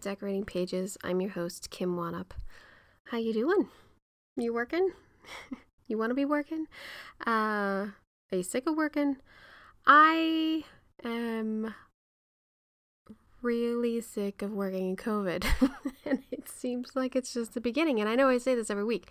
Decorating 0.00 0.44
Pages. 0.44 0.96
I'm 1.04 1.20
your 1.20 1.30
host, 1.30 1.70
Kim 1.70 1.94
Wannop. 1.94 2.30
How 3.04 3.18
you 3.18 3.34
doing? 3.34 3.68
You 4.36 4.54
working? 4.54 4.92
you 5.88 5.98
want 5.98 6.10
to 6.10 6.14
be 6.14 6.24
working? 6.24 6.66
Uh, 7.26 7.88
are 7.90 8.36
you 8.36 8.42
sick 8.42 8.66
of 8.66 8.76
working? 8.76 9.18
I 9.86 10.64
am 11.04 11.74
really 13.42 14.00
sick 14.00 14.40
of 14.40 14.52
working 14.52 14.88
in 14.90 14.96
COVID, 14.96 15.44
and 16.06 16.22
it 16.30 16.48
seems 16.48 16.96
like 16.96 17.14
it's 17.14 17.34
just 17.34 17.52
the 17.52 17.60
beginning. 17.60 18.00
And 18.00 18.08
I 18.08 18.14
know 18.14 18.28
I 18.28 18.38
say 18.38 18.54
this 18.54 18.70
every 18.70 18.84
week. 18.84 19.10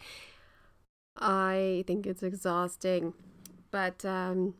I 1.17 1.83
think 1.85 2.07
it's 2.07 2.23
exhausting, 2.23 3.13
but 3.69 4.03
um, 4.05 4.55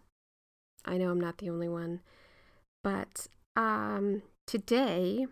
I 0.86 0.98
know 0.98 1.10
I'm 1.10 1.22
not 1.22 1.40
the 1.40 1.50
only 1.50 1.70
one. 1.70 2.02
But 2.84 3.28
um, 3.56 4.22
today 4.46 5.26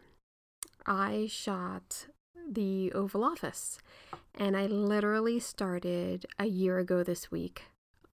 I 0.88 1.28
shot 1.30 2.08
the 2.50 2.94
Oval 2.94 3.24
Office, 3.24 3.78
and 4.34 4.56
I 4.56 4.68
literally 4.68 5.40
started 5.40 6.26
a 6.40 6.46
year 6.46 6.80
ago 6.80 7.04
this 7.04 7.30
week 7.30 7.64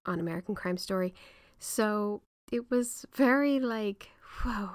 on 0.05 0.19
American 0.19 0.55
Crime 0.55 0.77
Story. 0.77 1.13
So 1.57 2.21
it 2.51 2.69
was 2.69 3.05
very 3.15 3.59
like, 3.59 4.09
whoa, 4.43 4.71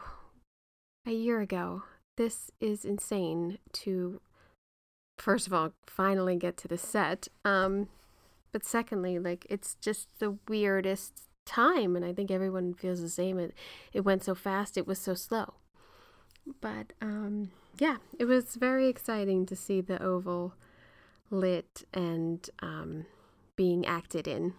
a 1.06 1.12
year 1.12 1.40
ago. 1.40 1.82
This 2.16 2.50
is 2.60 2.84
insane 2.84 3.58
to, 3.74 4.20
first 5.18 5.46
of 5.46 5.52
all, 5.52 5.72
finally 5.86 6.36
get 6.36 6.56
to 6.58 6.68
the 6.68 6.78
set. 6.78 7.28
Um, 7.44 7.88
but 8.52 8.64
secondly, 8.64 9.18
like, 9.18 9.46
it's 9.48 9.76
just 9.80 10.18
the 10.18 10.38
weirdest 10.48 11.28
time, 11.46 11.96
and 11.96 12.04
I 12.04 12.12
think 12.12 12.30
everyone 12.30 12.74
feels 12.74 13.00
the 13.00 13.08
same. 13.08 13.38
It, 13.38 13.54
it 13.92 14.00
went 14.00 14.24
so 14.24 14.34
fast, 14.34 14.76
it 14.78 14.86
was 14.86 14.98
so 14.98 15.14
slow. 15.14 15.54
But 16.60 16.94
um, 17.00 17.50
yeah, 17.80 17.96
it 18.18 18.26
was 18.26 18.56
very 18.56 18.88
exciting 18.88 19.46
to 19.46 19.56
see 19.56 19.80
the 19.80 20.00
oval 20.02 20.54
lit 21.30 21.84
and 21.94 22.48
um, 22.60 23.06
being 23.56 23.86
acted 23.86 24.28
in. 24.28 24.52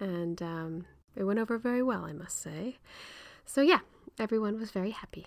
And 0.00 0.40
um, 0.40 0.86
it 1.14 1.24
went 1.24 1.38
over 1.38 1.58
very 1.58 1.82
well, 1.82 2.04
I 2.06 2.14
must 2.14 2.40
say. 2.40 2.78
So 3.44 3.60
yeah, 3.60 3.80
everyone 4.18 4.58
was 4.58 4.70
very 4.70 4.92
happy. 4.92 5.26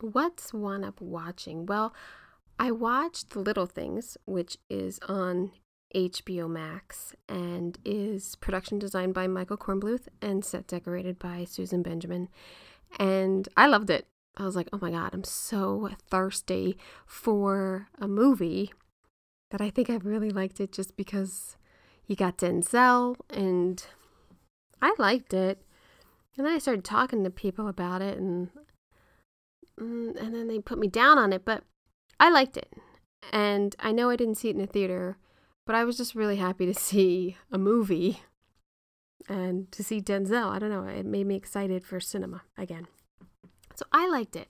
What's 0.00 0.52
Wannop 0.52 1.00
watching? 1.00 1.64
Well, 1.64 1.94
I 2.58 2.70
watched 2.70 3.34
Little 3.34 3.66
Things, 3.66 4.18
which 4.26 4.58
is 4.68 5.00
on 5.08 5.52
HBO 5.94 6.50
Max 6.50 7.14
and 7.30 7.78
is 7.82 8.36
production 8.36 8.78
designed 8.78 9.14
by 9.14 9.26
Michael 9.26 9.56
Corenblith 9.56 10.08
and 10.20 10.44
set 10.44 10.66
decorated 10.66 11.18
by 11.18 11.44
Susan 11.44 11.82
Benjamin. 11.82 12.28
And 12.98 13.48
I 13.56 13.66
loved 13.68 13.88
it. 13.88 14.06
I 14.36 14.44
was 14.44 14.54
like, 14.54 14.68
oh 14.72 14.78
my 14.80 14.90
God, 14.90 15.10
I'm 15.12 15.24
so 15.24 15.90
thirsty 16.08 16.76
for 17.06 17.88
a 17.98 18.06
movie 18.06 18.72
that 19.50 19.60
I 19.60 19.70
think 19.70 19.88
I 19.88 19.96
really 19.96 20.30
liked 20.30 20.60
it 20.60 20.72
just 20.72 20.96
because 20.96 21.56
you 22.06 22.16
got 22.16 22.38
Denzel 22.38 23.16
and 23.30 23.84
I 24.82 24.94
liked 24.98 25.32
it. 25.32 25.62
And 26.36 26.46
then 26.46 26.52
I 26.52 26.58
started 26.58 26.84
talking 26.84 27.24
to 27.24 27.30
people 27.30 27.66
about 27.66 28.02
it 28.02 28.18
and 28.18 28.50
mm, 29.80 30.20
and 30.20 30.34
then 30.34 30.48
they 30.48 30.58
put 30.58 30.78
me 30.78 30.88
down 30.88 31.18
on 31.18 31.32
it, 31.32 31.44
but 31.44 31.64
I 32.20 32.30
liked 32.30 32.56
it. 32.56 32.74
And 33.32 33.74
I 33.78 33.92
know 33.92 34.10
I 34.10 34.16
didn't 34.16 34.36
see 34.36 34.50
it 34.50 34.56
in 34.56 34.60
a 34.60 34.66
theater, 34.66 35.16
but 35.66 35.74
I 35.74 35.84
was 35.84 35.96
just 35.96 36.14
really 36.14 36.36
happy 36.36 36.66
to 36.66 36.74
see 36.78 37.36
a 37.50 37.56
movie 37.56 38.20
and 39.28 39.72
to 39.72 39.82
see 39.82 40.02
Denzel. 40.02 40.50
I 40.50 40.58
don't 40.58 40.70
know, 40.70 40.84
it 40.84 41.06
made 41.06 41.26
me 41.26 41.36
excited 41.36 41.84
for 41.84 42.00
cinema 42.00 42.42
again. 42.58 42.86
So 43.76 43.86
I 43.92 44.08
liked 44.08 44.36
it. 44.36 44.48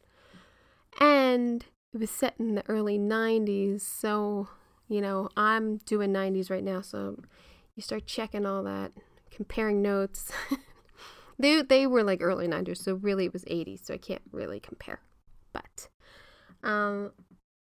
And 1.01 1.65
it 1.93 1.99
was 1.99 2.11
set 2.11 2.35
in 2.39 2.55
the 2.55 2.69
early 2.69 2.99
90s. 2.99 3.81
So, 3.81 4.49
you 4.89 5.01
know, 5.01 5.29
I'm 5.37 5.79
doing 5.79 6.13
90s 6.13 6.51
right 6.51 6.65
now. 6.65 6.81
So 6.81 7.23
you 7.75 7.83
start 7.83 8.07
checking 8.07 8.47
all 8.47 8.63
that, 8.63 8.93
comparing 9.31 9.83
notes. 9.83 10.31
they, 11.39 11.63
they 11.63 11.87
were 11.87 12.03
like 12.03 12.23
early 12.23 12.49
90s. 12.49 12.79
So 12.79 12.95
really 12.95 13.27
it 13.27 13.33
was 13.33 13.45
80s. 13.45 13.85
So 13.85 13.95
I 13.95 13.99
can't 13.99 14.23
really 14.33 14.61
compare. 14.61 15.01
But 15.53 15.89
um, 16.63 17.13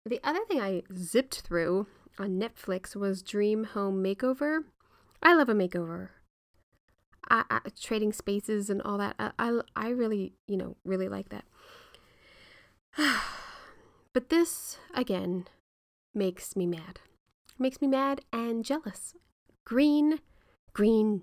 the 0.04 0.20
other 0.24 0.44
thing 0.46 0.60
I 0.60 0.82
zipped 0.94 1.40
through 1.40 1.86
on 2.18 2.40
Netflix 2.40 2.96
was 2.96 3.22
Dream 3.22 3.64
Home 3.64 4.02
Makeover. 4.02 4.60
I 5.22 5.34
love 5.34 5.48
a 5.48 5.54
makeover. 5.54 6.10
I, 7.30 7.44
I, 7.50 7.60
trading 7.80 8.12
spaces 8.12 8.70
and 8.70 8.82
all 8.82 8.98
that. 8.98 9.16
I, 9.18 9.32
I, 9.38 9.60
I 9.76 9.88
really, 9.90 10.34
you 10.46 10.56
know, 10.56 10.76
really 10.84 11.08
like 11.08 11.28
that. 11.30 11.44
but 14.12 14.28
this, 14.28 14.78
again, 14.94 15.46
makes 16.14 16.56
me 16.56 16.66
mad. 16.66 17.00
Makes 17.58 17.80
me 17.80 17.88
mad 17.88 18.22
and 18.32 18.64
jealous. 18.64 19.14
Green, 19.64 20.20
green, 20.72 21.22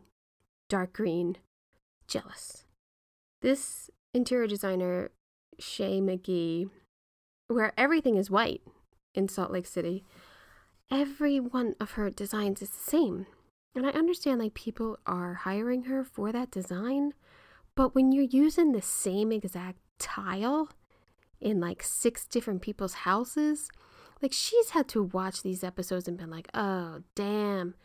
dark 0.70 0.94
green, 0.94 1.38
jealous. 2.08 2.66
This 3.42 3.90
interior 4.14 4.48
designer, 4.48 5.12
Shea 5.60 6.02
McGee, 6.02 6.70
where 7.48 7.74
everything 7.78 8.18
is 8.18 8.30
white 8.30 8.62
in 9.14 9.28
Salt 9.28 9.52
Lake 9.52 9.68
City, 9.68 10.04
every 10.92 11.40
one 11.40 11.76
of 11.80 11.92
her 11.92 12.10
designs 12.10 12.62
is 12.62 12.70
the 12.70 12.92
same. 12.92 13.28
And 13.76 13.86
I 13.86 13.90
understand 13.90 14.40
like 14.40 14.54
people 14.54 14.98
are 15.06 15.34
hiring 15.34 15.84
her 15.84 16.04
for 16.04 16.32
that 16.32 16.50
design, 16.50 17.14
but 17.76 17.94
when 17.94 18.14
you're 18.14 18.24
using 18.24 18.72
the 18.72 18.82
same 18.82 19.32
exact 19.34 19.80
tile 20.00 20.70
in 21.42 21.60
like 21.60 21.84
six 21.84 22.26
different 22.26 22.62
people's 22.62 22.94
houses, 22.94 23.70
like 24.22 24.32
she's 24.32 24.70
had 24.70 24.88
to 24.90 25.04
watch 25.04 25.44
these 25.44 25.64
episodes 25.64 26.08
and 26.08 26.18
been 26.18 26.30
like, 26.30 26.50
"Oh, 26.54 27.02
damn. 27.16 27.76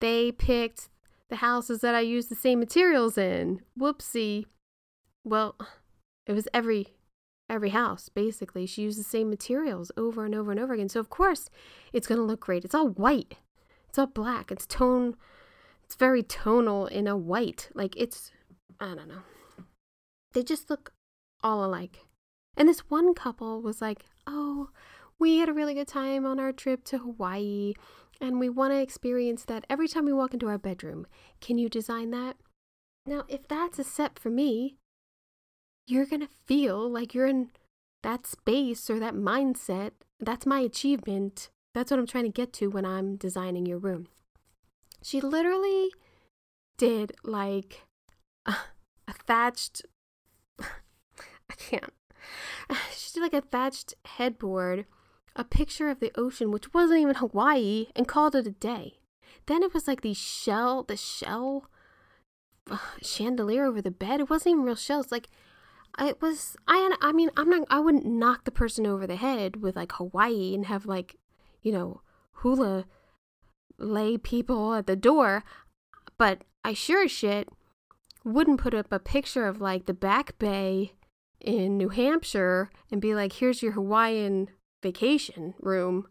They 0.00 0.30
picked 0.30 0.90
the 1.30 1.36
houses 1.36 1.80
that 1.80 1.94
I 1.94 2.00
use 2.00 2.26
the 2.26 2.34
same 2.34 2.58
materials 2.58 3.16
in. 3.16 3.62
Whoopsie." 3.78 4.44
Well, 5.24 5.56
it 6.26 6.32
was 6.32 6.48
every 6.52 6.88
every 7.48 7.70
house 7.70 8.10
basically. 8.10 8.66
She 8.66 8.82
used 8.82 8.98
the 9.00 9.04
same 9.04 9.30
materials 9.30 9.90
over 9.96 10.24
and 10.26 10.34
over 10.34 10.50
and 10.50 10.60
over 10.60 10.74
again. 10.74 10.90
So 10.90 11.00
of 11.00 11.08
course, 11.08 11.48
it's 11.92 12.06
going 12.06 12.20
to 12.20 12.24
look 12.24 12.40
great. 12.40 12.64
It's 12.64 12.74
all 12.74 12.88
white. 12.88 13.36
It's 13.90 13.98
all 13.98 14.06
black. 14.06 14.52
It's 14.52 14.66
tone 14.66 15.16
it's 15.90 15.96
very 15.96 16.22
tonal 16.22 16.86
in 16.86 17.08
a 17.08 17.16
white. 17.16 17.68
Like 17.74 17.96
it's 17.96 18.30
I 18.78 18.94
don't 18.94 19.08
know. 19.08 19.22
They 20.32 20.44
just 20.44 20.70
look 20.70 20.92
all 21.42 21.64
alike. 21.64 22.06
And 22.56 22.68
this 22.68 22.88
one 22.88 23.12
couple 23.12 23.60
was 23.60 23.82
like, 23.82 24.04
"Oh, 24.24 24.70
we 25.18 25.38
had 25.38 25.48
a 25.48 25.52
really 25.52 25.74
good 25.74 25.88
time 25.88 26.24
on 26.24 26.38
our 26.38 26.52
trip 26.52 26.84
to 26.84 26.98
Hawaii 26.98 27.74
and 28.20 28.38
we 28.38 28.48
want 28.48 28.72
to 28.72 28.80
experience 28.80 29.44
that 29.46 29.66
every 29.68 29.88
time 29.88 30.04
we 30.04 30.12
walk 30.12 30.32
into 30.32 30.46
our 30.46 30.58
bedroom. 30.58 31.08
Can 31.40 31.58
you 31.58 31.68
design 31.68 32.10
that?" 32.12 32.36
Now, 33.04 33.24
if 33.26 33.48
that's 33.48 33.80
a 33.80 33.84
set 33.84 34.16
for 34.16 34.30
me, 34.30 34.76
you're 35.88 36.06
going 36.06 36.20
to 36.20 36.28
feel 36.46 36.88
like 36.88 37.14
you're 37.14 37.26
in 37.26 37.50
that 38.04 38.28
space 38.28 38.88
or 38.88 39.00
that 39.00 39.14
mindset. 39.14 39.90
That's 40.20 40.46
my 40.46 40.60
achievement. 40.60 41.50
That's 41.74 41.90
what 41.90 42.00
I'm 42.00 42.06
trying 42.06 42.24
to 42.24 42.30
get 42.30 42.52
to 42.54 42.68
when 42.68 42.84
I'm 42.84 43.16
designing 43.16 43.66
your 43.66 43.78
room. 43.78 44.08
She 45.02 45.20
literally 45.20 45.90
did 46.76 47.12
like 47.22 47.82
a, 48.46 48.54
a 49.06 49.12
thatched. 49.12 49.82
I 50.60 51.54
can't. 51.56 51.92
She 52.94 53.14
did 53.14 53.22
like 53.22 53.34
a 53.34 53.40
thatched 53.40 53.94
headboard, 54.04 54.84
a 55.34 55.42
picture 55.42 55.88
of 55.88 55.98
the 55.98 56.12
ocean, 56.16 56.52
which 56.52 56.72
wasn't 56.72 57.00
even 57.00 57.16
Hawaii, 57.16 57.86
and 57.96 58.06
called 58.06 58.36
it 58.36 58.46
a 58.46 58.52
day. 58.52 59.00
Then 59.46 59.64
it 59.64 59.74
was 59.74 59.88
like 59.88 60.02
the 60.02 60.14
shell, 60.14 60.84
the 60.84 60.96
shell 60.96 61.68
uh, 62.70 62.78
chandelier 63.02 63.64
over 63.64 63.82
the 63.82 63.90
bed. 63.90 64.20
It 64.20 64.30
wasn't 64.30 64.52
even 64.52 64.64
real 64.64 64.76
shells. 64.76 65.10
Like 65.10 65.28
it 65.98 66.22
was. 66.22 66.56
I. 66.68 66.96
I 67.00 67.12
mean, 67.12 67.30
I'm 67.36 67.50
not. 67.50 67.66
I 67.70 67.80
wouldn't 67.80 68.06
knock 68.06 68.44
the 68.44 68.50
person 68.50 68.86
over 68.86 69.06
the 69.06 69.16
head 69.16 69.56
with 69.56 69.76
like 69.76 69.92
Hawaii 69.92 70.54
and 70.54 70.66
have 70.66 70.86
like, 70.86 71.16
you 71.62 71.72
know, 71.72 72.00
hula 72.32 72.86
lay 73.78 74.16
people 74.18 74.74
at 74.74 74.86
the 74.86 74.96
door, 74.96 75.44
but 76.18 76.42
I 76.64 76.74
sure 76.74 77.04
as 77.04 77.10
shit 77.10 77.48
wouldn't 78.24 78.60
put 78.60 78.74
up 78.74 78.92
a 78.92 78.98
picture 78.98 79.46
of 79.46 79.60
like 79.60 79.86
the 79.86 79.94
Back 79.94 80.38
Bay 80.38 80.92
in 81.40 81.78
New 81.78 81.88
Hampshire 81.88 82.70
and 82.90 83.00
be 83.00 83.14
like, 83.14 83.34
here's 83.34 83.62
your 83.62 83.72
Hawaiian 83.72 84.50
vacation 84.82 85.54
room. 85.60 86.06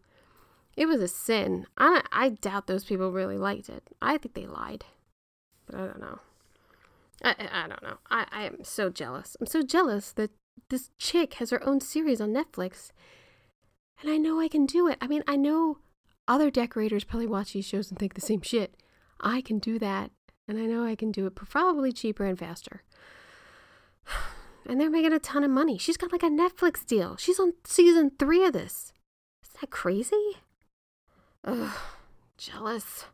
It 0.76 0.88
was 0.88 1.02
a 1.02 1.08
sin. 1.08 1.68
I, 1.78 2.04
I 2.12 2.30
doubt 2.30 2.68
those 2.68 2.86
people 2.86 3.12
really 3.12 3.38
liked 3.38 3.70
it. 3.70 3.84
I 4.02 4.18
think 4.18 4.34
they 4.34 4.48
lied. 4.48 4.86
But 5.66 5.76
I 5.76 5.86
don't 5.86 6.00
know. 6.00 6.20
I, 7.24 7.36
I 7.52 7.68
don't 7.68 7.84
know. 7.84 7.98
I, 8.10 8.26
I 8.32 8.44
am 8.44 8.64
so 8.64 8.90
jealous. 8.90 9.36
I'm 9.40 9.48
so 9.48 9.62
jealous 9.62 10.12
that 10.14 10.32
this 10.70 10.90
chick 10.98 11.36
has 11.36 11.50
her 11.50 11.64
own 11.68 11.82
series 11.82 12.22
on 12.22 12.34
Netflix. 12.34 12.92
And 14.02 14.10
I 14.10 14.18
know 14.18 14.40
I 14.40 14.48
can 14.48 14.66
do 14.66 14.88
it. 14.88 14.98
I 15.02 15.08
mean, 15.08 15.24
I 15.28 15.36
know 15.36 15.80
other 16.28 16.50
decorators 16.50 17.04
probably 17.04 17.28
watch 17.28 17.54
these 17.54 17.66
shows 17.66 17.90
and 17.90 18.00
think 18.00 18.14
the 18.14 18.22
same 18.22 18.42
shit. 18.42 18.76
I 19.20 19.42
can 19.42 19.60
do 19.60 19.80
that. 19.80 20.12
And 20.48 20.58
I 20.58 20.66
know 20.66 20.86
I 20.86 20.96
can 20.96 21.12
do 21.12 21.28
it 21.28 21.36
probably 21.36 21.92
cheaper 21.92 22.26
and 22.26 22.38
faster. 22.38 22.84
And 24.66 24.80
they're 24.80 24.90
making 24.90 25.14
a 25.14 25.20
ton 25.20 25.44
of 25.44 25.50
money. 25.50 25.80
She's 25.80 25.98
got 25.98 26.12
like 26.12 26.22
a 26.22 26.30
Netflix 26.30 26.86
deal. 26.86 27.18
She's 27.18 27.40
on 27.40 27.54
season 27.64 28.12
three 28.20 28.46
of 28.46 28.54
this. 28.54 28.94
Isn't 29.44 29.62
that 29.62 29.72
crazy? 29.72 30.34
Ugh, 31.44 31.76
jealous. 32.38 33.06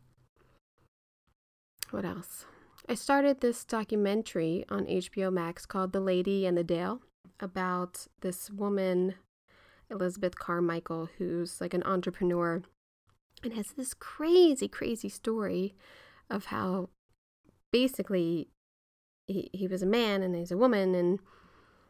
What 1.92 2.04
else? 2.04 2.44
I 2.88 2.94
started 2.94 3.40
this 3.40 3.64
documentary 3.64 4.66
on 4.68 4.84
HBO 4.86 5.32
Max 5.32 5.64
called 5.64 5.92
The 5.92 6.00
Lady 6.00 6.44
and 6.44 6.58
the 6.58 6.64
Dale 6.64 7.00
about 7.40 8.06
this 8.20 8.50
woman, 8.50 9.14
Elizabeth 9.90 10.38
Carmichael, 10.38 11.08
who's 11.18 11.60
like 11.60 11.74
an 11.74 11.82
entrepreneur 11.84 12.62
and 13.42 13.52
has 13.52 13.68
this 13.76 13.94
crazy, 13.94 14.68
crazy 14.68 15.08
story 15.08 15.74
of 16.30 16.46
how 16.46 16.88
basically 17.72 18.48
he, 19.26 19.50
he 19.52 19.66
was 19.66 19.82
a 19.82 19.86
man 19.86 20.22
and 20.22 20.34
he's 20.34 20.52
a 20.52 20.56
woman 20.56 20.94
and 20.94 21.20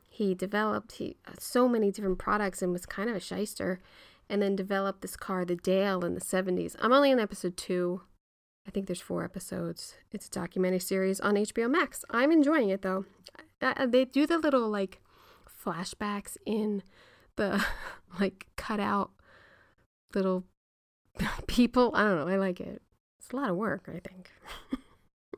he 0.08 0.34
developed 0.34 0.92
he, 0.92 1.16
so 1.38 1.68
many 1.68 1.90
different 1.90 2.18
products 2.18 2.62
and 2.62 2.72
was 2.72 2.86
kind 2.86 3.10
of 3.10 3.16
a 3.16 3.20
shyster 3.20 3.80
and 4.28 4.42
then 4.42 4.56
developed 4.56 5.02
this 5.02 5.16
car 5.16 5.44
the 5.44 5.56
dale 5.56 6.04
in 6.04 6.14
the 6.14 6.20
70s 6.20 6.74
i'm 6.80 6.92
only 6.92 7.10
in 7.10 7.20
episode 7.20 7.56
two. 7.56 8.02
I 8.66 8.72
think 8.72 8.86
there's 8.88 9.00
four 9.00 9.22
episodes. 9.22 9.94
It's 10.10 10.26
a 10.26 10.30
documentary 10.30 10.80
series 10.80 11.20
on 11.20 11.34
hbo 11.34 11.70
max. 11.70 12.04
I'm 12.10 12.32
enjoying 12.32 12.70
it 12.70 12.82
though. 12.82 13.04
Uh, 13.62 13.86
they 13.86 14.04
do 14.04 14.26
the 14.26 14.38
little 14.38 14.68
like 14.68 15.00
flashbacks 15.64 16.36
in 16.44 16.82
the 17.36 17.64
like 18.20 18.46
cut 18.56 18.80
out 18.80 19.10
little 20.14 20.44
people 21.46 21.90
i 21.94 22.02
don't 22.02 22.16
know 22.16 22.28
i 22.28 22.36
like 22.36 22.60
it 22.60 22.82
it's 23.18 23.30
a 23.32 23.36
lot 23.36 23.50
of 23.50 23.56
work 23.56 23.88
i 23.88 24.00
think 24.08 24.30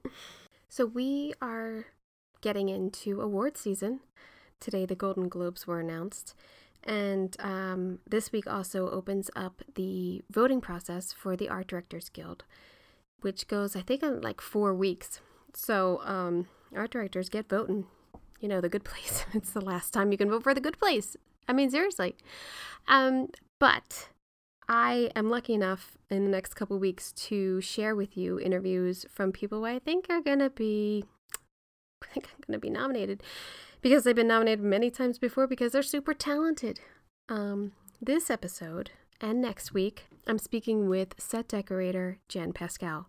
so 0.68 0.86
we 0.86 1.32
are 1.40 1.86
getting 2.40 2.68
into 2.68 3.20
award 3.20 3.56
season 3.56 4.00
Today, 4.60 4.86
the 4.86 4.96
Golden 4.96 5.28
Globes 5.28 5.66
were 5.66 5.80
announced. 5.80 6.34
And 6.82 7.36
um, 7.40 7.98
this 8.08 8.32
week 8.32 8.46
also 8.46 8.90
opens 8.90 9.30
up 9.36 9.62
the 9.74 10.22
voting 10.30 10.60
process 10.60 11.12
for 11.12 11.36
the 11.36 11.48
Art 11.48 11.68
Directors 11.68 12.08
Guild, 12.08 12.44
which 13.20 13.46
goes, 13.46 13.76
I 13.76 13.82
think, 13.82 14.02
in 14.02 14.20
like 14.20 14.40
four 14.40 14.74
weeks. 14.74 15.20
So, 15.54 16.00
um, 16.04 16.48
art 16.74 16.90
directors 16.90 17.28
get 17.28 17.48
voting. 17.48 17.86
You 18.40 18.48
know, 18.48 18.60
the 18.60 18.68
good 18.68 18.84
place. 18.84 19.24
it's 19.32 19.52
the 19.52 19.60
last 19.60 19.92
time 19.92 20.12
you 20.12 20.18
can 20.18 20.30
vote 20.30 20.42
for 20.42 20.54
the 20.54 20.60
good 20.60 20.78
place. 20.78 21.16
I 21.48 21.52
mean, 21.52 21.70
seriously. 21.70 22.14
Um, 22.86 23.28
but 23.58 24.10
I 24.68 25.10
am 25.16 25.30
lucky 25.30 25.54
enough 25.54 25.96
in 26.10 26.24
the 26.24 26.30
next 26.30 26.54
couple 26.54 26.78
weeks 26.78 27.12
to 27.12 27.60
share 27.60 27.96
with 27.96 28.16
you 28.16 28.38
interviews 28.38 29.06
from 29.10 29.32
people 29.32 29.64
I 29.64 29.78
think 29.78 30.06
are 30.10 30.20
going 30.20 30.40
to 30.40 30.50
be 30.50 31.04
I 32.04 32.06
think 32.12 32.28
I'm 32.28 32.44
going 32.46 32.60
to 32.60 32.66
be 32.66 32.70
nominated 32.70 33.22
because 33.80 34.04
they've 34.04 34.14
been 34.14 34.28
nominated 34.28 34.64
many 34.64 34.90
times 34.90 35.18
before 35.18 35.46
because 35.46 35.72
they're 35.72 35.82
super 35.82 36.14
talented. 36.14 36.80
Um, 37.28 37.72
this 38.00 38.30
episode 38.30 38.90
and 39.20 39.40
next 39.40 39.74
week, 39.74 40.06
I'm 40.26 40.38
speaking 40.38 40.88
with 40.88 41.14
set 41.18 41.48
decorator 41.48 42.18
Jan 42.28 42.52
Pascale, 42.52 43.06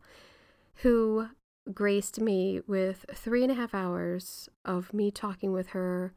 who 0.76 1.28
graced 1.74 2.20
me 2.20 2.62
with 2.66 3.06
three 3.14 3.44
and 3.44 3.52
a 3.52 3.56
half 3.56 3.76
hours 3.76 4.50
of 4.66 4.94
me 4.94 5.12
talking 5.12 5.52
with 5.52 5.70
her, 5.70 6.14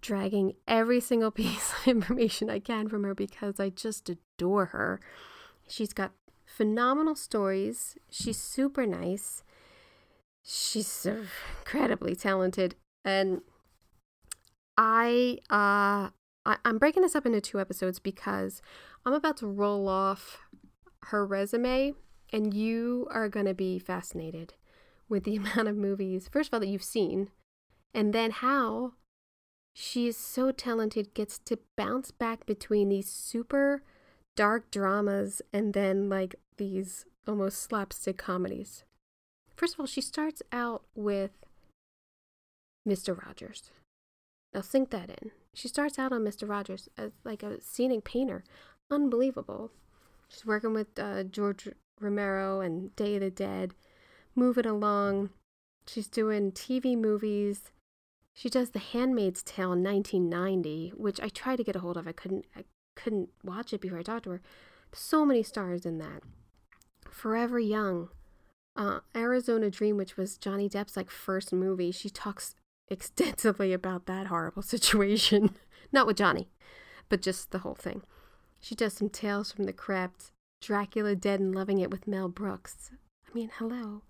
dragging 0.00 0.54
every 0.66 1.00
single 1.00 1.30
piece 1.40 1.72
of 1.72 1.88
information 1.88 2.50
I 2.50 2.58
can 2.58 2.88
from 2.88 3.04
her 3.04 3.14
because 3.14 3.60
I 3.60 3.70
just 3.70 4.08
adore 4.08 4.66
her. 4.66 5.00
She's 5.68 5.92
got 5.92 6.12
phenomenal 6.44 7.14
stories. 7.14 7.96
She's 8.10 8.38
super 8.38 8.86
nice. 8.86 9.42
She's 10.42 11.06
incredibly 11.06 12.14
talented 12.14 12.74
and 13.04 13.42
I 14.76 15.38
uh 15.50 16.10
I, 16.46 16.56
I'm 16.64 16.78
breaking 16.78 17.02
this 17.02 17.14
up 17.14 17.26
into 17.26 17.40
two 17.40 17.60
episodes 17.60 17.98
because 17.98 18.62
I'm 19.04 19.12
about 19.12 19.36
to 19.38 19.46
roll 19.46 19.88
off 19.88 20.38
her 21.04 21.26
resume 21.26 21.94
and 22.32 22.54
you 22.54 23.06
are 23.10 23.28
gonna 23.28 23.54
be 23.54 23.78
fascinated 23.78 24.54
with 25.08 25.24
the 25.24 25.36
amount 25.36 25.68
of 25.68 25.76
movies, 25.76 26.28
first 26.30 26.48
of 26.48 26.54
all, 26.54 26.60
that 26.60 26.68
you've 26.68 26.82
seen, 26.82 27.30
and 27.94 28.12
then 28.12 28.30
how 28.30 28.94
she 29.80 30.08
is 30.08 30.16
so 30.16 30.50
talented, 30.50 31.14
gets 31.14 31.38
to 31.38 31.56
bounce 31.76 32.10
back 32.10 32.44
between 32.46 32.88
these 32.88 33.08
super 33.08 33.80
dark 34.34 34.72
dramas 34.72 35.40
and 35.52 35.72
then 35.72 36.08
like 36.08 36.34
these 36.56 37.06
almost 37.28 37.62
slapstick 37.62 38.18
comedies. 38.18 38.82
First 39.54 39.74
of 39.74 39.80
all, 39.80 39.86
she 39.86 40.00
starts 40.00 40.42
out 40.50 40.82
with 40.96 41.30
Mr. 42.88 43.16
Rogers. 43.24 43.70
Now 44.52 44.62
sink 44.62 44.90
that 44.90 45.10
in. 45.10 45.30
She 45.54 45.68
starts 45.68 45.96
out 45.96 46.10
on 46.10 46.24
Mr. 46.24 46.48
Rogers 46.48 46.88
as 46.98 47.12
like 47.22 47.44
a 47.44 47.60
scenic 47.60 48.02
painter. 48.02 48.42
Unbelievable. 48.90 49.70
She's 50.28 50.44
working 50.44 50.74
with 50.74 50.98
uh, 50.98 51.22
George 51.22 51.68
Romero 52.00 52.60
and 52.60 52.96
Day 52.96 53.14
of 53.14 53.20
the 53.20 53.30
Dead, 53.30 53.74
moving 54.34 54.66
along. 54.66 55.30
She's 55.86 56.08
doing 56.08 56.50
TV 56.50 56.98
movies. 56.98 57.70
She 58.38 58.48
does 58.48 58.70
The 58.70 58.78
Handmaid's 58.78 59.42
Tale 59.42 59.72
in 59.72 59.82
1990, 59.82 60.92
which 60.96 61.20
I 61.20 61.28
tried 61.28 61.56
to 61.56 61.64
get 61.64 61.74
a 61.74 61.80
hold 61.80 61.96
of. 61.96 62.06
I 62.06 62.12
couldn't. 62.12 62.44
I 62.56 62.62
couldn't 62.94 63.30
watch 63.42 63.72
it 63.72 63.80
before 63.80 63.98
I 63.98 64.04
talked 64.04 64.24
to 64.24 64.30
her. 64.30 64.42
So 64.92 65.26
many 65.26 65.42
stars 65.42 65.84
in 65.84 65.98
that. 65.98 66.22
Forever 67.10 67.58
Young, 67.58 68.10
uh, 68.76 69.00
Arizona 69.16 69.70
Dream, 69.70 69.96
which 69.96 70.16
was 70.16 70.38
Johnny 70.38 70.68
Depp's 70.68 70.96
like 70.96 71.10
first 71.10 71.52
movie. 71.52 71.90
She 71.90 72.08
talks 72.10 72.54
extensively 72.86 73.72
about 73.72 74.06
that 74.06 74.28
horrible 74.28 74.62
situation. 74.62 75.56
Not 75.92 76.06
with 76.06 76.18
Johnny, 76.18 76.48
but 77.08 77.20
just 77.20 77.50
the 77.50 77.58
whole 77.58 77.74
thing. 77.74 78.02
She 78.60 78.76
does 78.76 78.92
some 78.92 79.08
Tales 79.08 79.50
from 79.50 79.64
the 79.64 79.72
Crypt, 79.72 80.30
Dracula 80.62 81.16
Dead 81.16 81.40
and 81.40 81.56
Loving 81.56 81.80
It 81.80 81.90
with 81.90 82.06
Mel 82.06 82.28
Brooks. 82.28 82.92
I 83.28 83.34
mean, 83.34 83.50
hello. 83.58 84.02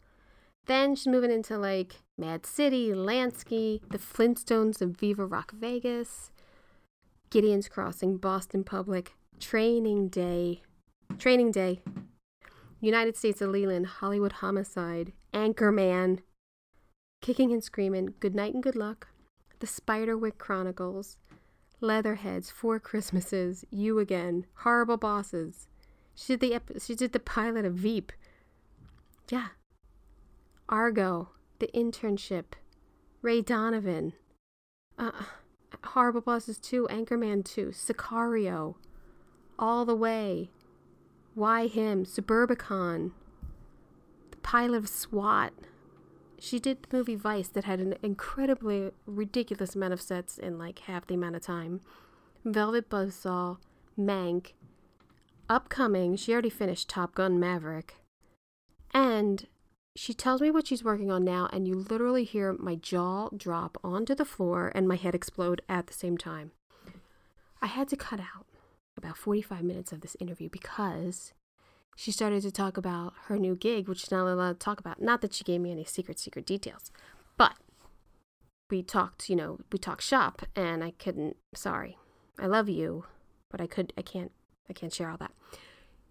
Then 0.68 0.94
she's 0.94 1.06
moving 1.06 1.30
into 1.30 1.56
like 1.56 2.02
Mad 2.18 2.44
City, 2.44 2.90
Lansky, 2.90 3.80
The 3.90 3.98
Flintstones 3.98 4.82
and 4.82 4.96
Viva 4.96 5.24
Rock 5.24 5.52
Vegas, 5.52 6.30
Gideon's 7.30 7.68
Crossing, 7.68 8.18
Boston 8.18 8.64
Public, 8.64 9.14
Training 9.40 10.08
Day, 10.08 10.60
Training 11.18 11.52
Day, 11.52 11.80
United 12.82 13.16
States 13.16 13.40
of 13.40 13.48
Leland, 13.48 13.86
Hollywood 13.86 14.32
Homicide, 14.32 15.14
Anchorman, 15.32 16.18
Kicking 17.22 17.50
and 17.50 17.64
Screaming, 17.64 18.14
Good 18.20 18.34
Night 18.34 18.52
and 18.52 18.62
Good 18.62 18.76
Luck, 18.76 19.08
The 19.60 19.66
Spiderwick 19.66 20.36
Chronicles, 20.36 21.16
Leatherheads, 21.80 22.50
Four 22.50 22.78
Christmases, 22.78 23.64
You 23.70 23.98
Again, 23.98 24.44
Horrible 24.56 24.98
Bosses. 24.98 25.66
She 26.14 26.34
did 26.34 26.40
the 26.40 26.54
ep- 26.54 26.82
she 26.82 26.94
did 26.94 27.12
the 27.12 27.20
pilot 27.20 27.64
of 27.64 27.72
Veep. 27.74 28.12
Yeah. 29.30 29.48
Argo, 30.68 31.30
The 31.58 31.68
Internship, 31.74 32.54
Ray 33.22 33.40
Donovan, 33.40 34.12
uh, 34.98 35.12
Horrible 35.84 36.20
Bosses 36.20 36.58
2, 36.58 36.88
Anchorman 36.90 37.44
2, 37.44 37.68
Sicario, 37.68 38.74
All 39.58 39.84
the 39.84 39.96
Way, 39.96 40.50
Why 41.34 41.66
Him, 41.66 42.04
Suburbicon, 42.04 43.12
the 44.30 44.36
pilot 44.38 44.76
of 44.76 44.88
SWAT, 44.88 45.52
she 46.38 46.58
did 46.58 46.82
the 46.82 46.96
movie 46.96 47.16
Vice 47.16 47.48
that 47.48 47.64
had 47.64 47.80
an 47.80 47.94
incredibly 48.02 48.92
ridiculous 49.06 49.74
amount 49.74 49.92
of 49.92 50.00
sets 50.00 50.38
in 50.38 50.58
like 50.58 50.80
half 50.80 51.06
the 51.06 51.14
amount 51.14 51.36
of 51.36 51.42
time. 51.42 51.80
Velvet 52.44 52.88
Buzzsaw, 52.88 53.58
Mank, 53.98 54.52
upcoming, 55.48 56.14
she 56.16 56.32
already 56.32 56.50
finished 56.50 56.88
Top 56.88 57.14
Gun 57.14 57.40
Maverick. 57.40 57.96
And 58.94 59.46
she 59.98 60.14
tells 60.14 60.40
me 60.40 60.50
what 60.50 60.66
she's 60.68 60.84
working 60.84 61.10
on 61.10 61.24
now, 61.24 61.48
and 61.52 61.66
you 61.66 61.74
literally 61.74 62.22
hear 62.22 62.52
my 62.52 62.76
jaw 62.76 63.28
drop 63.36 63.76
onto 63.82 64.14
the 64.14 64.24
floor 64.24 64.70
and 64.74 64.86
my 64.86 64.94
head 64.94 65.14
explode 65.14 65.60
at 65.68 65.88
the 65.88 65.92
same 65.92 66.16
time. 66.16 66.52
I 67.60 67.66
had 67.66 67.88
to 67.88 67.96
cut 67.96 68.20
out 68.20 68.46
about 68.96 69.16
45 69.16 69.64
minutes 69.64 69.90
of 69.90 70.00
this 70.00 70.16
interview 70.20 70.48
because 70.48 71.32
she 71.96 72.12
started 72.12 72.42
to 72.42 72.52
talk 72.52 72.76
about 72.76 73.12
her 73.24 73.36
new 73.36 73.56
gig, 73.56 73.88
which 73.88 74.00
she's 74.00 74.12
not 74.12 74.28
allowed 74.28 74.52
to 74.52 74.64
talk 74.64 74.78
about. 74.78 75.02
Not 75.02 75.20
that 75.22 75.34
she 75.34 75.42
gave 75.42 75.60
me 75.60 75.72
any 75.72 75.84
secret, 75.84 76.20
secret 76.20 76.46
details, 76.46 76.92
But 77.36 77.54
we 78.70 78.84
talked, 78.84 79.28
you 79.28 79.34
know, 79.34 79.58
we 79.72 79.78
talked 79.78 80.02
shop 80.02 80.42
and 80.54 80.84
I 80.84 80.92
couldn't, 80.92 81.36
sorry. 81.54 81.98
I 82.38 82.46
love 82.46 82.68
you, 82.68 83.06
but 83.50 83.60
I 83.60 83.66
could, 83.66 83.92
I 83.98 84.02
can't, 84.02 84.30
I 84.70 84.74
can't 84.74 84.94
share 84.94 85.10
all 85.10 85.16
that. 85.16 85.32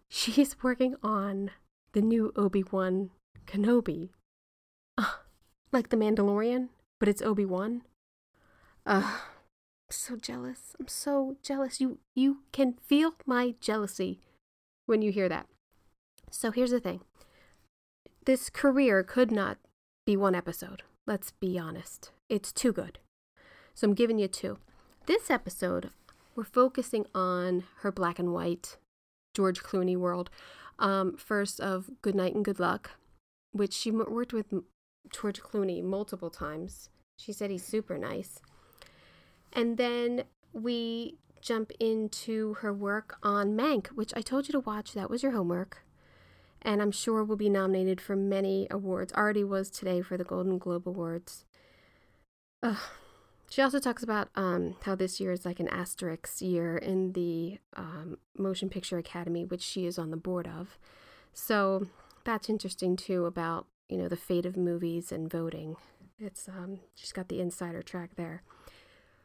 She's 0.09 0.61
working 0.61 0.95
on 1.01 1.51
the 1.93 2.01
new 2.01 2.33
Obi-Wan 2.35 3.11
Kenobi. 3.45 4.09
Uh, 4.97 5.13
like 5.71 5.89
the 5.89 5.97
Mandalorian, 5.97 6.69
but 6.99 7.09
it's 7.09 7.21
Obi-Wan. 7.21 7.83
Uh, 8.85 9.19
I'm 9.87 9.91
so 9.91 10.15
jealous. 10.15 10.75
I'm 10.79 10.87
so 10.87 11.37
jealous. 11.43 11.79
You 11.79 11.99
you 12.15 12.39
can 12.51 12.75
feel 12.85 13.13
my 13.25 13.55
jealousy 13.61 14.19
when 14.85 15.01
you 15.01 15.11
hear 15.11 15.29
that. 15.29 15.47
So 16.31 16.51
here's 16.51 16.71
the 16.71 16.79
thing. 16.79 17.01
This 18.25 18.49
career 18.49 19.03
could 19.03 19.31
not 19.31 19.57
be 20.05 20.17
one 20.17 20.35
episode. 20.35 20.83
Let's 21.05 21.31
be 21.31 21.57
honest. 21.57 22.11
It's 22.27 22.51
too 22.51 22.73
good. 22.73 22.99
So 23.73 23.87
I'm 23.87 23.93
giving 23.93 24.19
you 24.19 24.27
two. 24.27 24.57
This 25.05 25.29
episode, 25.29 25.91
we're 26.35 26.43
focusing 26.43 27.05
on 27.15 27.63
her 27.81 27.91
black 27.91 28.19
and 28.19 28.33
white 28.33 28.77
George 29.33 29.63
Clooney 29.63 29.95
world. 29.95 30.29
Um, 30.79 31.15
first 31.15 31.59
of 31.61 31.89
Good 32.01 32.15
Night 32.15 32.35
and 32.35 32.43
Good 32.43 32.59
Luck, 32.59 32.91
which 33.51 33.73
she 33.73 33.91
worked 33.91 34.33
with 34.33 34.53
George 35.11 35.41
Clooney 35.41 35.83
multiple 35.83 36.29
times. 36.29 36.89
She 37.17 37.33
said 37.33 37.49
he's 37.49 37.65
super 37.65 37.97
nice. 37.97 38.39
And 39.53 39.77
then 39.77 40.23
we 40.53 41.17
jump 41.41 41.71
into 41.79 42.55
her 42.55 42.73
work 42.73 43.17
on 43.23 43.55
Mank, 43.55 43.87
which 43.87 44.13
I 44.15 44.21
told 44.21 44.47
you 44.47 44.51
to 44.53 44.59
watch. 44.59 44.93
That 44.93 45.09
was 45.09 45.23
your 45.23 45.31
homework. 45.31 45.83
And 46.61 46.81
I'm 46.81 46.91
sure 46.91 47.23
will 47.23 47.35
be 47.35 47.49
nominated 47.49 48.01
for 48.01 48.15
many 48.15 48.67
awards. 48.69 49.13
Already 49.13 49.43
was 49.43 49.69
today 49.69 50.01
for 50.01 50.17
the 50.17 50.23
Golden 50.23 50.57
Globe 50.57 50.87
Awards. 50.87 51.45
Ugh. 52.63 52.77
She 53.49 53.61
also 53.61 53.79
talks 53.79 54.03
about 54.03 54.27
um, 54.35 54.75
how 54.81 54.95
this 54.95 55.19
year 55.21 55.31
is 55.31 55.45
like 55.45 55.61
an 55.61 55.69
asterisk 55.69 56.41
year 56.41 56.75
in 56.77 57.13
the 57.13 57.59
um, 57.77 58.17
Motion 58.37 58.69
Picture 58.69 58.97
Academy, 58.97 59.45
which 59.45 59.61
she 59.61 59.85
is 59.85 59.97
on 59.97 60.11
the 60.11 60.17
board 60.17 60.47
of. 60.47 60.77
So 61.33 61.87
that's 62.27 62.49
interesting 62.49 62.97
too 62.97 63.25
about 63.25 63.67
you 63.87 63.97
know 63.97 64.09
the 64.09 64.17
fate 64.17 64.45
of 64.45 64.57
movies 64.57 65.11
and 65.11 65.31
voting. 65.31 65.77
It's 66.19 66.47
um, 66.49 66.81
she's 66.93 67.13
got 67.13 67.29
the 67.29 67.39
insider 67.39 67.81
track 67.81 68.11
there. 68.15 68.43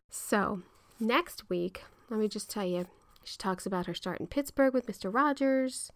So 0.08 0.62
next 1.00 1.50
week, 1.50 1.82
let 2.08 2.20
me 2.20 2.28
just 2.28 2.48
tell 2.48 2.64
you, 2.64 2.86
she 3.24 3.36
talks 3.36 3.66
about 3.66 3.86
her 3.86 3.94
start 3.94 4.20
in 4.20 4.28
Pittsburgh 4.28 4.72
with 4.72 4.86
Mr. 4.86 5.12
Rogers, 5.12 5.90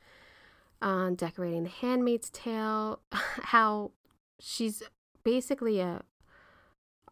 on 0.82 1.12
uh, 1.12 1.16
decorating 1.16 1.62
the 1.62 1.70
Handmaid's 1.70 2.28
Tale, 2.30 3.00
how 3.12 3.92
she's 4.40 4.82
basically 5.22 5.78
a 5.78 6.02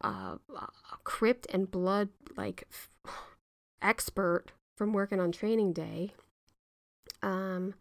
uh, 0.03 0.35
crypt 1.05 1.47
and 1.53 1.71
blood 1.71 2.09
like 2.35 2.67
expert 3.81 4.47
from 4.75 4.91
working 4.91 5.21
on 5.21 5.31
training 5.31 5.71
day. 5.71 6.11
Um, 7.23 7.75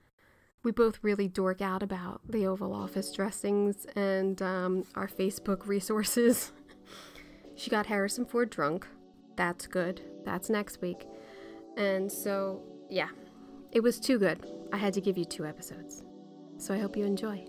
we 0.64 0.72
both 0.72 0.98
really 1.02 1.28
dork 1.28 1.60
out 1.60 1.82
about 1.82 2.22
the 2.28 2.46
Oval 2.46 2.74
Office 2.74 3.12
dressings 3.12 3.86
and 3.94 4.40
um, 4.40 4.84
our 4.94 5.06
Facebook 5.06 5.66
resources. 5.66 6.52
she 7.54 7.70
got 7.70 7.86
Harrison 7.86 8.24
Ford 8.24 8.50
drunk. 8.50 8.86
That's 9.36 9.66
good. 9.66 10.00
That's 10.24 10.48
next 10.48 10.80
week. 10.80 11.06
And 11.76 12.10
so, 12.10 12.62
yeah, 12.88 13.08
it 13.72 13.82
was 13.82 14.00
too 14.00 14.18
good. 14.18 14.44
I 14.72 14.78
had 14.78 14.94
to 14.94 15.00
give 15.00 15.18
you 15.18 15.26
two 15.26 15.44
episodes. 15.44 16.02
So 16.56 16.72
I 16.72 16.78
hope 16.78 16.96
you 16.96 17.04
enjoy. 17.04 17.46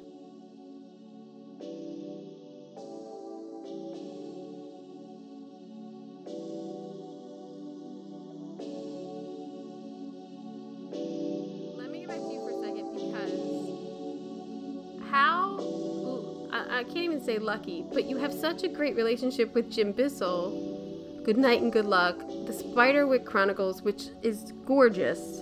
Say 17.25 17.39
lucky, 17.39 17.83
but 17.91 18.05
you 18.05 18.17
have 18.17 18.31
such 18.31 18.63
a 18.63 18.67
great 18.67 18.95
relationship 18.95 19.53
with 19.55 19.71
Jim 19.71 19.91
Bissell. 19.91 21.21
Good 21.23 21.37
night 21.37 21.61
and 21.61 21.73
good 21.73 21.85
luck. 21.85 22.19
The 22.19 22.53
Spiderwick 22.53 23.25
Chronicles, 23.25 23.81
which 23.81 24.09
is 24.21 24.53
gorgeous. 24.65 25.41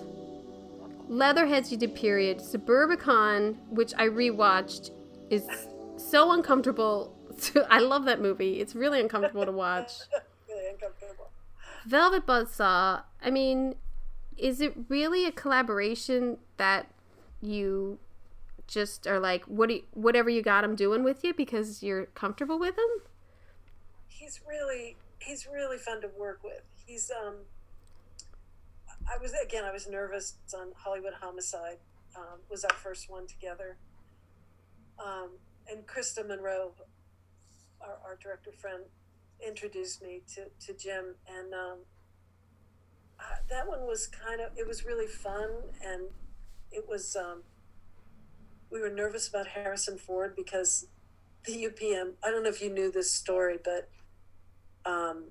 Leatherheads 1.08 1.70
you 1.70 1.76
did 1.76 1.94
period. 1.94 2.38
Suburbicon, 2.38 3.56
which 3.68 3.92
I 3.98 4.08
rewatched, 4.08 4.90
is 5.28 5.46
so 5.98 6.32
uncomfortable. 6.32 7.14
I 7.70 7.80
love 7.80 8.06
that 8.06 8.22
movie. 8.22 8.60
It's 8.60 8.74
really 8.74 9.00
uncomfortable 9.00 9.44
to 9.44 9.52
watch. 9.52 9.92
really 10.48 10.70
uncomfortable. 10.70 11.30
Velvet 11.84 12.26
Buzzsaw. 12.26 13.02
I 13.22 13.30
mean, 13.30 13.74
is 14.38 14.62
it 14.62 14.74
really 14.88 15.26
a 15.26 15.32
collaboration 15.32 16.38
that 16.56 16.86
you 17.42 17.98
just 18.66 19.06
are 19.06 19.20
like, 19.20 19.44
what 19.44 19.68
do 19.68 19.76
you, 19.76 19.82
whatever 19.92 20.30
you 20.30 20.42
got 20.42 20.64
him 20.64 20.74
doing 20.74 21.02
with 21.02 21.24
you 21.24 21.34
because 21.34 21.82
you're 21.82 22.06
comfortable 22.06 22.58
with 22.58 22.76
him? 22.76 23.02
He's 24.08 24.40
really 24.48 24.96
he's 25.18 25.46
really 25.46 25.78
fun 25.78 26.00
to 26.02 26.10
work 26.18 26.40
with. 26.42 26.62
He's 26.86 27.10
um. 27.10 27.36
I 29.06 29.20
was 29.20 29.34
again. 29.44 29.64
I 29.64 29.72
was 29.72 29.86
nervous 29.88 30.34
on 30.56 30.68
Hollywood 30.76 31.14
Homicide. 31.20 31.78
Um, 32.16 32.40
was 32.48 32.64
our 32.64 32.74
first 32.76 33.10
one 33.10 33.26
together. 33.26 33.76
Um, 35.04 35.30
and 35.68 35.86
Christa 35.86 36.26
Munro, 36.26 36.72
our, 37.80 37.98
our 38.06 38.18
director 38.22 38.52
friend, 38.52 38.84
introduced 39.44 40.02
me 40.02 40.22
to, 40.34 40.44
to 40.66 40.78
Jim, 40.78 41.16
and 41.28 41.52
um, 41.52 41.78
uh, 43.18 43.36
that 43.50 43.66
one 43.66 43.80
was 43.86 44.06
kind 44.06 44.40
of 44.40 44.50
it 44.56 44.66
was 44.66 44.84
really 44.84 45.06
fun, 45.06 45.50
and 45.84 46.04
it 46.70 46.88
was 46.88 47.16
um, 47.16 47.42
we 48.74 48.80
were 48.80 48.90
nervous 48.90 49.28
about 49.28 49.46
Harrison 49.46 49.96
Ford 49.96 50.34
because 50.34 50.88
the 51.46 51.52
UPM. 51.52 52.14
I 52.24 52.30
don't 52.30 52.42
know 52.42 52.48
if 52.48 52.60
you 52.60 52.68
knew 52.68 52.90
this 52.90 53.10
story, 53.10 53.56
but 53.62 53.88
um, 54.84 55.26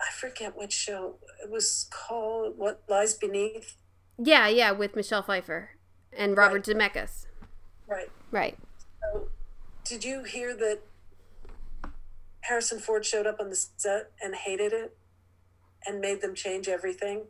I 0.00 0.10
forget 0.18 0.56
what 0.56 0.72
show 0.72 1.16
it 1.42 1.50
was 1.50 1.86
called. 1.90 2.54
What 2.56 2.82
lies 2.88 3.14
beneath? 3.14 3.76
Yeah, 4.18 4.48
yeah, 4.48 4.70
with 4.72 4.96
Michelle 4.96 5.22
Pfeiffer 5.22 5.70
and 6.16 6.36
Robert 6.36 6.66
right. 6.66 6.76
Zemeckis. 6.76 7.26
Right. 7.86 8.10
Right. 8.30 8.56
So, 9.00 9.28
did 9.84 10.04
you 10.04 10.24
hear 10.24 10.56
that 10.56 10.80
Harrison 12.40 12.78
Ford 12.78 13.04
showed 13.04 13.26
up 13.26 13.38
on 13.38 13.50
the 13.50 13.56
set 13.56 14.12
and 14.22 14.34
hated 14.34 14.72
it 14.72 14.96
and 15.86 16.00
made 16.00 16.22
them 16.22 16.34
change 16.34 16.68
everything? 16.68 17.24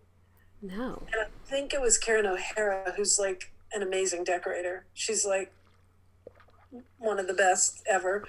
No. 0.63 1.03
And 1.13 1.23
I 1.23 1.27
think 1.47 1.75
it 1.75 1.81
was 1.81 1.99
Karen 1.99 2.27
O'Hara 2.27 2.93
who's 2.97 3.19
like 3.19 3.53
an 3.73 3.83
amazing 3.83 4.25
decorator. 4.25 4.87
She's 4.95 5.25
like 5.25 5.53
one 6.99 7.19
of 7.19 7.27
the 7.27 7.35
best 7.35 7.83
ever. 7.89 8.25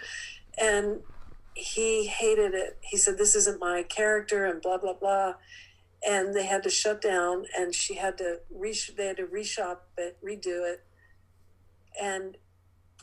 And 0.59 1.01
he 1.53 2.07
hated 2.07 2.53
it. 2.53 2.77
He 2.81 2.97
said, 2.97 3.17
This 3.17 3.35
isn't 3.35 3.59
my 3.59 3.83
character, 3.83 4.45
and 4.45 4.61
blah, 4.61 4.77
blah, 4.77 4.93
blah. 4.93 5.33
And 6.07 6.33
they 6.33 6.45
had 6.45 6.63
to 6.63 6.69
shut 6.69 7.01
down, 7.01 7.45
and 7.57 7.75
she 7.75 7.95
had 7.95 8.17
to 8.17 8.39
re- 8.49 8.75
they 8.97 9.07
had 9.07 9.17
to 9.17 9.27
reshop 9.27 9.77
it, 9.97 10.17
redo 10.23 10.71
it. 10.71 10.83
And 12.01 12.37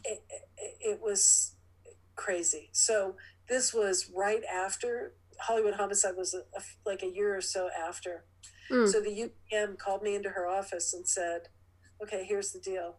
it, 0.04 0.22
it, 0.56 0.78
it 0.80 1.00
was 1.00 1.52
crazy. 2.16 2.70
So 2.72 3.16
this 3.48 3.72
was 3.72 4.10
right 4.14 4.42
after 4.44 5.12
Hollywood 5.40 5.74
Homicide 5.74 6.16
was 6.16 6.34
a, 6.34 6.38
a, 6.38 6.62
like 6.84 7.02
a 7.02 7.06
year 7.06 7.36
or 7.36 7.40
so 7.40 7.68
after. 7.78 8.24
Mm. 8.70 8.90
So 8.90 9.00
the 9.00 9.30
UPM 9.52 9.78
called 9.78 10.02
me 10.02 10.14
into 10.14 10.30
her 10.30 10.48
office 10.48 10.92
and 10.92 11.06
said, 11.06 11.48
okay, 12.02 12.24
here's 12.24 12.52
the 12.52 12.58
deal. 12.58 12.96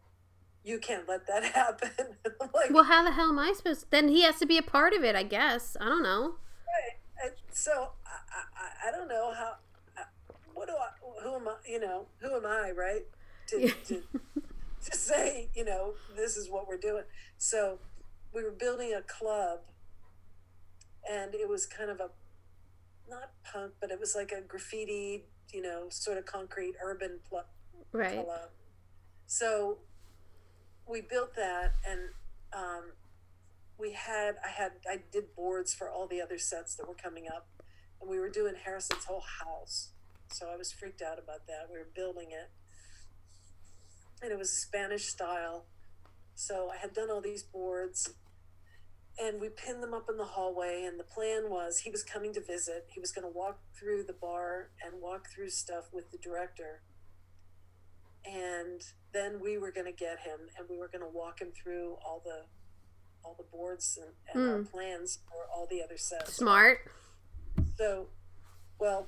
You 0.63 0.79
can't 0.79 1.07
let 1.07 1.27
that 1.27 1.43
happen. 1.55 1.91
like, 2.53 2.71
well, 2.71 2.83
how 2.83 3.03
the 3.03 3.11
hell 3.11 3.29
am 3.29 3.39
I 3.39 3.53
supposed? 3.55 3.81
To? 3.81 3.87
Then 3.91 4.09
he 4.09 4.23
has 4.23 4.37
to 4.39 4.45
be 4.45 4.57
a 4.57 4.63
part 4.63 4.93
of 4.93 5.03
it, 5.03 5.15
I 5.15 5.23
guess. 5.23 5.77
I 5.79 5.85
don't 5.85 6.03
know. 6.03 6.35
Right. 6.67 7.23
And 7.23 7.33
so 7.51 7.91
I, 8.05 8.87
I, 8.87 8.89
I 8.89 8.91
don't 8.91 9.07
know 9.07 9.33
how. 9.33 9.53
Uh, 9.97 10.03
what 10.53 10.67
do 10.67 10.73
I? 10.73 11.23
Who 11.23 11.35
am 11.35 11.47
I? 11.47 11.55
You 11.67 11.79
know, 11.79 12.05
who 12.19 12.35
am 12.35 12.45
I? 12.45 12.71
Right? 12.71 13.03
To, 13.47 13.67
to, 13.67 14.03
to 14.85 14.97
say, 14.97 15.49
you 15.55 15.65
know, 15.65 15.93
this 16.15 16.37
is 16.37 16.49
what 16.49 16.67
we're 16.67 16.77
doing. 16.77 17.03
So 17.39 17.79
we 18.31 18.43
were 18.43 18.51
building 18.51 18.93
a 18.93 19.01
club, 19.01 19.61
and 21.09 21.33
it 21.33 21.49
was 21.49 21.65
kind 21.65 21.89
of 21.89 21.99
a 21.99 22.09
not 23.09 23.31
punk, 23.43 23.73
but 23.81 23.89
it 23.89 23.99
was 23.99 24.15
like 24.15 24.31
a 24.31 24.41
graffiti, 24.41 25.23
you 25.51 25.63
know, 25.63 25.85
sort 25.89 26.19
of 26.19 26.27
concrete 26.27 26.75
urban 26.83 27.19
pl- 27.27 27.45
right. 27.91 28.23
club 28.23 28.49
so 29.29 29.77
we 30.87 31.01
built 31.01 31.35
that 31.35 31.73
and 31.87 31.99
um, 32.51 32.93
we 33.77 33.91
had 33.91 34.37
i 34.43 34.49
had 34.49 34.71
i 34.89 34.97
did 35.11 35.35
boards 35.35 35.71
for 35.71 35.87
all 35.87 36.07
the 36.07 36.19
other 36.19 36.39
sets 36.39 36.75
that 36.75 36.87
were 36.87 36.95
coming 36.95 37.27
up. 37.27 37.47
And 38.01 38.09
we 38.09 38.17
were 38.17 38.29
doing 38.29 38.55
harrison's 38.65 39.05
whole 39.05 39.23
house. 39.45 39.89
So 40.33 40.47
i 40.51 40.57
was 40.57 40.71
freaked 40.71 41.03
out 41.03 41.19
about 41.19 41.45
that. 41.45 41.67
We 41.71 41.77
were 41.77 41.87
building 41.95 42.31
it. 42.31 42.49
And 44.23 44.31
it 44.31 44.37
was 44.39 44.49
spanish 44.49 45.05
style. 45.05 45.65
So 46.33 46.71
i 46.73 46.77
had 46.77 46.93
done 46.93 47.11
all 47.11 47.21
these 47.21 47.43
boards. 47.43 48.09
And 49.21 49.39
we 49.39 49.49
pinned 49.49 49.83
them 49.83 49.93
up 49.93 50.09
in 50.09 50.17
the 50.17 50.25
hallway. 50.25 50.85
And 50.87 50.99
the 50.99 51.03
plan 51.03 51.51
was 51.51 51.79
he 51.79 51.91
was 51.91 52.03
coming 52.03 52.33
to 52.33 52.41
visit. 52.41 52.87
He 52.89 52.99
was 52.99 53.11
going 53.11 53.31
to 53.31 53.37
walk 53.37 53.59
through 53.77 54.05
the 54.05 54.13
bar 54.13 54.71
and 54.83 54.99
walk 55.03 55.27
through 55.29 55.51
stuff 55.51 55.89
with 55.93 56.09
the 56.09 56.17
director. 56.17 56.81
And 58.25 58.81
then 59.13 59.39
we 59.41 59.57
were 59.57 59.71
going 59.71 59.85
to 59.85 59.91
get 59.91 60.19
him 60.19 60.39
and 60.57 60.67
we 60.69 60.77
were 60.77 60.87
going 60.87 61.01
to 61.01 61.07
walk 61.07 61.41
him 61.41 61.51
through 61.51 61.97
all 62.05 62.21
the 62.23 62.43
all 63.23 63.35
the 63.37 63.45
boards 63.51 63.99
and, 64.01 64.13
and 64.33 64.49
our 64.49 64.57
hmm. 64.59 64.65
plans 64.65 65.19
for 65.27 65.45
all 65.53 65.67
the 65.69 65.81
other 65.83 65.97
sets 65.97 66.33
Smart. 66.33 66.79
so 67.77 68.07
well 68.79 69.07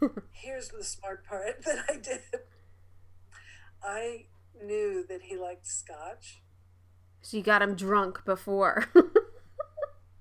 here's 0.32 0.68
the 0.68 0.84
smart 0.84 1.24
part 1.26 1.62
that 1.64 1.84
i 1.88 1.96
did 1.96 2.20
i 3.82 4.26
knew 4.62 5.04
that 5.08 5.22
he 5.22 5.36
liked 5.36 5.66
scotch 5.66 6.42
So 7.22 7.36
you 7.38 7.42
got 7.42 7.62
him 7.62 7.74
drunk 7.74 8.24
before. 8.24 8.86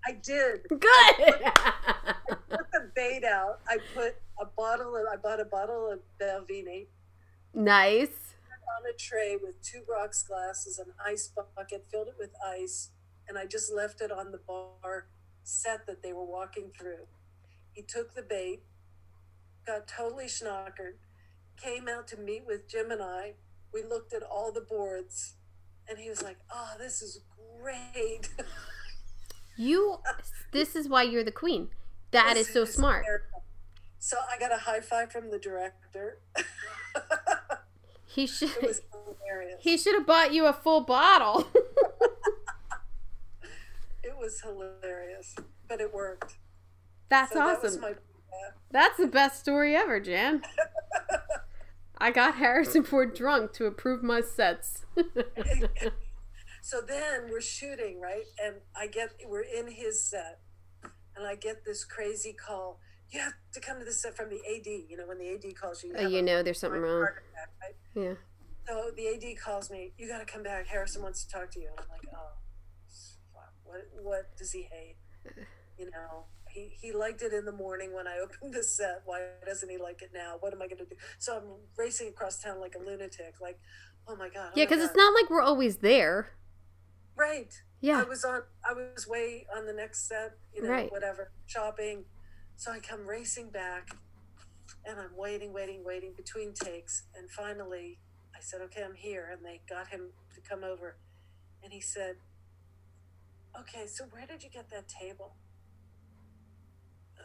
i 0.06 0.14
did 0.14 0.62
Good. 0.70 0.82
I 0.82 2.14
put 2.50 2.72
the 2.72 2.92
bait 2.96 3.24
out. 3.26 3.60
I 3.68 3.78
put 3.94 4.16
a 4.40 4.46
bottle 4.46 4.96
of, 4.96 5.06
I 5.12 5.18
bought 5.18 5.42
a 5.42 5.46
bottle 5.46 5.92
of 5.92 6.00
Balvenie 6.22 6.88
nice. 7.54 8.36
On 8.76 8.84
a 8.90 8.96
tray 8.98 9.38
with 9.42 9.62
two 9.62 9.84
rocks 9.90 10.24
glasses, 10.24 10.80
an 10.80 10.94
ice 11.04 11.32
bucket, 11.56 11.86
filled 11.92 12.08
it 12.10 12.16
with 12.18 12.32
ice, 12.46 12.92
and 13.28 13.38
I 13.38 13.46
just 13.46 13.72
left 13.74 14.02
it 14.02 14.12
on 14.12 14.32
the 14.32 14.40
bar 14.40 15.08
set 15.44 15.86
that 15.88 16.04
they 16.04 16.14
were 16.14 16.26
walking 16.26 16.72
through. 16.78 17.08
He 17.72 17.82
took 17.82 18.14
the 18.16 18.22
bait, 18.22 18.64
got 19.66 19.88
totally 19.88 20.26
schnockered, 20.26 20.98
came 21.62 21.88
out 21.88 22.08
to 22.10 22.18
meet 22.18 22.46
with 22.46 22.68
Jim 22.68 22.92
and 22.92 23.02
I. 23.02 23.34
We 23.74 23.84
looked 23.84 24.14
at 24.14 24.24
all 24.24 24.52
the 24.52 24.62
boards, 24.62 25.36
and 25.88 25.98
he 26.00 26.10
was 26.10 26.24
like, 26.24 26.38
"Oh, 26.52 26.74
this 26.78 27.02
is 27.02 27.22
great." 27.60 28.30
You. 29.58 29.98
This 30.54 30.76
is 30.76 30.88
why 30.88 31.02
you're 31.02 31.24
the 31.24 31.32
queen. 31.32 31.70
That 32.12 32.38
is 32.38 32.48
so 32.48 32.64
smart. 32.64 33.06
So 34.00 34.18
I 34.32 34.38
got 34.40 34.54
a 34.54 34.58
high 34.58 34.82
five 34.82 35.12
from 35.12 35.32
the 35.32 35.40
director. 35.40 36.20
He 38.08 38.26
should. 38.26 38.50
it 38.50 38.64
was 38.64 38.82
hilarious. 38.92 39.58
He 39.60 39.78
should 39.78 39.94
have 39.96 40.08
bought 40.08 40.34
you 40.34 40.46
a 40.48 40.54
full 40.54 40.82
bottle. 40.82 41.48
It 44.04 44.16
was 44.18 44.42
hilarious, 44.42 45.36
but 45.68 45.82
it 45.82 45.94
worked. 45.94 46.38
That's 47.10 47.34
So 47.34 47.40
that 47.40 47.64
awesome. 47.64 47.82
my. 47.82 47.96
That's 48.72 48.98
the 48.98 49.08
best 49.08 49.40
story 49.40 49.76
ever, 49.76 50.00
Jan. 50.00 50.42
I 51.98 52.12
got 52.12 52.36
Harrison 52.36 52.84
Ford 52.84 53.14
drunk 53.16 53.54
to 53.54 53.66
approve 53.66 54.04
my 54.04 54.22
sets. 54.22 54.86
so 56.62 56.82
then 56.82 57.30
we're 57.30 57.42
shooting 57.42 58.00
right, 58.00 58.26
and 58.44 58.56
I 58.76 58.88
get 58.88 59.10
we're 59.26 59.42
in 59.42 59.72
his 59.72 60.02
set, 60.04 60.40
and 61.16 61.28
I 61.28 61.36
get 61.36 61.66
this 61.66 61.84
crazy 61.84 62.34
call. 62.34 62.80
You 63.12 63.20
have 63.22 63.34
to 63.54 63.60
come 63.62 63.80
to 63.80 63.86
the 63.86 63.92
set 63.94 64.16
from 64.18 64.30
the 64.30 64.36
AD. 64.38 64.66
You 64.66 64.98
know 64.98 65.08
when 65.08 65.18
the 65.18 65.30
AD 65.30 65.56
calls 65.56 65.84
you. 65.84 65.94
oh, 65.98 66.08
you 66.08 66.20
uh, 66.20 66.22
know 66.22 66.44
there's 66.44 66.60
something 66.60 66.82
wrong. 66.82 67.02
right? 67.02 67.14
Yeah. 67.96 68.14
So 68.68 68.92
the 68.96 69.08
AD 69.08 69.38
calls 69.40 69.70
me. 69.72 69.94
You 69.98 70.10
got 70.10 70.20
to 70.20 70.26
come 70.26 70.44
back. 70.44 70.68
Harrison 70.68 71.02
wants 71.02 71.24
to 71.24 71.32
talk 71.32 71.50
to 71.52 71.60
you. 71.60 71.70
And 71.70 71.80
I'm 71.80 71.86
like, 71.90 72.06
oh. 72.14 72.34
What? 73.64 73.88
What 74.02 74.38
does 74.38 74.52
he 74.52 74.64
hate? 74.64 74.96
You 75.78 75.86
know, 75.92 76.24
he 76.50 76.72
he 76.82 76.92
liked 76.92 77.22
it 77.22 77.34
in 77.34 77.46
the 77.46 77.52
morning 77.52 77.94
when 77.94 78.08
I 78.08 78.20
opened 78.24 78.54
the 78.54 78.64
set. 78.64 79.02
Why 79.06 79.22
doesn't 79.46 79.70
he 79.70 79.78
like 79.78 80.02
it 80.02 80.12
now? 80.14 80.36
What 80.40 80.54
am 80.54 80.62
I 80.62 80.68
going 80.68 80.80
to 80.80 80.86
do? 80.86 80.96
So 81.20 81.38
I'm 81.38 81.44
racing 81.78 82.10
across 82.10 82.42
town 82.42 82.60
like 82.60 82.76
a 82.76 82.80
lunatic. 82.80 83.36
Like, 83.42 83.60
oh 84.08 84.16
my 84.16 84.30
god. 84.30 84.48
oh 84.50 84.54
Yeah, 84.56 84.66
because 84.66 84.84
it's 84.84 84.96
not 84.96 85.14
like 85.14 85.30
we're 85.30 85.42
always 85.42 85.78
there. 85.78 86.32
right. 87.16 87.54
Yeah. 87.80 88.02
I 88.02 88.04
was 88.10 88.24
on. 88.26 88.42
I 88.68 88.74
was 88.74 89.08
way 89.08 89.46
on 89.56 89.66
the 89.66 89.74
next 89.74 90.08
set. 90.08 90.38
You 90.54 90.64
know, 90.64 90.70
Right. 90.70 90.92
whatever 90.92 91.32
shopping. 91.46 92.06
So 92.58 92.72
I 92.72 92.80
come 92.80 93.08
racing 93.08 93.52
back, 93.52 93.96
and 94.84 95.00
I'm 95.00 95.16
waiting, 95.16 95.54
waiting, 95.54 95.84
waiting 95.86 96.14
between 96.18 96.54
takes, 96.54 97.04
and 97.16 97.30
finally, 97.30 98.00
I 98.36 98.40
said, 98.42 98.62
"Okay, 98.62 98.84
I'm 98.84 98.96
here," 98.96 99.30
and 99.32 99.46
they 99.46 99.62
got 99.70 99.90
him 99.90 100.14
to 100.34 100.42
come 100.42 100.64
over, 100.64 100.98
and 101.64 101.72
he 101.72 101.80
said, 101.80 102.18
"Okay, 103.58 103.86
so 103.86 104.06
where 104.06 104.26
did 104.26 104.44
you 104.44 104.50
get 104.50 104.70
that 104.72 104.88
table?" 104.88 105.36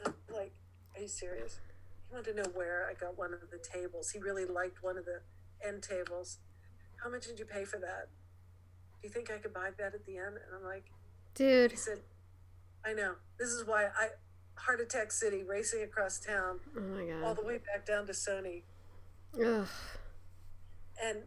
I'm 0.05 0.15
like, 0.29 0.53
are 0.95 1.01
you 1.01 1.09
serious? 1.09 1.59
He 2.09 2.15
wanted 2.15 2.37
to 2.37 2.43
know 2.43 2.51
where 2.55 2.89
I 2.89 2.95
got 2.95 3.17
one 3.17 3.33
of 3.33 3.51
the 3.51 3.59
tables. 3.59 4.11
He 4.11 4.19
really 4.19 4.45
liked 4.45 4.83
one 4.83 4.99
of 4.99 5.05
the 5.05 5.21
end 5.67 5.83
tables. 5.83 6.39
How 7.03 7.11
much 7.11 7.27
did 7.27 7.39
you 7.39 7.45
pay 7.45 7.65
for 7.65 7.79
that? 7.79 8.09
Do 9.01 9.09
you 9.09 9.11
think 9.11 9.31
I 9.31 9.39
could 9.39 9.53
buy 9.53 9.71
that 9.79 9.95
at 9.95 10.05
the 10.07 10.19
end? 10.19 10.37
And 10.37 10.55
I'm 10.55 10.65
like, 10.65 10.85
Dude. 11.35 11.71
he 11.73 11.77
said, 11.77 12.01
I 12.85 12.93
know. 12.93 13.15
This 13.39 13.49
is 13.49 13.67
why 13.67 13.87
I, 13.87 14.09
Heart 14.67 14.81
Attack 14.81 15.11
City, 15.11 15.43
racing 15.43 15.83
across 15.83 16.21
town, 16.21 16.61
Oh 16.77 16.81
my 16.81 17.27
all 17.27 17.35
the 17.35 17.45
way 17.45 17.59
back 17.59 17.85
down 17.85 18.07
to 18.07 18.13
Sony. 18.13 18.63
Ugh. 19.35 19.67
And 21.03 21.23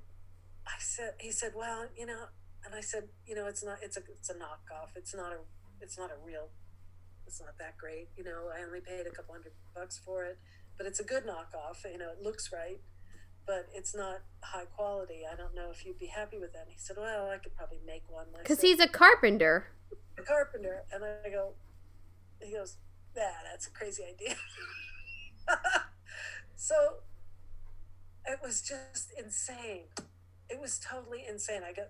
I 0.65 0.79
said, 0.79 1.13
he 1.19 1.31
said, 1.31 1.51
well, 1.55 1.85
you 1.97 2.05
know, 2.05 2.25
and 2.65 2.73
I 2.73 2.81
said, 2.81 3.09
you 3.27 3.35
know, 3.35 3.47
it's 3.47 3.63
not, 3.63 3.77
it's 3.81 3.97
a, 3.97 4.01
it's 4.17 4.29
a 4.29 4.33
knockoff. 4.35 4.95
It's 4.95 5.13
not 5.13 5.33
a, 5.33 5.37
it's 5.81 5.97
not 5.97 6.11
a 6.11 6.25
real, 6.25 6.47
it's 7.27 7.41
not 7.41 7.57
that 7.59 7.77
great. 7.77 8.07
You 8.17 8.23
know, 8.23 8.49
I 8.55 8.63
only 8.63 8.79
paid 8.79 9.05
a 9.05 9.11
couple 9.11 9.33
hundred 9.33 9.51
bucks 9.75 9.99
for 10.03 10.23
it, 10.23 10.37
but 10.77 10.87
it's 10.87 11.01
a 11.01 11.03
good 11.03 11.25
knockoff. 11.25 11.83
You 11.91 11.97
know, 11.97 12.11
it 12.17 12.23
looks 12.23 12.51
right, 12.53 12.79
but 13.45 13.67
it's 13.73 13.93
not 13.93 14.21
high 14.41 14.65
quality. 14.65 15.21
I 15.29 15.35
don't 15.35 15.53
know 15.53 15.71
if 15.71 15.85
you'd 15.85 15.99
be 15.99 16.07
happy 16.07 16.39
with 16.39 16.53
that. 16.53 16.63
And 16.63 16.71
he 16.71 16.77
said, 16.77 16.95
well, 16.97 17.29
I 17.29 17.37
could 17.37 17.55
probably 17.55 17.79
make 17.85 18.03
one. 18.07 18.27
Because 18.37 18.61
he's 18.61 18.79
a 18.79 18.87
carpenter. 18.87 19.67
a 20.17 20.21
carpenter. 20.21 20.83
And 20.93 21.03
I 21.03 21.29
go, 21.29 21.53
he 22.41 22.53
goes, 22.53 22.77
yeah, 23.15 23.31
that's 23.49 23.67
a 23.67 23.71
crazy 23.71 24.03
idea. 24.03 24.35
so 26.55 26.75
it 28.25 28.39
was 28.43 28.61
just 28.61 29.11
insane. 29.17 29.83
It 30.49 30.59
was 30.59 30.79
totally 30.79 31.23
insane. 31.27 31.61
I 31.67 31.73
got 31.73 31.89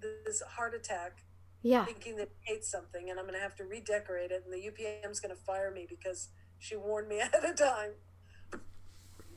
this 0.00 0.42
heart 0.42 0.74
attack 0.74 1.24
Yeah. 1.62 1.84
thinking 1.84 2.16
that 2.16 2.28
he 2.40 2.54
hates 2.54 2.70
something 2.70 3.08
and 3.10 3.18
I'm 3.18 3.24
going 3.26 3.36
to 3.36 3.40
have 3.42 3.56
to 3.56 3.64
redecorate 3.64 4.30
it 4.30 4.44
and 4.44 4.52
the 4.52 4.68
UPM's 4.68 5.20
going 5.20 5.34
to 5.34 5.40
fire 5.40 5.70
me 5.70 5.86
because 5.88 6.28
she 6.58 6.76
warned 6.76 7.08
me 7.08 7.18
ahead 7.20 7.44
of 7.44 7.56
time. 7.56 7.92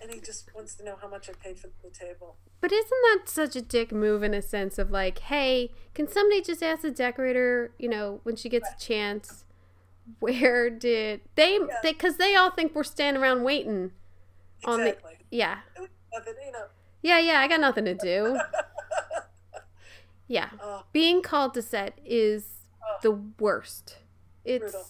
And 0.02 0.14
he 0.14 0.20
just 0.20 0.54
wants 0.54 0.76
to 0.76 0.84
know 0.84 0.98
how 1.02 1.08
much 1.08 1.30
I 1.30 1.34
paid 1.34 1.58
for 1.58 1.68
the 1.82 1.90
table. 1.90 2.36
But 2.60 2.72
isn't 2.74 2.90
that 2.90 3.22
such 3.30 3.56
a 3.56 3.62
dick 3.62 3.94
move 3.94 4.24
in 4.24 4.34
a 4.34 4.42
sense 4.42 4.78
of 4.78 4.92
like, 4.92 5.20
hey, 5.20 5.72
can 5.94 6.08
somebody 6.10 6.42
just 6.42 6.62
ask 6.62 6.82
the 6.82 6.92
decorator, 6.92 7.72
you 7.80 7.88
know, 7.88 8.20
when 8.24 8.36
she 8.36 8.50
gets 8.50 8.70
a 8.70 8.78
chance, 8.78 9.45
where 10.20 10.70
did 10.70 11.22
they? 11.36 11.60
Because 11.84 12.18
they, 12.18 12.36
all 12.36 12.52
think 12.52 12.76
we're 12.76 12.84
standing 12.84 13.22
around 13.22 13.44
waiting 13.44 13.92
on 14.66 14.80
the. 14.80 14.90
Exactly. 14.90 15.18
Yeah. 15.32 15.60
Nothing, 16.14 16.34
you 16.46 16.52
know. 16.52 16.66
Yeah, 17.02 17.20
yeah, 17.20 17.40
I 17.40 17.48
got 17.48 17.60
nothing 17.60 17.86
to 17.86 17.94
do. 17.94 18.40
Yeah. 20.28 20.50
Oh, 20.62 20.84
Being 20.92 21.22
called 21.22 21.54
to 21.54 21.62
set 21.62 22.00
is 22.04 22.46
oh. 22.84 22.98
the 23.02 23.12
worst. 23.40 23.98
It's 24.44 24.64
Brutal. 24.64 24.88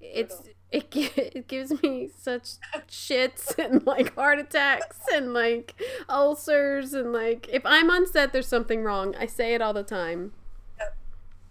it's 0.00 0.34
Brutal. 0.36 0.52
it, 0.70 1.32
it 1.36 1.48
gives 1.48 1.82
me 1.82 2.08
such 2.14 2.56
shits 2.88 3.58
and 3.58 3.84
like 3.86 4.14
heart 4.14 4.38
attacks 4.38 4.98
and 5.12 5.32
like 5.32 5.74
ulcers 6.08 6.92
and 6.92 7.12
like 7.12 7.48
if 7.50 7.64
I'm 7.64 7.90
on 7.90 8.06
set 8.06 8.32
there's 8.32 8.48
something 8.48 8.82
wrong. 8.84 9.14
I 9.18 9.26
say 9.26 9.54
it 9.54 9.62
all 9.62 9.72
the 9.72 9.82
time. 9.82 10.32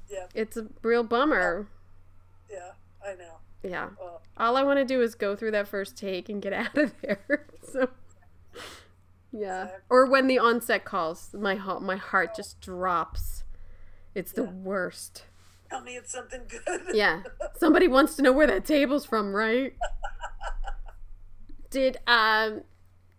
yeah, 0.10 0.26
It's 0.36 0.58
a 0.58 0.68
real 0.84 1.04
bummer. 1.04 1.68
yeah, 2.50 2.72
I 3.10 3.16
know. 3.16 3.36
Yeah. 3.64 3.90
Oh, 4.02 4.20
All 4.38 4.56
I 4.56 4.64
want 4.64 4.80
to 4.80 4.86
do 4.86 5.02
is 5.02 5.16
go 5.16 5.36
through 5.36 5.52
that 5.52 5.68
first 5.68 5.98
take 5.98 6.30
and 6.30 6.42
get 6.42 6.54
out 6.64 6.78
of 6.78 6.94
there. 7.02 7.46
so 7.72 7.90
yeah. 9.32 9.64
Exactly. 9.64 9.84
Or 9.90 10.06
when 10.06 10.28
the 10.28 10.40
onset 10.40 10.86
calls, 10.86 11.34
my 11.34 11.56
heart 11.56 11.82
my 11.82 11.98
heart 11.98 12.36
just 12.36 12.62
drops. 12.62 13.44
It's 14.16 14.32
the 14.32 14.44
worst. 14.44 15.26
tell 15.70 15.82
me 15.82 15.96
it's 15.98 16.12
something 16.12 16.42
good. 16.48 16.82
Yeah. 16.94 17.24
Somebody 17.58 17.88
wants 17.88 18.16
to 18.16 18.22
know 18.22 18.32
where 18.32 18.48
that 18.48 18.66
table's 18.66 19.06
from, 19.06 19.36
right? 19.36 19.76
Did 21.70 21.98
um 22.08 22.62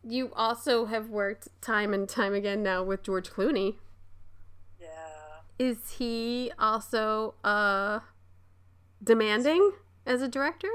you 0.02 0.32
also 0.34 0.86
have 0.86 1.10
worked 1.10 1.48
time 1.60 1.92
and 1.94 2.08
time 2.08 2.32
again 2.34 2.62
now 2.62 2.82
with 2.82 3.02
George 3.02 3.30
Clooney? 3.30 3.76
yeah. 4.80 4.88
Is 5.58 5.92
he 5.98 6.50
also 6.58 7.34
uh 7.44 8.00
demanding 9.02 9.72
as 10.06 10.22
a 10.22 10.28
director? 10.28 10.70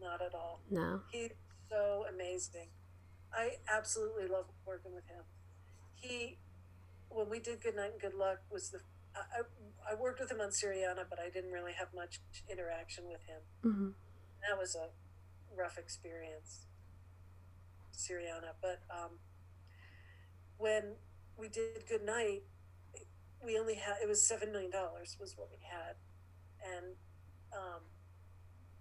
Not 0.00 0.22
at 0.22 0.34
all. 0.34 0.60
No. 0.70 1.00
He's 1.10 1.30
so 1.70 2.04
amazing. 2.12 2.68
I 3.32 3.56
absolutely 3.70 4.26
love 4.26 4.46
working 4.66 4.94
with 4.94 5.06
him. 5.06 5.24
He, 5.94 6.38
when 7.08 7.28
we 7.28 7.40
did 7.40 7.60
Good 7.60 7.76
Night 7.76 7.92
and 7.92 8.00
Good 8.00 8.14
Luck, 8.14 8.38
was 8.50 8.70
the 8.70 8.80
I, 9.16 9.92
I, 9.92 9.94
worked 9.94 10.20
with 10.20 10.30
him 10.30 10.40
on 10.40 10.50
Syriana, 10.50 11.04
but 11.08 11.18
I 11.18 11.28
didn't 11.28 11.50
really 11.50 11.72
have 11.72 11.88
much 11.94 12.20
interaction 12.48 13.04
with 13.08 13.22
him. 13.24 13.40
hmm 13.62 13.88
That 14.48 14.58
was 14.58 14.76
a 14.76 14.88
rough 15.56 15.78
experience, 15.78 16.66
Syriana. 17.92 18.54
But 18.60 18.82
um, 18.90 19.18
when 20.56 20.94
we 21.36 21.48
did 21.48 21.86
Good 21.88 22.04
Night, 22.04 22.42
we 23.44 23.58
only 23.58 23.74
had 23.74 23.96
it 24.02 24.08
was 24.08 24.26
seven 24.26 24.52
million 24.52 24.70
dollars 24.70 25.16
was 25.20 25.34
what 25.36 25.48
we 25.50 25.58
had, 25.62 25.96
and 26.62 26.96
um, 27.58 27.82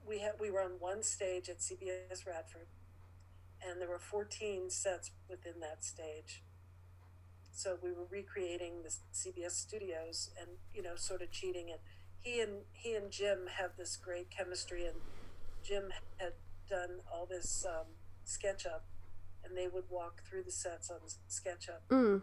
we 0.08 0.20
had 0.20 0.34
we 0.40 0.52
were 0.52 0.62
on 0.62 0.74
one 0.80 1.04
stage 1.04 1.50
at 1.50 1.60
CBS 1.60 2.26
Radford, 2.26 2.68
and 3.68 3.82
there 3.82 3.90
were 3.90 4.00
14 4.00 4.70
sets 4.70 5.12
within 5.30 5.60
that 5.62 5.84
stage. 5.84 6.44
So 7.52 7.78
we 7.82 7.92
were 7.92 8.06
recreating 8.10 8.84
the 8.84 8.94
CBS 9.14 9.52
studios 9.54 10.30
and 10.40 10.50
you 10.74 10.84
know 10.84 10.96
sort 10.96 11.22
of 11.24 11.32
cheating 11.32 11.70
and 11.72 11.80
he 12.20 12.40
and 12.40 12.62
he 12.72 12.94
and 12.94 13.10
Jim 13.12 13.48
have 13.58 13.72
this 13.78 13.98
great 13.98 14.30
chemistry 14.30 14.86
and 14.86 14.98
Jim 15.64 15.86
had 16.18 16.34
done 16.70 17.00
all 17.12 17.26
this 17.26 17.66
um, 17.68 17.88
SketchUp 18.26 18.82
and 19.44 19.58
they 19.58 19.68
would 19.68 19.86
walk 19.90 20.22
through 20.30 20.44
the 20.44 20.52
sets 20.52 20.90
on 20.92 21.00
SketchUp 21.30 21.82
Mm. 21.90 22.22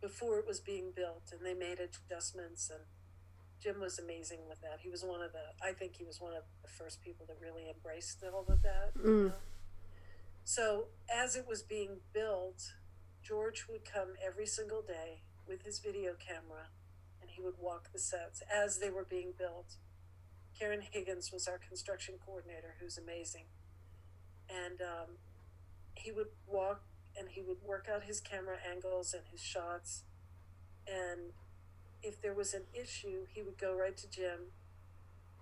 before 0.00 0.38
it 0.38 0.46
was 0.46 0.60
being 0.60 0.92
built 0.94 1.30
and 1.32 1.44
they 1.44 1.54
made 1.54 1.78
adjustments 1.78 2.70
and 2.70 2.84
Jim 3.62 3.80
was 3.80 3.98
amazing 3.98 4.40
with 4.48 4.60
that. 4.62 4.80
He 4.80 4.88
was 4.88 5.04
one 5.04 5.22
of 5.22 5.32
the 5.32 5.44
I 5.64 5.72
think 5.72 5.94
he 5.96 6.04
was 6.04 6.20
one 6.20 6.34
of 6.34 6.42
the 6.62 6.68
first 6.68 7.00
people 7.00 7.26
that 7.26 7.36
really 7.40 7.70
embraced 7.70 8.22
all 8.24 8.44
of 8.48 8.62
that. 8.62 8.92
you 8.96 9.02
Mm. 9.02 9.26
know. 9.28 9.34
So 10.44 10.88
as 11.08 11.36
it 11.36 11.46
was 11.46 11.62
being 11.62 12.00
built, 12.12 12.72
George 13.22 13.66
would 13.68 13.84
come 13.84 14.14
every 14.20 14.46
single 14.46 14.82
day 14.82 15.22
with 15.46 15.62
his 15.62 15.78
video 15.78 16.14
camera 16.14 16.70
and 17.20 17.30
he 17.30 17.40
would 17.40 17.58
walk 17.58 17.92
the 17.92 18.00
sets 18.00 18.42
as 18.52 18.78
they 18.80 18.90
were 18.90 19.04
being 19.04 19.32
built. 19.32 19.76
Karen 20.58 20.82
Higgins 20.82 21.30
was 21.32 21.46
our 21.46 21.58
construction 21.58 22.16
coordinator, 22.24 22.74
who's 22.80 22.98
amazing. 22.98 23.44
And 24.48 24.80
um, 24.82 25.18
he 25.94 26.10
would 26.10 26.28
walk 26.46 26.82
and 27.16 27.28
he 27.30 27.40
would 27.42 27.62
work 27.62 27.88
out 27.92 28.02
his 28.04 28.20
camera 28.20 28.58
angles 28.68 29.14
and 29.14 29.22
his 29.30 29.40
shots. 29.40 30.02
And 30.86 31.32
if 32.02 32.20
there 32.20 32.34
was 32.34 32.54
an 32.54 32.62
issue, 32.74 33.26
he 33.32 33.42
would 33.42 33.58
go 33.58 33.74
right 33.74 33.96
to 33.96 34.10
Jim 34.10 34.50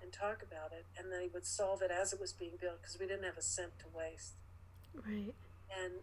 and 0.03 0.13
talk 0.13 0.43
about 0.43 0.73
it. 0.73 0.87
And 0.97 1.13
then 1.13 1.23
he 1.23 1.29
would 1.29 1.47
solve 1.47 1.83
it 1.83 1.91
as 1.91 2.13
it 2.13 2.21
was 2.21 2.33
being 2.33 2.57
built 2.61 2.81
because 2.81 2.99
we 2.99 3.07
didn't 3.07 3.25
have 3.25 3.39
a 3.39 3.43
cent 3.43 3.79
to 3.81 3.87
waste. 3.93 4.35
Right. 4.95 5.35
And 5.71 5.95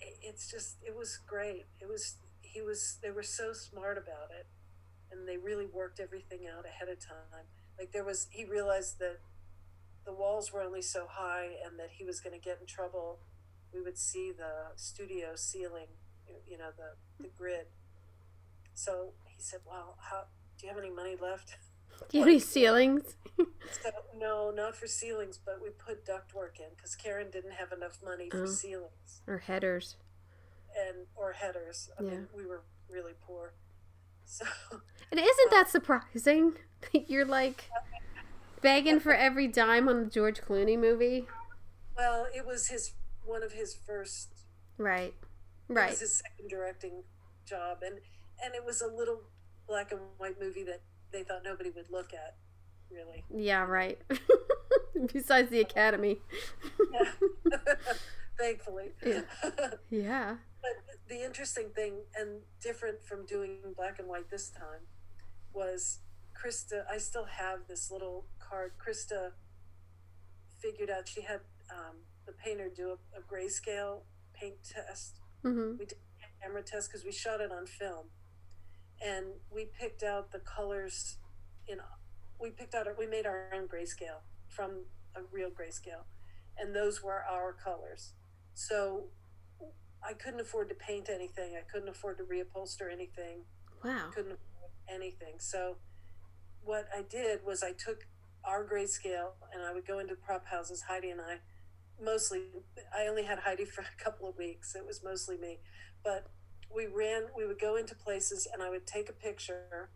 it, 0.00 0.18
it's 0.22 0.50
just, 0.50 0.76
it 0.82 0.96
was 0.96 1.18
great. 1.26 1.66
It 1.80 1.88
was, 1.88 2.16
he 2.42 2.60
was, 2.60 2.98
they 3.02 3.10
were 3.10 3.22
so 3.22 3.52
smart 3.52 3.98
about 3.98 4.30
it. 4.38 4.46
And 5.10 5.28
they 5.28 5.36
really 5.36 5.66
worked 5.66 6.00
everything 6.00 6.40
out 6.46 6.64
ahead 6.64 6.88
of 6.88 6.98
time. 6.98 7.46
Like 7.78 7.92
there 7.92 8.04
was, 8.04 8.26
he 8.30 8.44
realized 8.44 8.98
that 9.00 9.18
the 10.04 10.12
walls 10.12 10.52
were 10.52 10.62
only 10.62 10.82
so 10.82 11.06
high 11.08 11.50
and 11.64 11.78
that 11.78 11.90
he 11.98 12.04
was 12.04 12.20
going 12.20 12.38
to 12.38 12.40
get 12.40 12.58
in 12.60 12.66
trouble. 12.66 13.20
We 13.72 13.80
would 13.80 13.98
see 13.98 14.32
the 14.36 14.76
studio 14.76 15.32
ceiling, 15.34 15.88
you 16.46 16.58
know, 16.58 16.70
the, 16.76 17.22
the 17.22 17.30
grid. 17.36 17.66
So 18.74 19.12
he 19.36 19.42
said, 19.42 19.60
Well, 19.66 19.96
how 20.10 20.24
do 20.58 20.66
you 20.66 20.72
have 20.72 20.82
any 20.82 20.90
money 20.94 21.16
left? 21.20 21.56
Do 22.08 22.18
you 22.18 22.20
have 22.24 22.28
any 22.28 22.38
ceilings? 22.40 23.16
So, 23.82 23.90
no, 24.18 24.50
not 24.54 24.76
for 24.76 24.86
ceilings, 24.86 25.38
but 25.44 25.58
we 25.62 25.70
put 25.70 26.04
ductwork 26.06 26.58
in 26.60 26.66
because 26.76 26.94
Karen 26.94 27.28
didn't 27.30 27.52
have 27.52 27.72
enough 27.72 27.98
money 28.04 28.28
for 28.30 28.42
Oh. 28.44 28.46
ceilings 28.46 29.22
or 29.26 29.38
headers? 29.38 29.96
and 30.78 31.06
or 31.16 31.32
headers. 31.32 31.88
I 31.98 32.02
Yeah. 32.02 32.10
mean, 32.10 32.26
we 32.36 32.44
were 32.46 32.62
really 32.90 33.12
poor. 33.26 33.54
So 34.26 34.44
And 35.10 35.20
isn't 35.20 35.50
that 35.50 35.66
um, 35.66 35.70
surprising? 35.70 36.54
You're 36.92 37.24
like 37.24 37.70
begging 38.60 39.00
for 39.00 39.14
every 39.14 39.48
dime 39.48 39.88
on 39.88 40.04
the 40.04 40.10
George 40.10 40.40
Clooney 40.40 40.78
movie. 40.78 41.26
well, 41.96 42.26
it 42.34 42.46
was 42.46 42.68
his 42.68 42.92
one 43.24 43.42
of 43.42 43.52
his 43.52 43.74
first 43.74 44.28
Right. 44.78 45.14
It 45.68 45.72
Right. 45.72 45.90
was 45.90 46.00
his 46.00 46.16
second 46.18 46.48
directing 46.50 47.02
job, 47.46 47.78
and 47.84 47.98
and 48.42 48.54
it 48.54 48.64
was 48.64 48.80
a 48.80 48.86
little 48.86 49.20
black 49.66 49.92
and 49.92 50.00
white 50.18 50.40
movie 50.40 50.64
that 50.64 50.82
they 51.12 51.22
thought 51.22 51.42
nobody 51.44 51.70
would 51.70 51.90
look 51.90 52.12
at, 52.12 52.36
really. 52.90 53.24
Yeah, 53.34 53.64
right. 53.64 54.00
Besides 55.12 55.50
the 55.50 55.60
Academy. 55.60 56.18
Thankfully. 58.38 58.92
Yeah. 59.04 59.20
Yeah. 59.90 60.36
But 60.60 60.98
the 61.08 61.24
interesting 61.24 61.70
thing, 61.74 61.98
and 62.18 62.40
different 62.60 63.04
from 63.04 63.26
doing 63.26 63.58
black 63.76 63.98
and 63.98 64.08
white 64.08 64.30
this 64.30 64.50
time, 64.50 64.86
was 65.52 66.00
Christa. 66.34 66.84
I 66.90 66.98
still 66.98 67.26
have 67.26 67.60
this 67.68 67.90
little 67.90 68.24
card. 68.40 68.72
Christa 68.78 69.32
figured 70.58 70.90
out 70.90 71.06
she 71.06 71.22
had 71.22 71.40
um, 71.70 71.96
the 72.26 72.32
painter 72.32 72.68
do 72.74 72.90
a, 72.90 73.18
a 73.18 73.22
grayscale 73.22 74.00
paint 74.32 74.56
test 74.64 75.20
hmm 75.42 75.72
we 75.78 75.84
did 75.84 75.98
a 76.22 76.42
camera 76.42 76.62
test 76.62 76.88
because 76.88 77.04
we 77.04 77.12
shot 77.12 77.40
it 77.40 77.52
on 77.52 77.66
film 77.66 78.06
and 79.04 79.26
we 79.54 79.66
picked 79.78 80.02
out 80.02 80.32
the 80.32 80.38
colors 80.38 81.16
in 81.68 81.78
we 82.40 82.50
picked 82.50 82.74
out 82.74 82.86
we 82.98 83.06
made 83.06 83.26
our 83.26 83.50
own 83.54 83.66
grayscale 83.66 84.20
from 84.48 84.84
a 85.16 85.20
real 85.32 85.50
grayscale 85.50 86.04
and 86.58 86.74
those 86.74 87.02
were 87.02 87.24
our 87.30 87.52
colors 87.52 88.12
so 88.54 89.04
i 90.06 90.12
couldn't 90.12 90.40
afford 90.40 90.68
to 90.68 90.74
paint 90.74 91.08
anything 91.08 91.54
i 91.56 91.62
couldn't 91.72 91.88
afford 91.88 92.18
to 92.18 92.24
reupholster 92.24 92.92
anything 92.92 93.40
Wow. 93.84 94.10
couldn't 94.14 94.32
afford 94.32 94.70
anything 94.88 95.34
so 95.38 95.76
what 96.64 96.86
i 96.96 97.02
did 97.02 97.40
was 97.44 97.62
i 97.62 97.72
took 97.72 98.06
our 98.44 98.64
grayscale 98.64 99.32
and 99.52 99.62
i 99.62 99.72
would 99.72 99.86
go 99.86 99.98
into 99.98 100.14
prop 100.14 100.46
houses 100.46 100.82
heidi 100.88 101.10
and 101.10 101.20
i 101.20 101.38
mostly 102.02 102.42
i 102.96 103.06
only 103.06 103.24
had 103.24 103.40
heidi 103.40 103.64
for 103.74 103.82
a 103.82 104.02
couple 104.02 104.28
of 104.28 104.36
weeks 104.36 104.74
it 104.74 104.86
was 104.86 105.02
mostly 105.04 105.36
me 105.38 105.58
but 106.02 106.26
we 106.74 106.86
ran 106.86 107.24
we 107.36 107.46
would 107.46 107.58
go 107.60 107.76
into 107.76 107.94
places 107.94 108.46
and 108.52 108.62
i 108.62 108.70
would 108.70 108.86
take 108.86 109.08
a 109.08 109.12
picture 109.12 109.88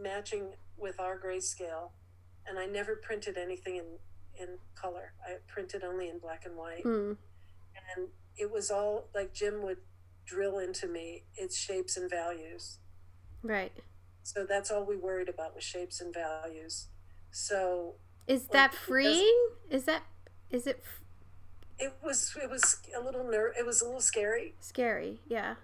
matching 0.00 0.54
with 0.76 0.98
our 1.00 1.18
grayscale 1.18 1.90
and 2.46 2.58
i 2.58 2.66
never 2.66 2.94
printed 2.96 3.36
anything 3.36 3.76
in 3.76 3.84
in 4.40 4.48
color 4.74 5.12
i 5.26 5.34
printed 5.48 5.82
only 5.82 6.08
in 6.08 6.18
black 6.18 6.44
and 6.46 6.56
white 6.56 6.84
Mm. 6.84 7.16
and 7.96 8.08
it 8.36 8.50
was 8.50 8.70
all 8.70 9.08
like 9.14 9.32
jim 9.34 9.62
would 9.62 9.78
drill 10.24 10.58
into 10.58 10.86
me 10.86 11.24
its 11.36 11.56
shapes 11.56 11.96
and 11.96 12.08
values 12.10 12.78
Right. 13.42 13.72
so 14.22 14.44
that's 14.44 14.70
all 14.70 14.84
we 14.84 14.96
worried 14.96 15.28
about 15.28 15.54
was 15.54 15.64
shapes 15.64 16.00
and 16.00 16.12
values 16.14 16.86
so 17.30 17.94
Is 18.26 18.42
Like, 18.44 18.52
that 18.52 18.74
freeing? 18.74 19.48
Is 19.70 19.84
that 19.84 20.02
is 20.50 20.66
it 20.66 20.82
f- 20.84 21.02
it 21.78 21.94
was 22.02 22.36
it 22.42 22.48
was 22.50 22.76
a 22.96 23.00
little 23.00 23.24
ner- 23.24 23.52
it 23.58 23.64
was 23.66 23.80
a 23.82 23.84
little 23.84 24.00
scary 24.00 24.54
scary? 24.60 25.20
Yeah. 25.28 25.54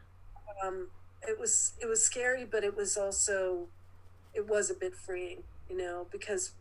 Um, 0.63 0.89
it 1.27 1.39
was 1.39 1.73
it 1.81 1.87
was 1.87 2.03
scary, 2.03 2.45
but 2.45 2.65
it 2.65 2.77
was 2.77 2.97
also 2.97 3.69
it 4.33 4.49
was 4.49 4.71
a 4.71 4.75
bit 4.75 4.95
freeing, 4.95 5.43
you 5.69 5.77
know, 5.77 6.07
because 6.11 6.53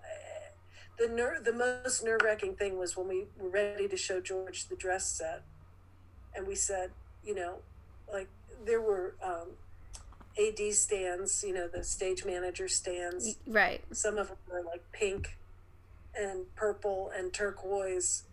uh, 0.00 0.50
the 0.98 1.08
ner- 1.08 1.40
the 1.42 1.52
most 1.52 2.04
nerve 2.04 2.20
wracking 2.24 2.54
thing 2.54 2.78
was 2.78 2.96
when 2.96 3.08
we 3.08 3.26
were 3.38 3.50
ready 3.50 3.88
to 3.88 3.96
show 3.96 4.20
George 4.20 4.68
the 4.68 4.76
dress 4.76 5.06
set, 5.06 5.42
and 6.34 6.46
we 6.46 6.54
said, 6.54 6.90
you 7.24 7.34
know, 7.34 7.56
like 8.12 8.28
there 8.64 8.80
were 8.80 9.14
um, 9.22 9.48
AD 10.38 10.72
stands, 10.72 11.44
you 11.46 11.54
know, 11.54 11.68
the 11.68 11.84
stage 11.84 12.24
manager 12.24 12.68
stands. 12.68 13.36
Right. 13.46 13.82
Some 13.92 14.18
of 14.18 14.28
them 14.28 14.36
were 14.50 14.62
like 14.62 14.82
pink 14.92 15.36
and 16.14 16.54
purple 16.54 17.10
and 17.16 17.32
turquoise 17.32 18.24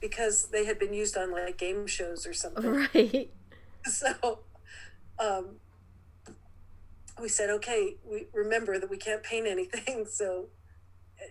because 0.00 0.46
they 0.46 0.64
had 0.64 0.78
been 0.78 0.94
used 0.94 1.16
on 1.16 1.30
like 1.32 1.58
game 1.58 1.86
shows 1.86 2.26
or 2.26 2.32
something. 2.32 2.88
Right. 2.94 3.30
so 3.84 4.40
um, 5.18 5.56
we 7.20 7.28
said 7.28 7.50
okay 7.50 7.96
we 8.08 8.26
remember 8.32 8.78
that 8.78 8.90
we 8.90 8.96
can't 8.96 9.22
paint 9.22 9.46
anything 9.46 10.06
so 10.10 10.46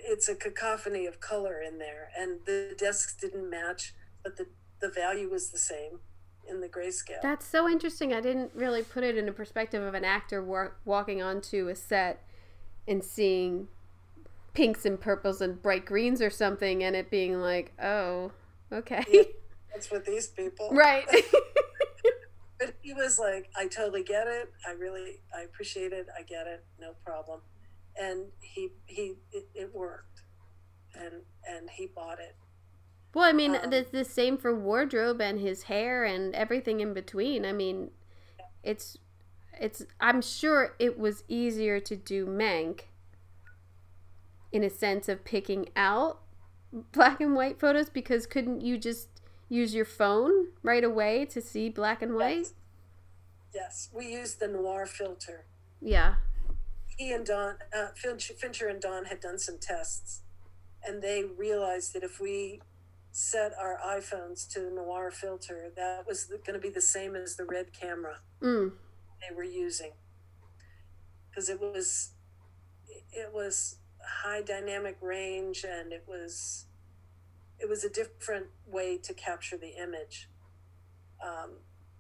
it's 0.06 0.30
a 0.30 0.36
cacophony 0.36 1.06
of 1.06 1.20
color 1.20 1.62
in 1.62 1.80
there 1.80 2.10
and 2.18 2.40
the 2.46 2.76
desks 2.78 3.16
didn't 3.16 3.50
match 3.50 3.94
but 4.24 4.38
the, 4.38 4.46
the 4.82 4.90
value 4.90 5.30
was 5.30 5.50
the 5.50 5.58
same 5.58 6.00
in 6.48 6.62
the 6.62 6.68
grayscale 6.68 7.22
That's 7.22 7.46
so 7.46 7.70
interesting. 7.70 8.12
I 8.12 8.22
didn't 8.22 8.52
really 8.56 8.82
put 8.82 9.04
it 9.04 9.18
in 9.18 9.30
a 9.30 9.32
perspective 9.32 9.84
of 9.84 9.94
an 9.94 10.04
actor 10.04 10.44
wa- 10.44 10.72
walking 10.84 11.22
onto 11.22 11.68
a 11.68 11.76
set 11.76 12.24
and 12.88 13.04
seeing 13.04 13.68
pinks 14.54 14.84
and 14.84 15.00
purples 15.00 15.42
and 15.42 15.62
bright 15.62 15.86
greens 15.86 16.24
or 16.24 16.32
something 16.32 16.84
and 16.84 16.96
it 16.96 17.12
being 17.12 17.40
like, 17.40 17.72
"Oh, 17.82 18.32
okay." 18.72 19.04
Yeah. 19.10 19.24
that's 19.74 19.92
what 19.92 20.06
these 20.06 20.28
people 20.28 20.70
right. 20.74 21.06
but 22.60 22.74
he 22.82 22.94
was 22.94 23.20
like 23.20 23.50
i 23.56 23.68
totally 23.68 24.04
get 24.04 24.28
it 24.28 24.52
i 24.68 24.72
really 24.72 25.22
i 25.36 25.42
appreciate 25.42 25.94
it 25.94 26.08
i 26.18 26.22
get 26.24 26.48
it 26.48 26.66
no 26.80 26.94
problem 27.06 27.42
and 28.00 28.26
he 28.42 28.70
he 28.86 29.16
it, 29.32 29.48
it 29.56 29.74
worked 29.74 30.22
and 30.96 31.22
and 31.48 31.70
he 31.72 31.86
bought 31.88 32.20
it 32.20 32.36
Well, 33.14 33.26
I 33.26 33.34
mean, 33.34 33.56
Um, 33.56 33.70
the, 33.70 33.86
the 33.92 34.06
same 34.06 34.38
for 34.38 34.54
wardrobe 34.54 35.22
and 35.22 35.40
his 35.40 35.64
hair 35.64 36.04
and 36.06 36.36
everything 36.36 36.80
in 36.80 36.94
between. 36.94 37.46
I 37.46 37.54
mean, 37.54 37.92
it's 38.64 38.98
it's 39.60 39.84
I'm 40.00 40.22
sure 40.22 40.76
it 40.80 40.98
was 41.00 41.24
easier 41.28 41.80
to 41.82 41.96
do 41.96 42.26
Mank 42.26 42.82
in 44.52 44.64
a 44.64 44.70
sense 44.70 45.10
of 45.10 45.24
picking 45.26 45.70
out 45.76 46.22
black 46.92 47.20
and 47.22 47.36
white 47.36 47.60
photos 47.60 47.90
because 47.90 48.26
couldn't 48.26 48.62
you 48.62 48.78
just 48.78 49.08
use 49.50 49.74
your 49.74 49.86
phone 49.86 50.48
right 50.64 50.84
away 50.84 51.26
to 51.26 51.42
see 51.42 51.70
black 51.70 52.02
and 52.02 52.16
white? 52.16 52.38
yes, 52.38 52.54
yes. 53.54 53.90
we 53.94 54.12
used 54.12 54.40
the 54.40 54.48
noir 54.48 54.86
filter 54.86 55.46
Yeah. 55.82 56.16
he 56.98 57.12
and 57.12 57.26
Don 57.26 57.56
uh, 57.76 57.88
Finch, 57.96 58.32
Fincher 58.38 58.68
and 58.68 58.80
Don 58.82 59.06
had 59.06 59.20
done 59.20 59.40
some 59.40 59.58
tests, 59.60 60.22
and 60.86 61.02
they 61.02 61.24
realized 61.24 61.94
that 61.94 62.04
if 62.04 62.20
we 62.20 62.62
set 63.12 63.54
our 63.60 63.80
iPhones 63.84 64.48
to 64.54 64.60
the 64.60 64.70
noir 64.70 65.10
filter, 65.10 65.72
that 65.76 66.06
was 66.06 66.26
going 66.26 66.54
to 66.54 66.60
be 66.60 66.70
the 66.70 66.82
same 66.82 67.16
as 67.16 67.36
the 67.36 67.46
red 67.46 67.74
camera 67.74 68.18
Mm. 68.42 68.74
they 69.28 69.36
were 69.36 69.44
using, 69.44 69.92
because 71.30 71.50
it 71.50 71.60
was 71.60 72.12
it 73.12 73.34
was 73.34 73.78
high 74.10 74.42
dynamic 74.42 74.98
range 75.02 75.64
and 75.64 75.94
it 75.94 76.04
was 76.08 76.66
it 77.60 77.68
was 77.68 77.84
a 77.84 77.90
different 77.90 78.48
way 78.66 78.98
to 78.98 79.14
capture 79.14 79.58
the 79.58 79.82
image 79.82 80.30
um, 81.24 81.52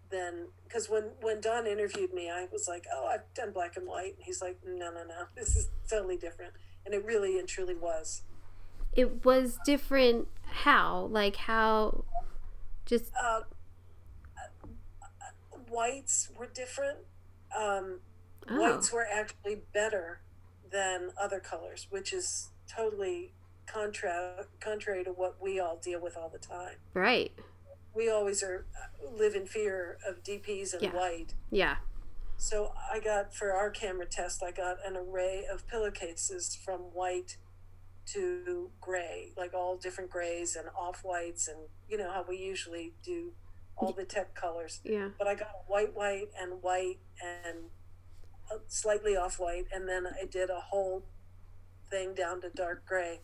than 0.09 0.47
because 0.63 0.89
when 0.89 1.11
when 1.21 1.41
Don 1.41 1.67
interviewed 1.67 2.13
me, 2.13 2.29
I 2.29 2.47
was 2.51 2.67
like, 2.67 2.85
"Oh, 2.91 3.05
I've 3.05 3.31
done 3.33 3.51
black 3.51 3.75
and 3.77 3.85
white," 3.85 4.15
and 4.15 4.23
he's 4.23 4.41
like, 4.41 4.57
"No, 4.65 4.91
no, 4.91 5.03
no, 5.03 5.25
this 5.35 5.55
is 5.55 5.69
totally 5.89 6.17
different," 6.17 6.53
and 6.85 6.93
it 6.93 7.05
really 7.05 7.37
and 7.37 7.47
truly 7.47 7.75
was. 7.75 8.23
It 8.93 9.23
was 9.25 9.59
different. 9.65 10.27
How? 10.45 11.09
Like 11.11 11.35
how? 11.35 12.05
Just 12.85 13.11
Uh, 13.21 13.41
whites 15.69 16.29
were 16.35 16.47
different. 16.47 16.99
Um, 17.55 17.99
oh, 18.49 18.59
Whites 18.59 18.91
were 18.91 19.05
actually 19.05 19.61
better 19.73 20.21
than 20.71 21.11
other 21.19 21.39
colors, 21.39 21.87
which 21.89 22.13
is 22.13 22.49
totally 22.67 23.33
contra- 23.65 24.45
contrary 24.59 25.03
to 25.03 25.11
what 25.11 25.41
we 25.41 25.59
all 25.59 25.77
deal 25.77 26.01
with 26.01 26.15
all 26.17 26.29
the 26.29 26.39
time. 26.39 26.77
right. 26.93 27.31
We 27.91 28.07
always 28.09 28.43
are 28.43 28.65
uh, 28.79 29.11
live 29.11 29.33
in 29.35 29.47
fear 29.47 29.97
of 30.07 30.23
DPs 30.23 30.73
and 30.73 30.81
Yeah. 30.83 30.95
white. 30.95 31.33
Yeah. 31.49 31.77
So 32.37 32.71
I 32.89 32.99
got 32.99 33.33
for 33.33 33.51
our 33.51 33.71
camera 33.71 34.05
test, 34.05 34.43
I 34.43 34.51
got 34.51 34.77
an 34.85 34.95
array 34.95 35.45
of 35.51 35.67
pillowcases 35.67 36.55
from 36.55 36.79
white 36.93 37.37
to 38.13 38.69
gray, 38.79 39.33
like 39.35 39.53
all 39.55 39.75
different 39.75 40.09
grays 40.11 40.55
and 40.55 40.67
off 40.77 41.03
whites, 41.03 41.47
and 41.47 41.67
you 41.89 41.97
know 41.97 42.11
how 42.11 42.23
we 42.27 42.37
usually 42.37 42.93
do 43.03 43.33
all 43.75 43.91
the 43.91 44.05
tech 44.05 44.35
colors. 44.35 44.79
Yeah. 44.83 45.09
But 45.17 45.27
I 45.27 45.33
got 45.35 45.63
white, 45.67 45.93
white, 45.95 46.29
and 46.39 46.61
white, 46.61 46.99
and 47.21 47.71
slightly 48.67 49.15
off 49.15 49.39
white, 49.39 49.65
and 49.73 49.87
then 49.87 50.07
I 50.07 50.25
did 50.25 50.49
a 50.49 50.59
whole 50.59 51.03
thing 51.89 52.13
down 52.13 52.41
to 52.41 52.49
dark 52.49 52.85
gray. 52.85 53.19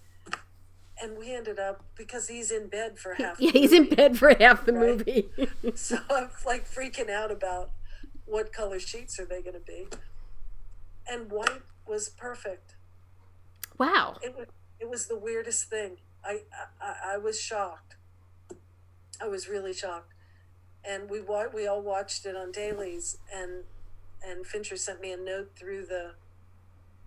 And 1.01 1.17
we 1.17 1.35
ended 1.35 1.59
up 1.59 1.83
because 1.95 2.29
he's 2.29 2.51
in 2.51 2.67
bed 2.67 2.97
for 2.99 3.15
half. 3.15 3.39
Yeah, 3.39 3.51
he's 3.51 3.73
in 3.73 3.89
bed 3.89 4.17
for 4.17 4.33
half 4.33 4.65
the 4.65 4.73
Right. 4.73 4.97
movie. 4.97 5.29
So 5.75 5.97
I'm 6.09 6.29
like 6.45 6.65
freaking 6.69 7.09
out 7.09 7.31
about 7.31 7.71
what 8.25 8.53
color 8.53 8.79
sheets 8.79 9.19
are 9.19 9.25
they 9.25 9.41
going 9.41 9.55
to 9.55 9.59
be. 9.59 9.87
And 11.07 11.29
white 11.31 11.61
was 11.85 12.07
perfect. 12.09 12.75
wow. 13.77 14.15
It 14.21 14.35
was 14.37 14.47
it 14.79 14.89
was 14.89 15.07
the 15.07 15.17
weirdest 15.17 15.69
thing. 15.69 15.97
I 16.23 16.41
I, 16.81 17.15
I 17.15 17.17
was 17.17 17.39
shocked. 17.41 17.95
I 19.21 19.27
was 19.27 19.47
really 19.49 19.73
shocked. 19.73 20.13
And 20.87 21.09
we 21.09 21.19
wa- 21.19 21.49
we 21.53 21.67
all 21.67 21.81
watched 21.81 22.25
it 22.25 22.35
on 22.37 22.51
dailies 22.51 23.17
and 23.33 23.63
and 24.27 24.45
Fincher 24.45 24.77
sent 24.77 25.01
me 25.01 25.11
a 25.11 25.17
note 25.17 25.51
through 25.55 25.85
the 25.85 26.13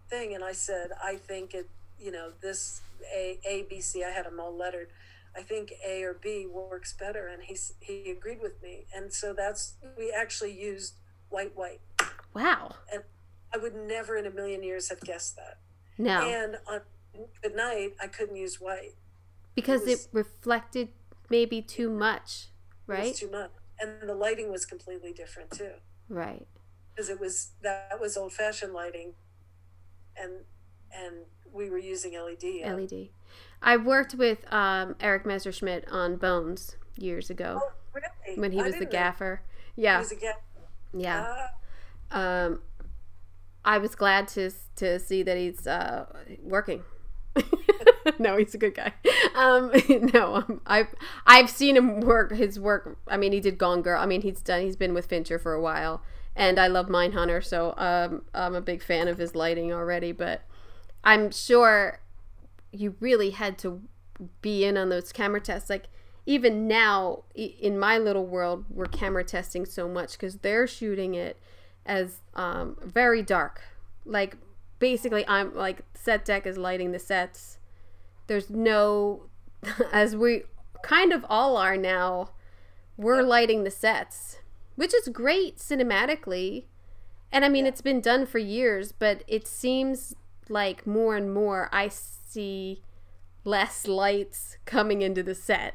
thing 0.08 0.34
and 0.34 0.42
I 0.44 0.52
said 0.52 0.90
I 1.02 1.16
think 1.16 1.54
it 1.54 1.68
you 1.98 2.10
know 2.12 2.32
this 2.40 2.80
A 3.14 3.38
A 3.46 3.62
B 3.68 3.80
C 3.80 4.04
I 4.04 4.10
had 4.10 4.26
them 4.26 4.40
all 4.40 4.54
lettered. 4.56 4.88
I 5.36 5.42
think 5.42 5.72
A 5.86 6.02
or 6.02 6.14
B 6.14 6.46
works 6.46 6.92
better 6.92 7.28
and 7.28 7.42
he 7.42 7.56
he 7.80 8.10
agreed 8.10 8.40
with 8.40 8.62
me. 8.62 8.86
And 8.94 9.12
so 9.12 9.32
that's 9.32 9.74
we 9.96 10.10
actually 10.10 10.52
used 10.58 10.94
white 11.28 11.56
white. 11.56 11.80
Wow. 12.34 12.74
And 12.92 13.02
I 13.54 13.58
would 13.58 13.74
never 13.74 14.16
in 14.16 14.26
a 14.26 14.30
million 14.30 14.62
years 14.62 14.88
have 14.90 15.00
guessed 15.00 15.36
that. 15.36 15.58
No. 15.98 16.20
And 16.22 16.56
on 16.66 16.80
good 17.42 17.56
night, 17.56 17.94
I 18.00 18.06
couldn't 18.06 18.36
use 18.36 18.60
white. 18.60 18.94
because 19.54 19.82
it, 19.82 19.88
was- 19.90 20.08
reflected 20.12 20.88
maybe 21.30 21.60
too 21.60 21.90
much, 21.90 22.48
It 22.88 22.92
right? 22.92 23.14
too 23.14 23.30
much. 23.30 23.50
And 23.80 24.08
the 24.08 24.14
lighting 24.14 24.50
was 24.50 24.64
completely 24.64 25.12
different 25.12 25.50
too. 25.50 25.72
right. 26.08 26.46
Because 26.98 27.10
it 27.10 27.20
was 27.20 27.52
that 27.62 28.00
was 28.00 28.16
old 28.16 28.32
fashioned 28.32 28.72
lighting 28.72 29.12
and 30.20 30.32
and 30.92 31.26
we 31.52 31.70
were 31.70 31.78
using 31.78 32.14
LED. 32.14 32.64
on- 32.64 32.76
LED. 32.76 33.10
I 33.62 33.76
worked 33.76 34.14
with 34.16 34.52
um, 34.52 34.96
Eric 34.98 35.24
Messerschmidt 35.24 35.86
on 35.92 36.16
Bones 36.16 36.76
years 36.96 37.30
ago 37.30 37.60
Oh, 37.62 37.70
really? 37.94 38.40
when 38.40 38.50
he 38.50 38.60
was 38.60 38.74
the 38.74 38.80
know. 38.84 38.90
gaffer. 38.90 39.42
He 39.76 39.82
Yeah. 39.82 40.00
was 40.00 40.10
a 40.10 40.16
gaffer. 40.16 40.40
Yeah. 40.92 41.46
Ah, 42.10 42.44
Um, 42.46 42.62
I 43.64 43.78
was 43.78 43.94
glad 43.94 44.26
to 44.28 44.50
to 44.76 44.98
see 44.98 45.22
that 45.22 45.36
he's 45.36 45.68
uh, 45.68 46.06
working. 46.42 46.82
no, 48.18 48.36
he's 48.36 48.54
a 48.54 48.58
good 48.58 48.74
guy. 48.74 48.92
Um, 49.36 49.70
no, 50.12 50.34
um, 50.34 50.60
I've 50.66 50.92
I've 51.28 51.48
seen 51.48 51.76
him 51.76 52.00
work 52.00 52.32
his 52.32 52.58
work. 52.58 52.98
I 53.06 53.16
mean, 53.16 53.30
he 53.30 53.38
did 53.38 53.56
Gone 53.56 53.82
Girl. 53.82 54.00
I 54.00 54.06
mean, 54.06 54.22
he's 54.22 54.42
done. 54.42 54.62
He's 54.62 54.74
been 54.74 54.94
with 54.94 55.06
Fincher 55.06 55.38
for 55.38 55.52
a 55.54 55.60
while, 55.60 56.02
and 56.38 56.56
I 56.58 56.68
love 56.68 56.86
Mindhunter, 56.86 57.44
so 57.44 57.74
um, 57.76 58.22
I'm 58.32 58.54
a 58.54 58.60
big 58.60 58.80
fan 58.80 59.08
of 59.08 59.18
his 59.18 59.34
lighting 59.34 59.72
already. 59.72 60.12
But 60.12 60.42
I'm 61.02 61.32
sure 61.32 61.98
you 62.70 62.94
really 63.00 63.30
had 63.30 63.58
to 63.58 63.82
be 64.40 64.64
in 64.64 64.76
on 64.76 64.88
those 64.88 65.12
camera 65.12 65.40
tests. 65.40 65.68
Like 65.68 65.88
even 66.26 66.68
now, 66.68 67.24
in 67.34 67.76
my 67.76 67.98
little 67.98 68.24
world, 68.24 68.66
we're 68.70 68.86
camera 68.86 69.24
testing 69.24 69.66
so 69.66 69.88
much 69.88 70.12
because 70.12 70.36
they're 70.36 70.68
shooting 70.68 71.16
it 71.16 71.40
as 71.84 72.20
um, 72.34 72.76
very 72.84 73.20
dark. 73.20 73.62
Like 74.04 74.36
basically, 74.78 75.26
I'm 75.26 75.52
like 75.56 75.80
set 75.94 76.24
deck 76.24 76.46
is 76.46 76.56
lighting 76.56 76.92
the 76.92 77.00
sets. 77.00 77.58
There's 78.28 78.48
no, 78.48 79.24
as 79.92 80.14
we 80.14 80.44
kind 80.82 81.12
of 81.12 81.26
all 81.28 81.56
are 81.56 81.76
now, 81.76 82.30
we're 82.96 83.22
lighting 83.22 83.64
the 83.64 83.72
sets, 83.72 84.38
which 84.78 84.94
is 84.94 85.08
great 85.08 85.58
cinematically. 85.58 86.66
And 87.32 87.44
I 87.44 87.48
mean, 87.48 87.64
Yeah. 87.64 87.70
it's 87.70 87.80
been 87.80 88.00
done 88.00 88.26
for 88.26 88.38
years, 88.38 88.92
but 88.92 89.24
it 89.26 89.46
seems 89.48 90.14
like 90.48 90.86
more 90.86 91.16
and 91.16 91.34
more 91.34 91.68
I 91.72 91.88
see 91.88 92.84
less 93.44 93.88
lights 93.88 94.56
coming 94.66 95.02
into 95.02 95.22
the 95.24 95.34
set, 95.34 95.74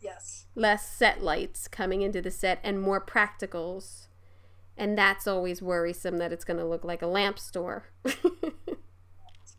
yes. 0.00 0.46
less 0.54 0.90
set 0.90 1.22
lights 1.22 1.68
coming 1.68 2.00
into 2.00 2.22
the 2.22 2.30
set, 2.30 2.58
and 2.64 2.80
more 2.80 3.04
practicals. 3.04 4.08
And 4.78 4.96
that's 4.96 5.26
always 5.26 5.60
worrisome 5.60 6.16
that 6.16 6.32
it's 6.32 6.44
going 6.44 6.58
to 6.58 6.64
look 6.64 6.84
like 6.84 7.02
a 7.02 7.06
lamp 7.06 7.38
store. 7.38 7.90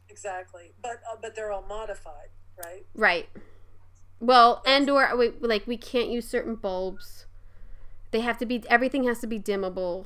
Exactly. 0.10 0.74
But 0.84 1.02
uh, 1.12 1.16
but 1.22 1.36
they're 1.36 1.52
all 1.52 1.64
modified, 1.68 2.30
right? 2.58 2.86
right. 2.94 3.28
Well, 4.20 4.62
and 4.68 4.88
or 4.90 5.16
we, 5.18 5.32
like 5.40 5.66
we 5.66 5.78
can't 5.78 6.10
use 6.10 6.28
certain 6.28 6.56
bulbs. 6.56 7.26
They 8.12 8.20
have 8.22 8.38
to 8.40 8.46
be 8.46 8.64
everything 8.70 9.06
has 9.06 9.20
to 9.20 9.28
be 9.28 9.40
dimmable. 9.40 10.06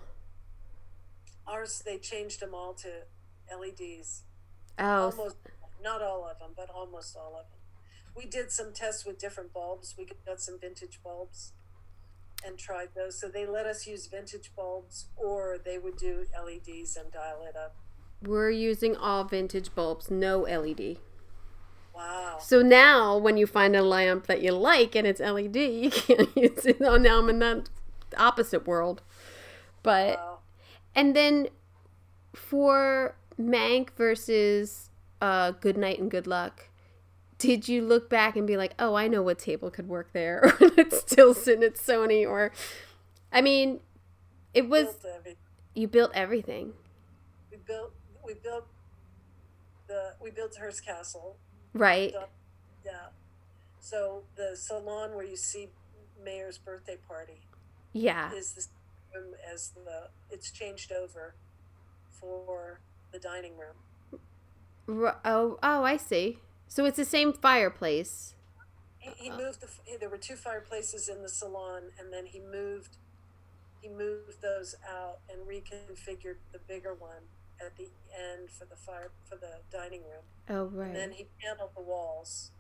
Ours 1.48 1.82
they 1.86 1.98
changed 1.98 2.40
them 2.40 2.54
all 2.54 2.74
to 2.76 2.90
LEDs. 3.52 4.24
Oh, 4.78 5.10
almost 5.10 5.38
not 5.84 6.02
all 6.02 6.28
of 6.28 6.40
them, 6.40 6.52
but 6.56 6.70
almost 6.70 7.16
all 7.16 7.36
of 7.36 7.50
them. 7.50 7.60
We 8.16 8.26
did 8.26 8.52
some 8.52 8.74
tests 8.74 9.06
with 9.06 9.20
different 9.20 9.54
bulbs. 9.54 9.96
We 9.98 10.08
got 10.26 10.40
some 10.40 10.60
vintage 10.60 11.00
bulbs 11.04 11.52
and 12.46 12.58
tried 12.58 12.90
those. 12.96 13.20
So 13.20 13.28
they 13.28 13.46
let 13.46 13.66
us 13.66 13.88
use 13.88 14.08
vintage 14.08 14.52
bulbs, 14.56 15.08
or 15.16 15.58
they 15.64 15.78
would 15.78 15.98
do 15.98 16.26
LEDs 16.36 16.96
and 16.96 17.12
dial 17.12 17.44
it 17.48 17.56
up. 17.56 17.76
we're 18.22 18.50
using 18.50 18.96
all 18.96 19.24
vintage 19.24 19.74
bulbs, 19.76 20.10
no 20.10 20.42
LED. 20.42 20.98
Wow. 21.94 22.38
So 22.42 22.62
now, 22.62 23.18
when 23.18 23.38
you 23.38 23.48
find 23.48 23.76
a 23.76 23.82
lamp 23.82 24.28
that 24.28 24.42
you 24.42 24.52
like 24.52 24.96
and 24.96 25.08
it's 25.08 25.22
LED, 25.22 25.56
you 25.56 25.90
can't 25.90 26.36
use 26.36 26.66
it. 26.66 26.78
Oh, 26.82 26.98
now 26.98 27.20
I'm 27.20 27.30
in 27.30 27.40
that 27.40 27.70
opposite 28.18 28.68
world. 28.68 29.02
But 29.84 30.18
Wow. 30.18 30.40
and 30.96 31.16
then 31.16 31.50
for 32.34 33.16
Mank 33.40 33.90
versus 33.92 34.90
uh, 35.22 35.52
Good 35.52 35.78
Night 35.78 36.00
and 36.00 36.10
Good 36.12 36.28
Luck, 36.28 36.70
did 37.38 37.68
you 37.68 37.82
look 37.82 38.10
back 38.10 38.36
and 38.36 38.46
be 38.48 38.58
like, 38.58 38.74
"Oh, 38.80 38.96
I 38.96 39.08
know 39.08 39.22
what 39.22 39.40
table 39.40 39.70
could 39.72 39.88
work 39.88 40.12
there," 40.14 40.42
or 40.62 40.72
it's 40.78 41.00
still 41.00 41.34
sitting 41.34 41.64
at 41.64 41.76
Sony, 41.76 42.28
or 42.28 42.52
I 43.32 43.42
mean, 43.42 43.80
it 44.54 44.68
was 44.70 44.88
Built 44.96 45.38
you 45.74 45.88
built 45.88 46.12
everything, 46.14 46.74
we 47.52 47.58
built 47.58 47.92
we 48.26 48.34
built 48.36 48.66
the 49.88 50.14
we 50.22 50.32
built 50.32 50.56
Hearst 50.58 50.86
Castle. 50.86 51.38
right? 51.74 52.12
Done- 52.14 52.28
Yeah. 52.86 53.08
So 53.80 54.24
the 54.36 54.56
salon 54.56 55.14
where 55.16 55.26
you 55.26 55.36
see 55.36 55.70
Mayer's 56.24 56.58
birthday 56.58 56.98
party 57.08 57.42
Yeah, 57.96 58.34
is 58.34 58.54
the 59.14 59.20
room 59.20 59.34
as 59.52 59.70
the 59.70 60.10
it's 60.30 60.52
changed 60.52 60.92
over 60.92 61.36
for 62.12 62.82
the 63.12 63.20
dining 63.20 63.54
room. 63.58 63.78
R- 64.88 65.18
oh, 65.24 65.58
oh, 65.64 65.84
I 65.84 65.98
see. 65.98 66.40
So 66.68 66.86
it's 66.86 66.98
the 66.98 67.06
same 67.06 67.32
fireplace. 67.34 68.36
He, 69.00 69.12
he 69.16 69.30
moved 69.30 69.62
the 69.62 69.70
there 70.00 70.10
were 70.10 70.18
two 70.18 70.36
fireplaces 70.36 71.08
in 71.08 71.22
the 71.22 71.30
salon 71.30 71.84
and 72.00 72.12
then 72.12 72.26
he 72.26 72.40
moved 72.40 72.98
he 73.82 73.88
moved 73.88 74.42
those 74.42 74.76
out 74.86 75.20
and 75.32 75.48
reconfigured 75.48 76.38
the 76.52 76.60
bigger 76.68 76.94
one 76.94 77.30
at 77.66 77.78
the 77.78 77.88
end 78.14 78.50
for 78.50 78.66
the 78.66 78.76
fire 78.76 79.12
for 79.24 79.36
the 79.38 79.60
dining 79.72 80.02
room, 80.02 80.24
Oh 80.50 80.66
right. 80.66 80.88
and 80.88 80.96
then 80.96 81.12
he 81.12 81.28
paneled 81.42 81.72
the 81.76 81.82
walls. 81.82 82.52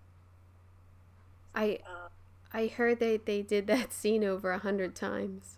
I 1.53 1.79
Uh, 1.85 2.07
I 2.53 2.67
heard 2.67 2.99
they 2.99 3.17
they 3.17 3.41
did 3.41 3.67
that 3.67 3.91
scene 3.99 4.23
over 4.23 4.51
a 4.51 4.59
hundred 4.59 4.95
times. 4.95 5.57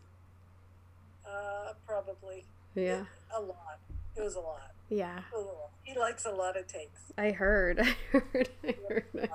uh, 1.26 1.73
probably 1.86 2.45
Yeah. 2.76 3.06
a 3.36 3.41
lot. 3.41 3.80
It 4.15 4.21
was 4.21 4.36
a 4.36 4.39
lot. 4.39 4.71
Yeah. 4.89 5.21
A 5.36 5.38
lot. 5.38 5.69
He 5.84 5.97
likes 5.97 6.26
a 6.26 6.32
lot 6.32 6.58
of 6.58 6.67
takes. 6.67 7.12
I 7.17 7.32
heard. 7.32 7.80
I 7.82 7.95
heard. 8.12 8.50
I 8.63 8.76
heard. 8.89 9.30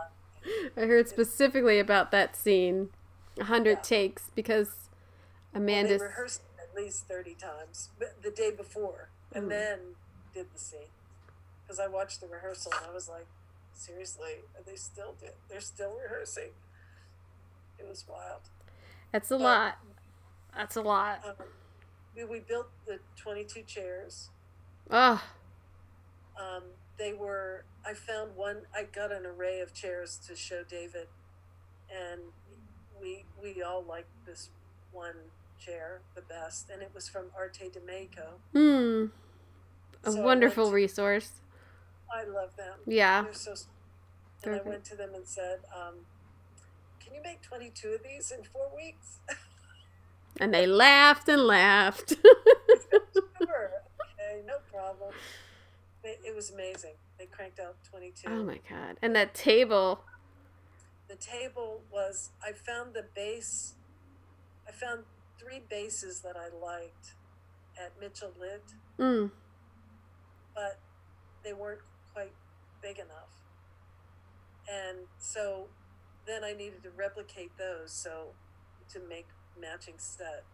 I 0.77 0.81
heard 0.81 1.09
specifically 1.09 1.79
about 1.79 2.11
that 2.11 2.35
scene. 2.37 2.91
A 3.39 3.45
hundred 3.45 3.79
Yeah. 3.79 3.83
takes 3.83 4.31
because 4.35 4.89
Well, 5.55 5.63
they 5.65 5.97
rehearsed 5.99 6.43
at 6.59 6.75
least 6.75 7.07
thirty 7.07 7.35
times, 7.35 7.91
the 8.23 8.31
day 8.31 8.51
before, 8.51 9.09
and 9.35 9.47
Mm. 9.47 9.49
then 9.51 9.79
did 10.35 10.53
the 10.53 10.59
scene. 10.59 10.89
Because 11.63 11.79
I 11.79 11.87
watched 11.87 12.21
the 12.21 12.27
rehearsal 12.27 12.73
and 12.77 12.87
I 12.87 12.91
was 12.95 13.09
like, 13.09 13.27
seriously, 13.73 14.41
are 14.57 14.63
they 14.63 14.77
still 14.77 15.15
did? 15.21 15.33
They're 15.49 15.61
still 15.61 15.95
rehearsing. 16.03 16.51
It 17.83 17.89
was 17.89 18.05
wild. 18.09 18.43
That's 19.13 19.31
a 19.31 19.35
but- 19.37 19.43
lot. 19.43 19.79
That's 20.57 20.77
a 20.77 20.83
lot. 20.83 21.25
Um, 21.27 21.47
we, 22.15 22.25
we 22.25 22.41
built 22.41 22.69
the 22.87 22.99
twenty-two 23.17 23.63
chairs. 23.63 24.29
Oh, 24.91 25.23
Um, 26.39 26.63
they 26.99 27.13
were. 27.15 27.65
I 27.87 27.95
found 27.95 28.37
one. 28.37 28.63
I 28.75 28.85
got 28.85 29.11
an 29.13 29.25
array 29.25 29.61
of 29.61 29.73
chairs 29.73 30.19
to 30.29 30.37
show 30.37 30.63
David, 30.63 31.09
and 31.91 32.21
we 33.01 33.25
we 33.43 33.63
all 33.63 33.83
liked 33.83 34.11
this 34.27 34.51
one 34.93 35.15
chair 35.59 36.03
the 36.15 36.21
best, 36.21 36.69
and 36.71 36.83
it 36.83 36.91
was 36.95 37.09
from 37.09 37.27
Arte 37.37 37.71
de 37.71 37.81
Mexico. 37.81 38.35
hmm. 38.53 39.07
A 40.05 40.13
So 40.13 40.21
I 40.21 40.25
wonderful 40.25 40.71
resource. 40.71 41.41
I 42.15 42.25
love 42.25 42.57
them. 42.57 42.79
Yeah. 42.87 43.23
They're 43.23 43.33
so. 43.33 43.55
And 44.45 44.57
I 44.57 44.61
went 44.69 44.85
to 44.87 44.97
them 44.97 45.15
and 45.15 45.27
said, 45.27 45.61
um, 45.75 45.95
"Can 47.13 47.23
you 47.23 47.31
make 47.31 47.43
twenty-two 47.43 47.89
of 47.91 48.03
these 48.03 48.31
in 48.31 48.43
four 48.45 48.75
weeks?" 48.75 49.19
And 50.41 50.53
they 50.55 50.67
laughed 50.67 51.29
and 51.29 51.43
laughed. 51.43 52.15
sure. 53.39 53.71
Okay, 54.01 54.41
no 54.47 54.55
problem. 54.73 55.13
It, 56.03 56.21
it 56.27 56.35
was 56.35 56.51
amazing. 56.51 56.95
They 57.19 57.27
cranked 57.27 57.61
out 57.61 57.77
twenty-two. 57.91 58.31
oh 58.31 58.43
my 58.43 58.59
god. 58.69 58.97
And 59.03 59.15
that 59.15 59.35
table. 59.35 60.05
the 61.09 61.17
table 61.17 61.83
was 61.93 62.31
I 62.43 62.53
found 62.53 62.95
the 62.95 63.05
base 63.15 63.75
I 64.67 64.73
found 64.73 65.05
three 65.39 65.61
bases 65.69 66.21
that 66.21 66.35
I 66.37 66.49
liked 66.65 67.15
at 67.79 67.93
Mitchell 68.01 68.33
Lit, 68.41 68.65
Mm. 68.99 69.31
but 70.55 70.79
they 71.45 71.53
weren't 71.53 71.81
quite 72.15 72.33
big 72.81 72.99
enough. 72.99 73.29
And 74.67 74.99
so 75.19 75.67
then 76.27 76.45
I 76.45 76.53
needed 76.53 76.83
to 76.85 76.91
replicate 76.91 77.57
those 77.59 77.91
so 77.93 78.29
to 78.91 79.01
make 79.09 79.27
matching 79.61 79.95
set. 79.99 80.45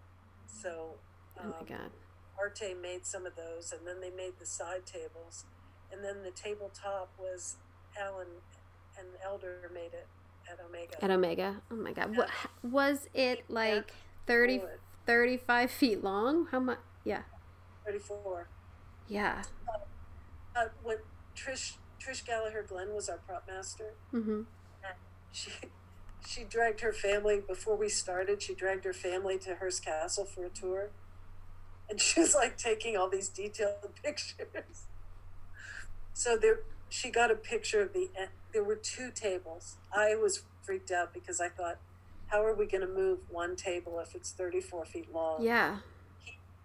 So 0.47 0.95
Oh 1.39 1.45
um, 1.45 1.55
my 1.61 1.67
god. 1.67 1.91
Arte 2.39 2.75
made 2.75 3.05
some 3.05 3.27
of 3.27 3.35
those 3.37 3.73
and 3.73 3.87
then 3.87 4.01
they 4.01 4.11
made 4.11 4.35
the 4.39 4.47
side 4.47 4.87
tables. 4.87 5.45
And 5.93 6.05
then 6.05 6.23
the 6.23 6.31
tabletop 6.31 7.13
was 7.19 7.57
Alan 7.99 8.27
and 8.99 9.09
Elder 9.25 9.71
made 9.73 9.93
it 9.95 10.07
at 10.51 10.59
Omega. 10.65 11.03
At 11.03 11.11
Omega. 11.11 11.63
Oh 11.71 11.77
my 11.77 11.93
god. 11.93 12.17
What 12.17 12.29
was 12.63 13.09
it 13.15 13.45
like 13.49 13.93
30 14.27 14.63
35 15.07 15.71
feet 15.71 16.05
long? 16.05 16.47
How 16.51 16.61
much? 16.61 16.79
Yeah. 17.05 17.23
34. 17.87 18.49
Yeah. 19.09 19.43
Uh, 20.55 20.67
when 20.83 20.99
Trish 21.35 21.77
Trish 21.99 22.25
Gallaher 22.25 22.67
Glenn 22.67 22.95
was 22.95 23.09
our 23.09 23.19
prop 23.19 23.47
master, 23.49 23.95
Mhm. 24.13 24.45
She 25.33 25.51
she 26.27 26.45
dragged 26.45 26.81
her 26.81 26.93
family 26.93 27.41
before 27.47 27.77
we 27.77 27.89
started. 27.89 28.43
She 28.43 28.55
dragged 28.55 28.85
her 28.85 28.93
family 28.93 29.39
to 29.39 29.57
Hearst 29.57 29.85
Castle 29.85 30.25
for 30.27 30.45
a 30.45 30.51
tour, 30.51 30.91
and 31.89 32.01
she 32.01 32.21
was 32.21 32.35
like 32.35 32.59
taking 32.59 32.97
all 32.97 33.09
these 33.09 33.29
detailed 33.29 33.95
pictures. 34.05 34.87
So 36.13 36.37
there, 36.37 36.61
she 36.89 37.11
got 37.11 37.31
a 37.31 37.35
picture 37.35 37.81
of 37.83 37.93
the. 37.93 38.09
There 38.53 38.65
were 38.65 38.77
two 38.77 39.11
tables. 39.15 39.77
I 39.95 40.15
was 40.17 40.43
freaked 40.63 40.91
out 40.91 41.15
because 41.15 41.41
I 41.41 41.49
thought, 41.49 41.79
how 42.27 42.45
are 42.45 42.55
we 42.55 42.67
going 42.67 42.81
to 42.83 42.93
move 42.93 43.21
one 43.31 43.57
table 43.57 43.99
if 44.01 44.15
it's 44.15 44.33
thirty 44.33 44.61
four 44.61 44.85
feet 44.85 45.13
long? 45.13 45.43
Yeah. 45.43 45.79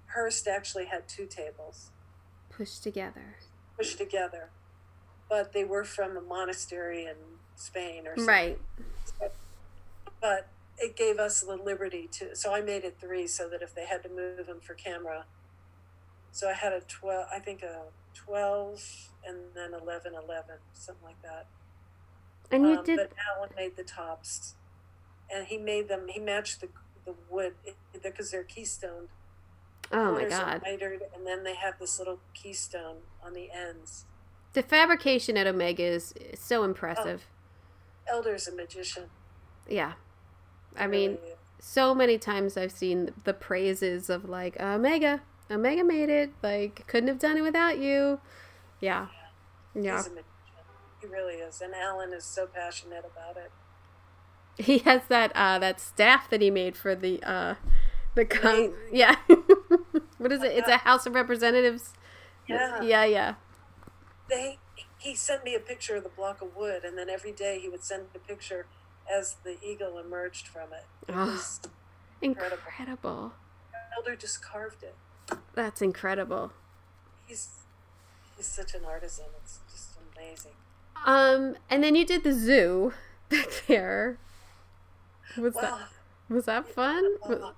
Hearst 0.08 0.48
actually 0.48 0.86
had 0.86 1.08
two 1.08 1.26
tables. 1.26 1.90
Pushed 2.50 2.84
together. 2.84 3.36
pushed 3.78 3.98
together, 3.98 4.50
but 5.30 5.54
they 5.54 5.64
were 5.64 5.84
from 5.84 6.16
a 6.16 6.22
monastery 6.22 7.06
in 7.06 7.16
Spain 7.56 8.08
or 8.08 8.16
something. 8.16 8.26
Right. 8.28 8.60
But 10.22 10.48
it 10.78 10.96
gave 10.96 11.20
us 11.20 11.42
the 11.42 11.56
liberty 11.56 12.08
to. 12.14 12.36
So 12.36 12.54
I 12.54 12.62
made 12.62 12.84
it 12.84 12.98
three, 13.00 13.28
so 13.28 13.50
that 13.50 13.62
if 13.62 13.76
they 13.76 13.86
had 13.86 14.04
to 14.04 14.10
move 14.10 14.48
them 14.48 14.60
for 14.62 14.74
camera, 14.74 15.26
so 16.32 16.50
I 16.50 16.54
had 16.54 16.74
a 16.74 16.82
twelve. 16.82 17.28
I 17.34 17.40
think 17.40 17.62
a 17.62 17.84
twelve, 18.14 18.84
and 19.26 19.38
then 19.56 19.74
11, 19.74 20.14
11, 20.14 20.56
something 20.74 21.04
like 21.04 21.22
that. 21.24 21.48
And 22.52 22.68
you 22.68 22.78
Um, 22.78 22.86
did 22.86 22.98
But 22.98 23.12
Alan 23.36 23.50
made 23.56 23.76
the 23.76 23.84
tops, 23.84 24.56
and 25.30 25.48
he 25.48 25.58
made 25.58 25.88
them. 25.88 26.08
He 26.08 26.20
matched 26.20 26.62
the 26.62 26.70
the 27.06 27.16
wood 27.30 27.56
because 28.02 28.32
they're 28.32 28.44
keystone. 28.44 29.10
Oh 29.92 30.14
my 30.14 30.26
god. 30.26 30.62
mitered, 30.64 31.02
and 31.14 31.28
then 31.28 31.44
they 31.44 31.56
have 31.56 31.80
this 31.80 32.00
little 32.00 32.20
keystone 32.34 32.98
on 33.22 33.34
the 33.34 33.52
ends. 33.52 34.06
The 34.54 34.64
fabrication 34.64 35.36
at 35.38 35.48
Omega 35.48 35.84
is 35.84 36.14
is 36.14 36.40
so 36.40 36.64
impressive. 36.64 37.26
Elder's 38.08 38.48
a 38.48 38.56
magician. 38.56 39.10
Yeah. 39.68 39.94
I 40.76 40.88
mean, 40.88 41.18
so 41.60 41.94
many 41.94 42.18
times 42.18 42.58
I've 42.58 42.72
seen 42.72 43.12
the 43.24 43.34
praises 43.34 44.10
of 44.10 44.28
like 44.28 44.60
Omega, 44.60 45.22
Omega 45.50 45.84
made 45.84 46.10
it. 46.10 46.32
Like 46.42 46.86
couldn't 46.88 47.08
have 47.08 47.20
done 47.20 47.38
it 47.38 47.42
without 47.42 47.78
you. 47.78 48.20
Yeah. 48.80 49.08
Yeah. 49.76 49.98
He's 49.98 50.08
a 50.08 50.10
magician. 50.10 50.26
He 51.02 51.08
really 51.08 51.36
is. 51.36 51.62
And 51.62 51.74
Alan 51.74 52.14
is 52.14 52.26
so 52.26 52.48
passionate 52.48 53.06
about 53.06 53.38
it. 53.38 53.52
He 54.58 54.80
has 54.80 55.02
that 55.10 55.32
uh 55.36 55.60
that 55.60 55.80
staff 55.80 56.30
that 56.30 56.42
he 56.42 56.52
made 56.52 56.76
for 56.76 56.96
the 56.96 57.22
uh 57.24 57.56
the 58.16 58.26
con- 58.26 58.74
yeah. 58.92 59.16
what 60.18 60.32
is 60.32 60.44
it? 60.44 60.52
It's 60.52 60.68
a 60.68 60.78
House 60.78 61.06
of 61.06 61.16
Representatives. 61.16 61.94
Yeah. 62.48 62.82
Yeah, 62.82 63.06
yeah. 63.06 63.36
They 64.30 64.58
he 65.04 65.16
sent 65.16 65.44
me 65.44 65.54
a 65.54 65.60
picture 65.60 65.98
of 65.98 66.04
the 66.04 66.10
block 66.10 66.42
of 66.42 66.56
wood 66.56 66.84
and 66.86 66.98
then 66.98 67.10
every 67.10 67.32
day 67.34 67.60
he 67.60 67.68
would 67.70 67.84
send 67.84 68.06
a 68.16 68.20
picture 68.20 68.66
as 69.12 69.36
the 69.44 69.58
eagle 69.62 69.98
emerged 69.98 70.48
from 70.48 70.72
it. 70.74 70.86
It 71.08 71.14
Oh. 71.18 71.44
Incredible. 72.22 72.58
Incredible. 72.70 73.34
Elder 73.98 74.16
just 74.16 74.42
carved 74.42 74.82
it. 74.84 74.96
That's 75.54 75.82
incredible. 75.82 76.54
He's 77.28 77.50
he's 78.38 78.48
such 78.48 78.74
an 78.74 78.86
artisan. 78.86 79.26
It's 79.44 79.60
just 79.72 79.90
amazing. 80.16 80.54
Um, 81.06 81.58
and 81.70 81.84
then 81.84 81.96
you 81.96 82.06
did 82.06 82.24
the 82.24 82.32
zoo 82.34 82.94
back 83.30 83.64
there. 83.68 84.18
Was 85.38 85.54
Well, 85.56 85.80
that 85.80 86.34
was 86.34 86.46
that 86.46 86.66
fun? 86.68 87.04
uh, 87.24 87.52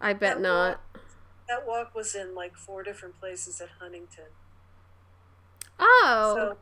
I 0.00 0.12
bet 0.12 0.36
that 0.36 0.40
not. 0.42 0.80
that 1.48 1.66
walk 1.66 1.94
was 1.94 2.14
in 2.14 2.34
like 2.34 2.56
four 2.56 2.82
different 2.82 3.18
places 3.18 3.60
at 3.62 3.70
Huntington. 3.80 4.24
Oh, 5.78 6.32
So 6.36 6.56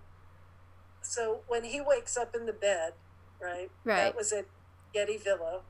so 1.07 1.40
when 1.48 1.64
he 1.64 1.80
wakes 1.80 2.16
up 2.16 2.34
in 2.34 2.46
the 2.46 2.52
bed, 2.52 2.92
right? 3.40 3.70
Right. 3.84 3.96
That 4.04 4.16
was 4.16 4.32
at 4.32 4.46
Getty 4.92 5.16
Villa. 5.18 5.61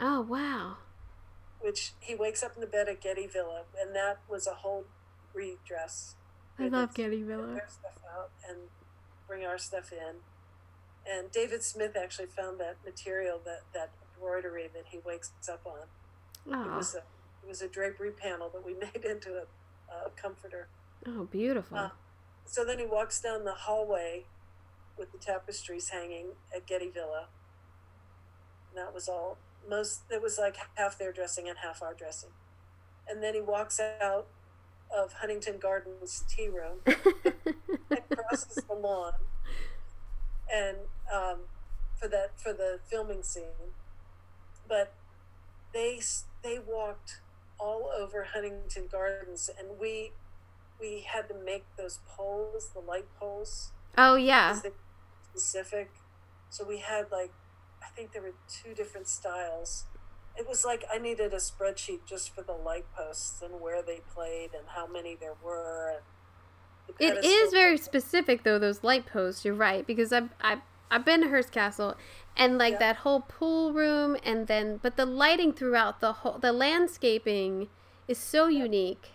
oh 0.00 0.20
wow. 0.22 0.76
which 1.60 1.92
he 2.00 2.14
wakes 2.14 2.42
up 2.42 2.52
in 2.54 2.60
the 2.60 2.66
bed 2.66 2.88
at 2.88 3.00
Getty 3.00 3.26
Villa, 3.26 3.62
and 3.80 3.94
that 3.94 4.18
was 4.28 4.46
a 4.46 4.54
whole 4.54 4.84
redress. 5.34 6.14
I 6.58 6.68
love 6.68 6.94
Getty 6.94 7.18
Get 7.18 7.26
Villa. 7.26 7.60
stuff 7.68 7.98
out 8.16 8.30
and 8.48 8.56
bring 9.26 9.44
our 9.44 9.58
stuff 9.58 9.92
in. 9.92 10.16
And 11.10 11.30
David 11.30 11.62
Smith 11.62 11.96
actually 11.96 12.26
found 12.26 12.60
that 12.60 12.76
material, 12.84 13.40
that 13.44 13.60
that 13.74 13.90
embroidery 14.14 14.68
that 14.74 14.84
he 14.88 14.98
wakes 15.04 15.32
up 15.50 15.62
on. 15.66 15.82
It 16.46 16.54
Oh, 16.54 16.76
was 16.76 16.94
a 16.94 16.98
it 17.42 17.48
was 17.48 17.62
a 17.62 17.68
drapery 17.68 18.10
panel 18.10 18.50
that 18.50 18.64
we 18.64 18.74
made 18.80 19.04
into 19.04 19.30
a, 19.38 19.92
a 20.06 20.10
comforter. 20.16 20.68
oh, 21.06 21.24
beautiful. 21.24 21.76
Uh, 21.78 21.90
So 22.46 22.64
then 22.64 22.78
he 22.78 22.86
walks 22.86 23.20
down 23.20 23.44
the 23.44 23.54
hallway 23.54 24.24
with 24.98 25.12
the 25.12 25.18
tapestries 25.18 25.90
hanging 25.90 26.28
at 26.54 26.66
Getty 26.66 26.90
Villa. 26.90 27.28
And 28.68 28.78
that 28.78 28.94
was 28.94 29.08
all. 29.08 29.38
Most 29.68 30.02
it 30.10 30.22
was 30.22 30.38
like 30.38 30.56
half 30.76 30.98
their 30.98 31.12
dressing 31.12 31.48
and 31.48 31.58
half 31.58 31.82
our 31.82 31.94
dressing. 31.94 32.30
And 33.08 33.22
then 33.22 33.34
he 33.34 33.40
walks 33.40 33.80
out 33.80 34.26
of 34.94 35.14
Huntington 35.14 35.58
Gardens 35.58 36.24
tea 36.28 36.48
room 36.48 36.80
and 36.86 38.00
crosses 38.10 38.62
the 38.68 38.74
lawn, 38.74 39.12
and 40.52 40.76
um, 41.12 41.40
for 41.98 42.08
that 42.08 42.40
for 42.40 42.52
the 42.52 42.80
filming 42.88 43.22
scene. 43.22 43.74
But 44.68 44.94
they 45.72 46.00
they 46.42 46.58
walked 46.58 47.20
all 47.58 47.90
over 47.96 48.28
Huntington 48.32 48.88
Gardens, 48.90 49.50
and 49.56 49.78
we 49.80 50.12
we 50.80 51.04
had 51.06 51.28
to 51.28 51.34
make 51.34 51.64
those 51.76 52.00
poles, 52.06 52.70
the 52.74 52.80
light 52.80 53.06
poles, 53.18 53.70
Oh 53.98 54.14
yeah. 54.16 54.48
because 54.48 54.62
they 54.62 54.68
were 54.70 54.74
specific. 55.38 55.90
So 56.50 56.64
we 56.66 56.78
had 56.78 57.10
like, 57.12 57.32
I 57.82 57.88
think 57.94 58.12
there 58.12 58.22
were 58.22 58.34
two 58.48 58.74
different 58.74 59.08
styles. 59.08 59.84
It 60.36 60.48
was 60.48 60.64
like 60.64 60.84
I 60.92 60.98
needed 60.98 61.32
a 61.32 61.36
spreadsheet 61.36 62.00
just 62.08 62.34
for 62.34 62.42
the 62.42 62.52
light 62.52 62.86
posts 62.96 63.42
and 63.42 63.60
where 63.60 63.82
they 63.82 64.00
played 64.14 64.50
and 64.54 64.66
how 64.74 64.86
many 64.86 65.16
there 65.16 65.34
were. 65.44 66.02
And 67.00 67.16
the 67.16 67.18
It 67.20 67.24
is 67.24 67.52
very 67.52 67.76
specific 67.76 68.42
though, 68.42 68.58
those 68.58 68.82
light 68.82 69.06
posts, 69.06 69.44
you're 69.44 69.54
right, 69.54 69.86
because 69.86 70.12
I've 70.12 70.30
I've 70.40 70.60
I've 70.90 71.04
been 71.04 71.20
to 71.22 71.28
Hearst 71.28 71.52
Castle 71.52 71.96
and 72.36 72.58
like 72.58 72.74
Yeah. 72.74 72.78
that 72.78 72.96
whole 72.96 73.20
pool 73.20 73.72
room 73.72 74.16
and 74.24 74.46
then 74.46 74.78
but 74.82 74.96
the 74.96 75.06
lighting 75.06 75.52
throughout 75.52 76.00
the 76.00 76.12
whole 76.14 76.38
the 76.38 76.52
landscaping 76.52 77.68
is 78.08 78.18
so 78.18 78.48
unique 78.48 79.12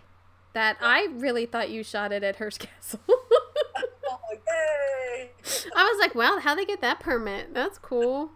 that 0.56 0.78
I 0.80 1.08
really 1.12 1.44
thought 1.44 1.68
you 1.68 1.82
shot 1.84 2.12
it 2.12 2.22
at 2.24 2.36
Hearst 2.36 2.60
Castle. 2.66 2.98
Oh, 3.06 4.18
yay! 4.30 5.30
I 5.76 5.84
was 5.84 5.98
like, 6.00 6.14
wow, 6.14 6.38
how 6.40 6.54
they 6.54 6.64
get 6.64 6.80
that 6.80 6.98
permit? 6.98 7.52
That's 7.52 7.76
cool. 7.76 8.30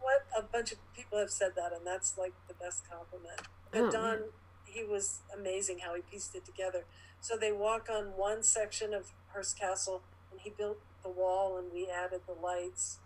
what 0.00 0.22
a 0.36 0.40
bunch 0.42 0.72
of 0.72 0.78
people 0.96 1.18
have 1.18 1.28
said 1.30 1.52
that, 1.56 1.70
and 1.74 1.86
that's 1.86 2.16
like 2.16 2.32
the 2.48 2.54
best 2.54 2.88
compliment. 2.90 3.42
But 3.70 3.80
Oh, 3.82 3.90
Don, 3.90 4.02
man. 4.20 4.22
he 4.64 4.84
was 4.84 5.18
amazing 5.36 5.80
how 5.80 5.94
he 5.94 6.00
pieced 6.00 6.34
it 6.34 6.46
together. 6.46 6.84
So 7.20 7.36
they 7.36 7.52
walk 7.52 7.88
on 7.92 8.16
one 8.16 8.42
section 8.42 8.94
of 8.94 9.12
Hearst 9.34 9.58
Castle, 9.60 10.00
and 10.32 10.40
he 10.40 10.48
built 10.48 10.78
the 11.02 11.10
wall, 11.10 11.58
and 11.58 11.70
we 11.70 11.88
added 11.90 12.22
the 12.26 12.32
lights, 12.32 13.00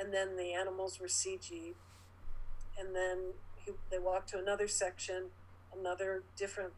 and 0.00 0.14
then 0.14 0.38
the 0.38 0.54
animals 0.54 0.98
were 0.98 1.08
CG, 1.08 1.74
and 2.80 2.96
then 2.96 3.34
he, 3.56 3.72
they 3.90 3.98
walk 3.98 4.26
to 4.28 4.38
another 4.38 4.66
section, 4.66 5.24
another 5.78 6.22
different 6.38 6.72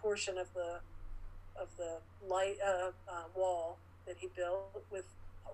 portion 0.00 0.38
of 0.38 0.52
the 0.54 0.80
of 1.60 1.68
the 1.76 1.98
light 2.26 2.56
uh, 2.64 2.90
uh, 3.08 3.24
wall 3.34 3.78
that 4.06 4.16
he 4.18 4.28
built 4.34 4.84
with 4.90 5.04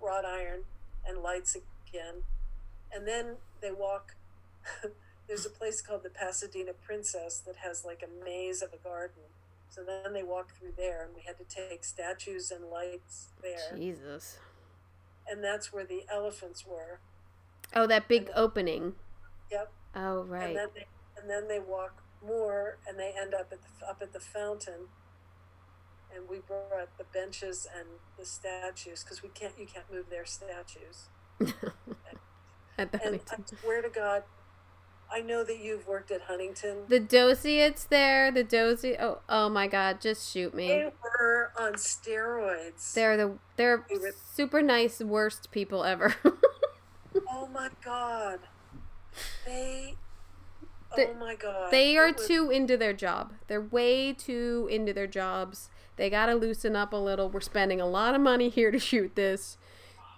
wrought 0.02 0.24
iron 0.24 0.61
and 1.07 1.18
lights 1.22 1.57
again 1.57 2.22
and 2.94 3.07
then 3.07 3.36
they 3.61 3.72
walk 3.72 4.14
there's 5.28 5.46
a 5.46 5.50
place 5.50 5.80
called 5.80 6.02
the 6.02 6.11
pasadena 6.11 6.72
princess 6.72 7.42
that 7.46 7.57
has 7.57 7.84
like 7.84 8.02
a 8.04 8.24
maze 8.24 8.62
of 8.62 8.72
a 8.72 8.76
garden 8.76 9.22
so 9.68 9.82
then 9.82 10.12
they 10.12 10.22
walk 10.22 10.52
through 10.59 10.72
there 10.76 11.04
and 11.04 11.14
we 11.14 11.22
had 11.22 11.36
to 11.38 11.44
take 11.44 11.82
statues 11.84 12.50
and 12.50 12.66
lights 12.70 13.28
there 13.42 13.76
Jesus. 13.76 14.38
and 15.28 15.42
that's 15.42 15.72
where 15.72 15.84
the 15.84 16.02
elephants 16.12 16.64
were 16.66 17.00
Oh, 17.74 17.86
that 17.88 18.07
big 18.07 18.30
opening. 18.36 18.94
yep 19.50 19.72
Oh, 19.94 20.22
right. 20.24 20.48
and 20.48 20.57
then 20.57 20.68
they, 20.74 20.86
and 21.20 21.28
then 21.28 21.48
they 21.48 21.59
walk 21.59 22.02
more 22.25 22.79
and 22.89 22.99
they 22.99 23.12
end 23.19 23.35
up 23.35 23.49
at 23.53 23.61
the 23.62 23.87
up 23.87 23.99
at 24.03 24.12
the 24.12 24.21
fountain 24.21 24.89
and 26.14 26.29
we 26.29 26.39
brought 26.39 26.97
the 26.99 27.05
benches 27.12 27.67
and 27.77 27.87
the 28.19 28.25
statues 28.25 29.03
because 29.03 29.23
we 29.23 29.29
can't 29.31 29.55
you 29.59 29.67
can't 29.67 29.91
move 29.93 30.09
their 30.11 30.27
statues 30.27 31.09
At 32.79 32.93
the 32.93 33.03
and 33.03 33.21
I 33.31 33.37
swear 33.62 33.81
to 33.81 33.89
God, 33.89 34.25
I 35.11 35.21
know 35.21 35.43
that 35.45 35.59
you've 35.61 35.87
worked 35.87 36.11
at 36.11 36.23
Huntington. 36.23 36.79
The 36.89 37.01
Dosiates 37.01 37.85
there, 37.85 38.31
the 38.31 38.45
Dosi. 38.45 38.97
Oh, 39.01 39.21
oh 39.31 39.49
my 39.49 39.67
God! 39.67 40.01
Just 40.01 40.31
shoot 40.31 40.55
me. 40.55 40.69
They 40.69 40.93
were 41.03 41.53
on 41.59 41.75
steroids. 41.75 42.93
They're 42.93 43.17
the 43.17 43.39
they're 43.57 43.87
They 43.89 43.97
were- 43.99 44.14
super 44.35 44.61
nice 44.61 45.01
worst 45.01 45.51
people 45.51 45.85
ever. 45.85 46.14
oh 47.31 47.49
my 47.53 47.71
God. 47.83 48.41
They. 49.47 49.95
They- 50.95 51.07
oh 51.09 51.14
my 51.14 51.34
God. 51.34 51.70
they 51.70 51.97
are 51.97 52.12
was- 52.12 52.26
too 52.26 52.51
into 52.51 52.76
their 52.76 52.93
job. 52.93 53.32
They're 53.49 53.61
way 53.61 54.12
too 54.12 54.68
into 54.70 54.93
their 54.93 55.07
jobs. 55.07 55.68
They 55.97 56.11
gotta 56.11 56.34
loosen 56.34 56.76
up 56.76 56.93
a 56.93 56.97
little. 56.97 57.28
We're 57.30 57.41
spending 57.41 57.80
a 57.80 57.87
lot 57.87 58.14
of 58.14 58.20
money 58.20 58.49
here 58.51 58.70
to 58.70 58.78
shoot 58.78 59.14
this. 59.16 59.57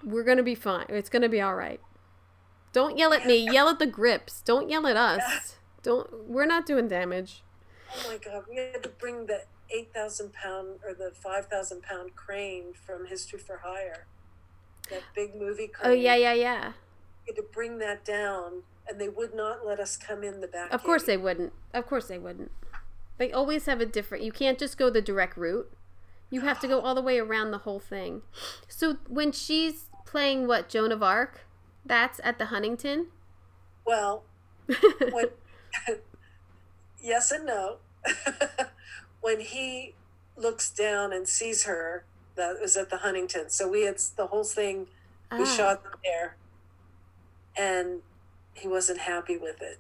We're 0.05 0.25
gonna 0.25 0.43
be 0.43 0.55
fine. 0.55 0.87
It's 0.89 1.09
gonna 1.09 1.29
be 1.29 1.41
all 1.41 1.55
right. 1.55 1.81
Don't 2.73 2.99
yell 2.99 3.13
at 3.13 3.27
me. 3.27 3.37
Yell 3.51 3.69
at 3.69 3.79
the 3.79 3.87
grips. 3.87 4.43
Don't 4.43 4.69
yell 4.69 4.87
at 4.87 4.97
us. 4.97 5.57
Don't. 5.83 6.29
We're 6.29 6.47
not 6.47 6.67
doing 6.67 6.87
damage. 6.89 7.43
Oh 7.91 8.11
my 8.11 8.19
God. 8.19 8.45
We 8.49 8.57
had 8.57 8.83
to 8.83 8.89
bring 8.91 9.27
the 9.27 9.45
8,000 9.71 10.33
pound 10.33 10.81
or 10.87 10.95
the 10.95 11.13
5,000 11.15 11.83
pound 11.83 12.15
crane 12.15 12.73
from 12.75 13.07
History 13.07 13.39
for 13.39 13.59
Hire. 13.65 14.07
That 14.91 15.03
big 15.15 15.35
movie 15.35 15.69
crane. 15.69 15.91
Oh 15.91 15.95
yeah, 15.95 16.15
yeah, 16.15 16.33
yeah. 16.35 16.73
We 17.27 17.35
had 17.35 17.37
to 17.37 17.43
bring 17.53 17.79
that 17.79 18.05
down, 18.05 18.63
and 18.89 19.01
they 19.01 19.09
would 19.09 19.35
not 19.35 19.67
let 19.67 19.81
us 19.81 19.97
come 19.97 20.25
in 20.25 20.41
the 20.41 20.49
back. 20.49 20.73
Of 20.73 20.83
course 20.83 21.05
they 21.05 21.17
wouldn't. 21.17 21.53
Of 21.75 21.87
course 21.87 22.07
they 22.09 22.19
wouldn't. 22.19 22.51
They 23.19 23.33
always 23.33 23.67
have 23.67 23.81
a 23.81 23.87
different. 23.87 24.25
You 24.25 24.33
can't 24.33 24.59
just 24.59 24.79
go 24.79 24.91
the 24.91 25.03
direct 25.03 25.37
route. 25.37 25.71
You 26.31 26.43
have 26.43 26.61
to 26.61 26.69
go 26.69 26.81
all 26.81 26.95
the 26.95 27.03
way 27.03 27.19
around 27.19 27.51
the 27.51 27.59
whole 27.59 27.81
thing. 27.81 28.23
So 28.69 28.99
when 29.09 29.33
she's 29.33 29.87
playing 30.07 30.47
what 30.47 30.69
Joan 30.69 30.93
of 30.93 31.03
Arc, 31.03 31.47
that's 31.85 32.21
at 32.23 32.39
the 32.39 32.47
Huntington. 32.47 33.07
Well, 33.85 34.25
when 35.13 35.29
yes 37.03 37.31
and 37.31 37.47
no. 37.47 37.77
when 39.21 39.41
he 39.41 39.95
looks 40.37 40.71
down 40.71 41.13
and 41.13 41.27
sees 41.27 41.65
her, 41.65 42.05
that 42.37 42.61
was 42.61 42.77
at 42.77 42.91
the 42.91 42.99
Huntington. 42.99 43.51
So 43.51 43.69
we 43.69 43.83
had 43.85 43.99
the 44.17 44.27
whole 44.29 44.45
thing 44.45 44.87
we 45.33 45.43
Ah, 45.43 45.45
shot 45.45 45.83
there, 46.05 46.37
and 47.57 48.01
he 48.59 48.69
wasn't 48.69 49.01
happy 49.01 49.37
with 49.37 49.61
it. 49.63 49.79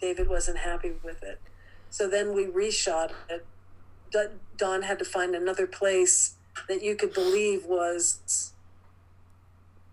David 0.00 0.28
wasn't 0.28 0.58
happy 0.58 0.92
with 1.02 1.22
it. 1.22 1.40
So 1.90 2.08
then 2.08 2.34
we 2.34 2.46
reshot 2.46 3.12
it. 3.28 3.46
Don- 4.10 4.40
Don 4.56 4.82
had 4.82 4.98
to 4.98 5.04
find 5.04 5.34
another 5.34 5.66
place 5.66 6.34
that 6.68 6.82
you 6.82 6.94
could 6.96 7.12
believe 7.12 7.64
was 7.66 8.52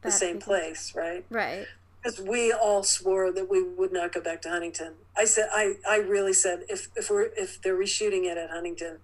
the 0.02 0.10
that- 0.10 0.12
same 0.14 0.40
place, 0.40 0.94
right? 0.96 1.26
Right. 1.30 1.68
because 2.04 2.20
we 2.22 2.52
all 2.54 2.84
swore 2.84 3.32
that 3.32 3.50
we 3.50 3.64
would 3.64 3.92
not 3.92 4.14
go 4.14 4.22
back 4.22 4.42
to 4.44 4.50
Huntington. 4.50 4.94
I 5.18 5.26
said, 5.26 5.50
I, 5.52 5.74
I 5.90 5.98
really 5.98 6.34
said, 6.34 6.64
if 6.70 6.90
if 6.96 7.10
we're 7.10 7.30
if 7.36 7.62
they're 7.62 7.76
reshooting 7.78 8.26
it 8.26 8.38
at 8.38 8.52
Huntington, 8.52 8.98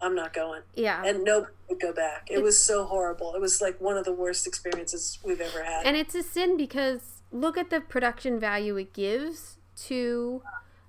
I'm 0.00 0.14
not 0.14 0.32
going, 0.32 0.62
Yeah. 0.74 1.02
and 1.04 1.24
nobody 1.24 1.52
would 1.68 1.80
go 1.80 1.92
back. 1.92 2.28
It 2.30 2.42
was 2.42 2.58
so 2.62 2.84
horrible. 2.84 3.34
It 3.34 3.40
was 3.40 3.60
like 3.60 3.80
one 3.80 3.96
of 3.98 4.04
the 4.06 4.12
worst 4.12 4.46
experiences 4.46 5.18
we've 5.24 5.40
ever 5.40 5.62
had. 5.64 5.84
And 5.86 5.96
it's 5.96 6.14
a 6.14 6.22
sin 6.22 6.56
because 6.56 7.17
look 7.30 7.56
at 7.58 7.70
the 7.70 7.80
production 7.80 8.38
value 8.40 8.76
it 8.76 8.92
gives 8.92 9.58
to. 9.86 10.42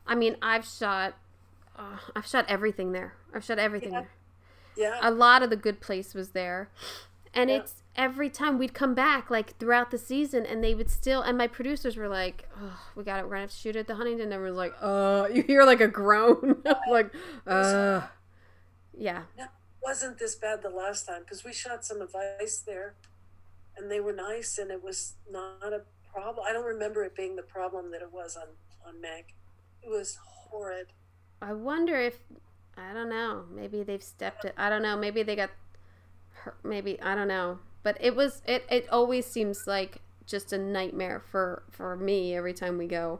I 0.07 0.15
mean, 0.15 0.37
I've 0.41 0.65
shot. 0.65 1.15
Uh, 1.75 1.97
I've 2.15 2.25
shot 2.27 2.45
everything 2.49 2.91
there. 2.91 3.13
I've 3.33 3.43
shot 3.43 3.59
everything 3.59 3.93
Yeah. 3.93 4.01
there. 4.01 4.09
yeah, 4.75 4.99
a 5.01 5.11
lot 5.11 5.43
of 5.43 5.49
the 5.49 5.55
good 5.55 5.79
place 5.81 6.13
was 6.13 6.29
there 6.31 6.69
and 7.33 7.49
Yeah. 7.49 7.57
it's 7.57 7.83
every 7.95 8.29
time 8.29 8.57
we'd 8.57 8.73
come 8.73 8.93
back 8.93 9.29
like 9.29 9.57
throughout 9.57 9.91
the 9.91 9.97
season 9.97 10.45
and 10.45 10.63
they 10.63 10.73
would 10.73 10.89
still 10.89 11.21
and 11.21 11.37
my 11.37 11.47
producers 11.47 11.95
were 11.97 12.07
like 12.07 12.47
oh 12.59 12.79
we 12.95 13.03
got 13.03 13.19
it 13.19 13.23
we're 13.23 13.29
gonna 13.31 13.41
have 13.41 13.51
to 13.51 13.55
shoot 13.57 13.75
at 13.75 13.87
the 13.87 13.95
huntington 13.95 14.23
and 14.25 14.33
everyone's 14.33 14.57
like 14.57 14.73
uh 14.81 15.27
you 15.33 15.43
hear 15.43 15.63
like 15.65 15.81
a 15.81 15.87
groan 15.87 16.61
like 16.89 17.13
uh 17.45 18.01
yeah 18.97 19.23
it 19.37 19.49
wasn't 19.83 20.17
this 20.17 20.35
bad 20.35 20.61
the 20.61 20.69
last 20.69 21.05
time 21.07 21.21
because 21.21 21.43
we 21.43 21.51
shot 21.53 21.83
some 21.85 22.01
advice 22.01 22.63
there, 22.65 22.95
and 23.77 23.89
they 23.91 23.99
were 23.99 24.13
nice, 24.13 24.57
and 24.57 24.69
it 24.71 24.83
was 24.83 25.13
not 25.29 25.71
a 25.73 25.81
problem. 26.13 26.45
I 26.47 26.53
don't 26.53 26.65
remember 26.65 27.03
it 27.03 27.15
being 27.15 27.35
the 27.35 27.43
problem 27.43 27.91
that 27.91 28.01
it 28.01 28.11
was 28.11 28.35
on 28.37 28.47
on 28.87 28.95
Mank. 29.01 29.25
It 29.83 29.89
was 29.89 30.17
horrid. 30.23 30.87
i 31.41 31.53
wonder 31.53 31.95
if 31.99 32.19
i 32.77 32.91
don't 32.93 33.09
know 33.09 33.43
maybe 33.53 33.83
they've 33.83 34.03
stepped 34.03 34.43
it 34.45 34.53
i 34.57 34.69
don't 34.69 34.81
know 34.81 34.97
maybe 34.97 35.21
they 35.23 35.35
got 35.35 35.51
hurt 36.33 36.57
maybe 36.63 36.99
i 37.01 37.13
don't 37.15 37.27
know 37.27 37.59
but 37.83 37.95
it 38.01 38.15
was 38.15 38.41
it 38.45 38.65
it 38.69 38.87
always 38.89 39.25
seems 39.25 39.67
like 39.67 40.01
just 40.25 40.51
a 40.51 40.57
nightmare 40.57 41.19
for 41.31 41.63
for 41.69 41.95
me 41.95 42.35
every 42.35 42.53
time 42.53 42.77
we 42.77 42.87
go 42.87 43.19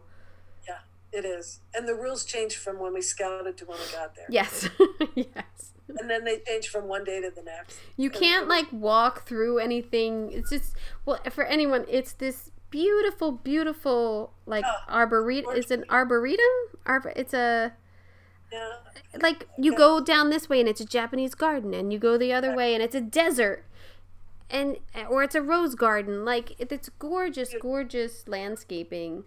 Yeah, 0.67 0.79
It 1.11 1.23
is, 1.25 1.59
and 1.73 1.87
the 1.87 1.95
rules 1.95 2.25
changed 2.25 2.57
from 2.57 2.79
when 2.79 2.93
we 2.93 3.01
scouted 3.01 3.57
to 3.57 3.65
when 3.65 3.77
we 3.77 3.91
got 3.91 4.15
there. 4.15 4.27
yes 4.29 4.69
yes 5.15 5.73
and 5.99 6.09
then 6.09 6.23
they 6.25 6.39
change 6.47 6.67
from 6.67 6.87
one 6.87 7.03
day 7.03 7.19
to 7.21 7.31
the 7.31 7.41
next. 7.41 7.77
You 7.97 8.09
can't 8.11 8.47
like 8.47 8.67
walk 8.71 9.25
through 9.27 9.57
anything. 9.57 10.31
It's 10.31 10.51
just 10.51 10.75
well 11.05 11.19
for 11.31 11.43
anyone. 11.45 11.85
It's 11.89 12.13
this 12.13 12.51
beautiful, 12.69 13.31
beautiful 13.31 14.33
like 14.45 14.65
Oh, 14.67 14.77
arboretum. 14.89 15.51
It's 15.55 15.71
an 15.71 15.85
arboretum. 15.89 16.45
Arbor. 16.85 17.13
It's 17.15 17.33
a 17.33 17.73
like 19.21 19.47
you 19.57 19.75
go 19.75 19.99
down 19.99 20.29
this 20.29 20.49
way 20.49 20.59
and 20.59 20.69
it's 20.69 20.81
a 20.81 20.85
Japanese 20.85 21.35
garden, 21.35 21.73
and 21.73 21.91
you 21.93 21.99
go 21.99 22.17
the 22.17 22.33
other 22.33 22.55
way 22.55 22.73
and 22.73 22.83
it's 22.83 22.95
a 22.95 23.01
desert, 23.01 23.65
and 24.49 24.77
eh, 24.95 25.05
or 25.05 25.23
it's 25.23 25.35
a 25.35 25.41
rose 25.41 25.75
garden. 25.75 26.25
Like 26.25 26.55
it's 26.59 26.89
gorgeous, 26.99 27.53
gorgeous 27.59 28.27
landscaping, 28.27 29.23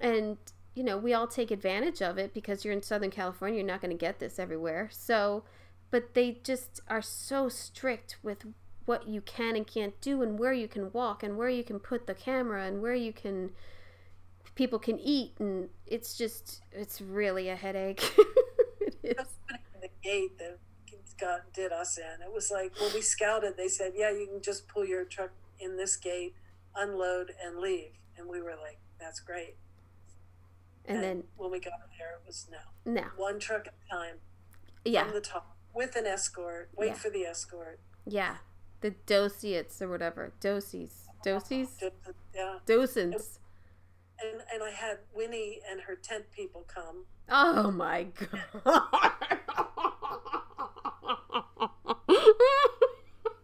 and 0.00 0.38
you 0.74 0.82
know 0.82 0.96
we 0.96 1.12
all 1.12 1.26
take 1.26 1.50
advantage 1.50 2.02
of 2.02 2.18
it 2.18 2.32
because 2.34 2.64
you're 2.64 2.74
in 2.74 2.82
Southern 2.82 3.10
California. 3.10 3.58
You're 3.58 3.66
not 3.66 3.80
going 3.80 3.96
to 3.96 4.00
get 4.00 4.18
this 4.18 4.38
everywhere. 4.38 4.88
So, 4.92 5.44
but 5.90 6.14
they 6.14 6.38
just 6.42 6.80
are 6.88 7.02
so 7.02 7.48
strict 7.48 8.16
with 8.22 8.46
what 8.86 9.08
you 9.08 9.20
can 9.20 9.56
and 9.56 9.66
can't 9.66 9.98
do, 10.00 10.22
and 10.22 10.38
where 10.38 10.52
you 10.52 10.68
can 10.68 10.92
walk, 10.92 11.22
and 11.22 11.36
where 11.36 11.48
you 11.48 11.64
can 11.64 11.78
put 11.78 12.06
the 12.06 12.14
camera, 12.14 12.64
and 12.64 12.82
where 12.82 12.94
you 12.94 13.12
can 13.12 13.50
people 14.54 14.78
can 14.78 14.98
eat, 14.98 15.34
and 15.38 15.68
it's 15.86 16.16
just 16.16 16.62
it's 16.72 17.00
really 17.00 17.48
a 17.48 17.56
headache. 17.56 18.02
it 18.80 18.94
is. 19.02 19.14
Just 19.16 19.46
putting 19.46 19.64
in 19.74 19.80
the 19.80 19.88
gate, 20.02 20.38
the 20.38 20.58
got 21.18 21.52
did 21.52 21.72
us 21.72 21.98
in. 21.98 22.22
It 22.22 22.32
was 22.32 22.50
like 22.50 22.72
when 22.80 22.92
we 22.92 23.00
scouted, 23.00 23.56
they 23.56 23.68
said, 23.68 23.92
"Yeah, 23.94 24.10
you 24.10 24.26
can 24.26 24.42
just 24.42 24.68
pull 24.68 24.84
your 24.84 25.04
truck 25.04 25.30
in 25.58 25.76
this 25.76 25.96
gate, 25.96 26.34
unload, 26.74 27.32
and 27.42 27.58
leave." 27.58 27.92
And 28.16 28.28
we 28.28 28.40
were 28.40 28.56
like, 28.60 28.78
"That's 28.98 29.20
great." 29.20 29.56
And, 30.86 30.96
And, 30.96 31.04
then 31.04 31.24
when 31.36 31.50
we 31.50 31.60
got 31.60 31.72
there, 31.98 32.18
it 32.20 32.26
was 32.26 32.46
no 32.50 32.92
no, 32.92 33.04
one 33.16 33.38
truck 33.38 33.66
at 33.66 33.74
a 33.86 33.94
time 33.94 34.16
yeah, 34.84 35.04
from 35.04 35.14
the 35.14 35.20
top 35.20 35.56
with 35.72 35.96
an 35.96 36.06
escort. 36.06 36.70
Wait 36.76 36.88
Yeah. 36.88 36.94
for 36.94 37.10
the 37.10 37.24
escort. 37.24 37.80
yeah, 38.06 38.36
the 38.84 38.90
dosiates 39.06 39.80
or 39.80 39.88
whatever, 39.88 40.30
dosies, 40.42 41.06
dosies, 41.24 41.68
Yeah, 42.34 42.58
docents. 42.66 43.38
and 44.22 44.42
and 44.52 44.62
I 44.62 44.68
had 44.72 44.98
Winnie 45.14 45.60
and 45.70 45.80
her 45.80 45.96
tent 45.96 46.26
people 46.36 46.66
come. 46.68 47.06
Oh 47.30 47.70
my 47.70 48.08
god. 48.64 48.82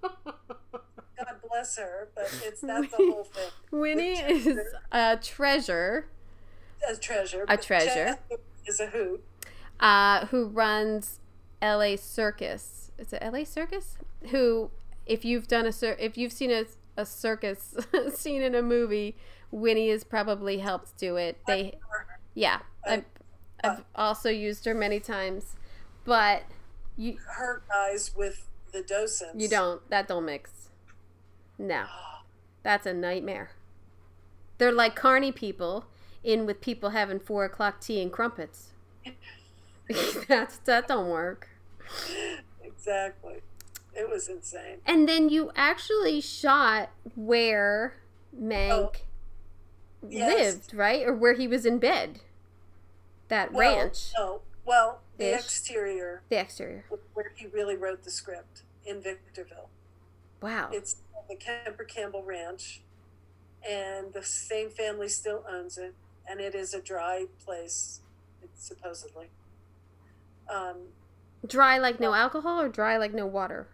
God 0.03 1.36
bless 1.49 1.76
her, 1.76 2.09
but 2.14 2.24
it's 2.45 2.61
that's 2.61 2.91
the 2.91 2.97
whole 2.97 3.24
thing. 3.24 3.51
Winnie 3.70 4.18
is 4.18 4.59
a 4.93 5.16
treasure 5.22 6.07
A 6.88 6.97
treasure. 6.97 7.45
A 7.49 7.57
treasure. 7.57 8.18
Is 8.66 8.80
a 8.80 8.86
hoot. 8.86 9.22
uh, 9.80 10.26
who 10.26 10.47
runs 10.49 11.18
LA 11.62 11.97
Circus. 11.97 12.91
Is 12.99 13.12
it 13.12 13.22
LA 13.22 13.45
Circus? 13.45 13.97
Who, 14.30 14.70
if 15.07 15.24
you've 15.24 15.48
done 15.48 15.66
a 15.66 15.72
cir- 15.72 15.96
if 15.98 16.16
you've 16.16 16.32
seen 16.32 16.51
a, 16.51 16.64
a 16.96 17.07
circus 17.07 17.76
scene 18.14 18.42
in 18.42 18.55
a 18.55 18.62
movie, 18.62 19.16
Winnie 19.51 19.90
has 19.90 20.05
probably 20.05 20.59
helped 20.59 20.96
do 20.96 21.16
it. 21.16 21.38
They, 21.46 21.78
yeah, 22.34 22.61
I've, 22.86 23.05
I've 23.62 23.84
also 23.94 24.30
used 24.30 24.64
her 24.64 24.74
many 24.74 25.01
times, 25.01 25.57
but 26.05 26.44
you 26.96 27.16
Her 27.36 27.62
guys 27.68 28.12
with 28.16 28.46
the 28.72 28.82
docents. 28.82 29.34
you 29.42 29.48
don't 29.48 29.88
that 29.90 30.09
don't 30.09 30.24
mix. 30.24 30.68
No, 31.59 31.86
that's 32.62 32.86
a 32.86 32.94
nightmare. 32.94 33.51
They're 34.59 34.72
like 34.72 34.94
carny 34.94 35.32
people 35.32 35.86
in 36.22 36.44
with 36.44 36.61
people 36.61 36.90
having 36.90 37.18
four 37.18 37.44
o'clock 37.44 37.80
tea 37.80 38.03
and 38.03 38.12
crumpets. 38.12 38.70
that's 40.28 40.59
that 40.59 40.86
don't 40.86 41.09
work. 41.09 41.48
exactly. 42.62 43.40
It 43.95 44.09
was 44.09 44.28
insane. 44.28 44.78
And 44.86 45.09
then 45.09 45.28
you 45.28 45.51
actually 45.57 46.20
shot 46.20 46.91
where 47.16 47.97
Mank 48.38 48.70
Oh, 48.72 48.93
Yes. 50.09 50.55
lived, 50.55 50.74
right? 50.74 51.07
Or 51.07 51.12
where 51.14 51.34
he 51.34 51.47
was 51.49 51.66
in 51.66 51.78
bed. 51.78 52.20
That 53.28 53.53
Well, 53.53 53.76
ranch, 53.76 54.12
No. 54.16 54.43
Well, 54.64 55.01
the 55.18 55.34
Ish. 55.34 55.41
exterior, 55.45 56.22
the 56.28 56.41
exterior. 56.41 56.84
where 57.14 57.32
he 57.34 57.47
really 57.47 57.76
wrote 57.76 58.03
the 58.05 58.11
script 58.11 58.62
in 58.84 59.01
Victorville. 59.03 59.68
Wow. 60.41 60.70
It's 60.72 60.97
the 61.28 61.36
Kemper 61.36 61.84
Campbell 61.84 62.22
Ranch, 62.24 62.82
and 63.68 64.12
the 64.12 64.22
same 64.22 64.70
family 64.70 65.09
still 65.09 65.45
owns 65.49 65.76
it, 65.78 65.95
and 66.26 66.41
it 66.41 66.55
is 66.55 66.72
a 66.74 66.80
dry 66.80 67.26
place, 67.45 68.01
supposedly. 68.55 69.28
Um, 70.49 70.88
dry 71.47 71.78
like 71.78 72.01
no 72.01 72.14
alcohol 72.14 72.61
or 72.61 72.68
dry 72.68 72.97
like 72.97 73.12
no 73.12 73.26
water? 73.26 73.68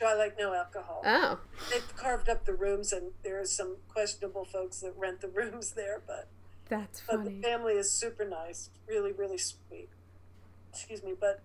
Dry 0.00 0.14
like 0.14 0.36
no 0.38 0.54
alcohol. 0.54 1.02
Oh. 1.06 1.38
They've 1.70 1.96
carved 1.96 2.28
up 2.28 2.46
the 2.46 2.54
rooms, 2.54 2.92
and 2.92 3.12
there 3.22 3.38
are 3.40 3.44
some 3.44 3.76
questionable 3.88 4.46
folks 4.46 4.80
that 4.80 4.94
rent 4.96 5.20
the 5.20 5.28
rooms 5.40 5.72
there, 5.72 6.02
but 6.06 6.28
That's 6.68 7.02
but 7.08 7.24
the 7.24 7.40
family 7.42 7.74
is 7.74 7.92
super 7.92 8.24
nice, 8.26 8.70
really, 8.88 9.12
really 9.12 9.38
sweet. 9.38 9.90
Excuse 10.72 11.02
me, 11.02 11.12
but 11.18 11.42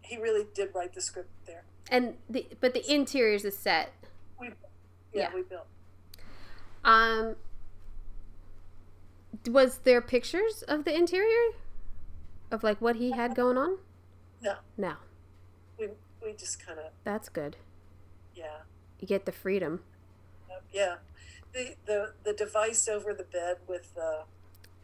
he 0.00 0.16
really 0.16 0.46
did 0.54 0.70
write 0.74 0.94
the 0.94 1.00
script 1.00 1.30
there. 1.46 1.64
And 1.90 2.14
the 2.28 2.46
but 2.60 2.72
the 2.72 2.92
interiors 2.92 3.44
is 3.44 3.56
set. 3.58 3.92
We, 4.40 4.48
yeah, 5.12 5.28
Yeah. 5.28 5.34
we 5.34 5.42
built. 5.42 5.66
Um 6.84 7.36
was 9.48 9.78
there 9.78 10.00
pictures 10.00 10.62
of 10.68 10.84
the 10.84 10.94
interior? 10.94 11.52
Of 12.50 12.62
like 12.64 12.80
what 12.80 12.96
he 12.96 13.12
had 13.12 13.34
going 13.34 13.56
on? 13.58 13.78
No, 14.42 14.54
No. 14.76 14.94
we 15.78 15.88
we 16.24 16.32
just 16.32 16.64
kind 16.64 16.78
of 16.78 16.92
That's 17.04 17.28
good. 17.28 17.56
Yeah. 18.40 18.62
You 18.98 19.06
get 19.06 19.24
the 19.26 19.32
freedom. 19.32 19.80
Yeah, 20.72 20.96
the 21.52 21.74
the 21.86 22.12
the 22.24 22.32
device 22.32 22.88
over 22.88 23.12
the 23.12 23.24
bed 23.24 23.56
with 23.66 23.94
the 23.94 24.22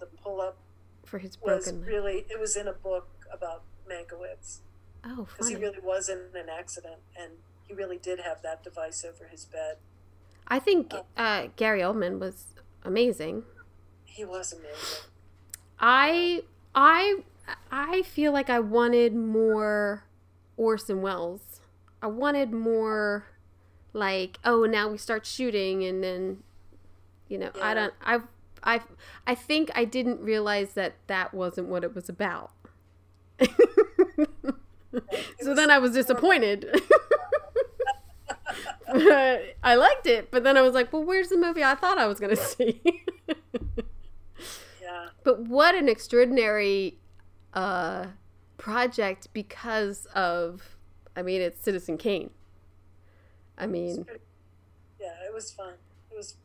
the 0.00 0.06
pull 0.06 0.40
up 0.40 0.56
For 1.04 1.18
his 1.18 1.38
was 1.40 1.64
broken 1.64 1.80
leg. 1.80 1.88
really 1.88 2.26
it 2.28 2.38
was 2.40 2.56
in 2.56 2.66
a 2.68 2.72
book 2.72 3.08
about 3.32 3.62
Mankiewicz 3.88 4.58
Oh, 5.04 5.26
because 5.30 5.48
he 5.48 5.56
really 5.56 5.78
was 5.82 6.08
in 6.08 6.18
an 6.34 6.48
accident 6.48 6.96
and 7.18 7.32
he 7.66 7.74
really 7.74 7.98
did 7.98 8.20
have 8.20 8.42
that 8.42 8.62
device 8.64 9.04
over 9.04 9.26
his 9.30 9.44
bed. 9.44 9.76
I 10.48 10.58
think 10.58 10.92
uh, 11.16 11.48
Gary 11.56 11.80
Oldman 11.80 12.18
was 12.18 12.46
amazing. 12.84 13.44
He 14.04 14.24
was 14.24 14.52
amazing. 14.52 15.10
I 15.78 16.42
I 16.74 17.22
I 17.70 18.02
feel 18.02 18.32
like 18.32 18.50
I 18.50 18.60
wanted 18.60 19.14
more 19.14 20.04
Orson 20.56 21.02
Welles. 21.02 21.60
I 22.02 22.06
wanted 22.08 22.52
more 22.52 23.26
like 23.96 24.38
oh 24.44 24.64
now 24.64 24.88
we 24.88 24.98
start 24.98 25.26
shooting 25.26 25.82
and 25.84 26.02
then 26.04 26.42
you 27.28 27.38
know 27.38 27.50
I 27.60 27.74
don't 27.74 27.94
I 28.04 28.20
I 28.62 28.80
I 29.26 29.34
think 29.34 29.70
I 29.74 29.84
didn't 29.84 30.20
realize 30.20 30.74
that 30.74 30.94
that 31.06 31.32
wasn't 31.34 31.68
what 31.68 31.82
it 31.84 31.94
was 31.94 32.08
about. 32.08 32.50
so 35.40 35.54
then 35.54 35.70
I 35.70 35.78
was 35.78 35.92
disappointed. 35.92 36.68
But 38.92 39.56
I 39.62 39.74
liked 39.74 40.06
it, 40.06 40.30
but 40.30 40.44
then 40.44 40.56
I 40.56 40.62
was 40.62 40.72
like, 40.72 40.92
well, 40.92 41.02
where's 41.02 41.28
the 41.28 41.36
movie 41.36 41.62
I 41.62 41.74
thought 41.74 41.98
I 41.98 42.06
was 42.06 42.20
going 42.20 42.34
to 42.36 42.40
see? 42.42 42.80
Yeah, 44.80 45.08
But 45.24 45.40
what 45.40 45.74
an 45.74 45.88
extraordinary 45.88 46.96
uh, 47.52 48.06
project 48.58 49.28
because 49.32 50.06
of, 50.14 50.76
I 51.16 51.22
mean, 51.22 51.40
it's 51.40 51.60
Citizen 51.60 51.98
Kane. 51.98 52.30
I 53.58 53.64
it 53.64 53.70
mean, 53.70 54.04
pretty- 54.04 54.20
yeah, 55.00 55.14
it 55.26 55.32
was 55.34 55.52
fun. 55.52 55.74
It 56.10 56.16
was 56.16 56.36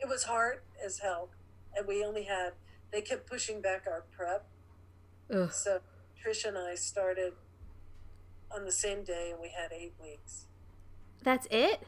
it 0.00 0.08
was 0.08 0.24
hard 0.24 0.60
as 0.84 0.98
hell, 0.98 1.30
and 1.76 1.86
we 1.86 2.04
only 2.04 2.24
had 2.24 2.52
they 2.92 3.00
kept 3.00 3.26
pushing 3.28 3.60
back 3.60 3.84
our 3.86 4.02
prep. 4.10 4.46
ugh, 5.32 5.52
So 5.52 5.80
Trish 6.22 6.44
and 6.44 6.56
I 6.58 6.74
started 6.74 7.32
on 8.50 8.64
the 8.64 8.72
same 8.72 9.02
day, 9.04 9.30
and 9.32 9.40
we 9.40 9.48
had 9.50 9.72
eight 9.72 9.94
weeks. 10.02 10.46
that's 11.22 11.46
it? 11.50 11.82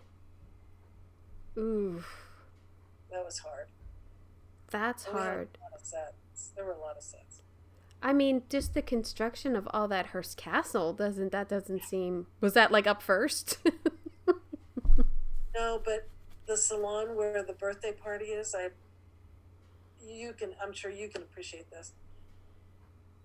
Ooh, 1.59 2.03
That 3.11 3.25
was 3.25 3.39
hard. 3.39 3.69
that's 4.71 5.07
And 5.07 5.15
we 5.15 5.21
had 5.21 5.27
hard. 5.29 5.49
A 5.61 5.65
lot 5.65 5.81
of 5.81 5.87
sets. 5.87 6.53
There 6.55 6.65
were 6.65 6.73
a 6.73 6.79
lot 6.81 6.97
of 6.97 7.03
sets. 7.03 7.41
I 8.03 8.13
mean, 8.13 8.43
just 8.51 8.75
the 8.75 8.83
construction 8.83 9.57
of 9.57 9.67
all 9.73 9.89
that 9.89 10.09
Hearst 10.09 10.37
Castle 10.37 10.93
doesn't 10.93 11.33
that 11.33 11.49
doesn't 11.49 11.83
seem 11.85 12.27
was 12.41 12.53
that 12.53 12.71
like 12.71 12.87
up 12.87 13.03
first? 13.03 13.59
No, 15.57 15.81
but 15.83 16.09
the 16.47 16.57
salon 16.57 17.17
where 17.17 17.43
the 17.43 17.55
birthday 17.55 17.93
party 17.93 18.27
is, 18.27 18.55
I 18.55 18.69
you 20.07 20.33
can 20.33 20.55
I'm 20.63 20.73
sure 20.73 20.91
you 20.91 21.09
can 21.09 21.23
appreciate 21.23 21.71
this. 21.71 21.93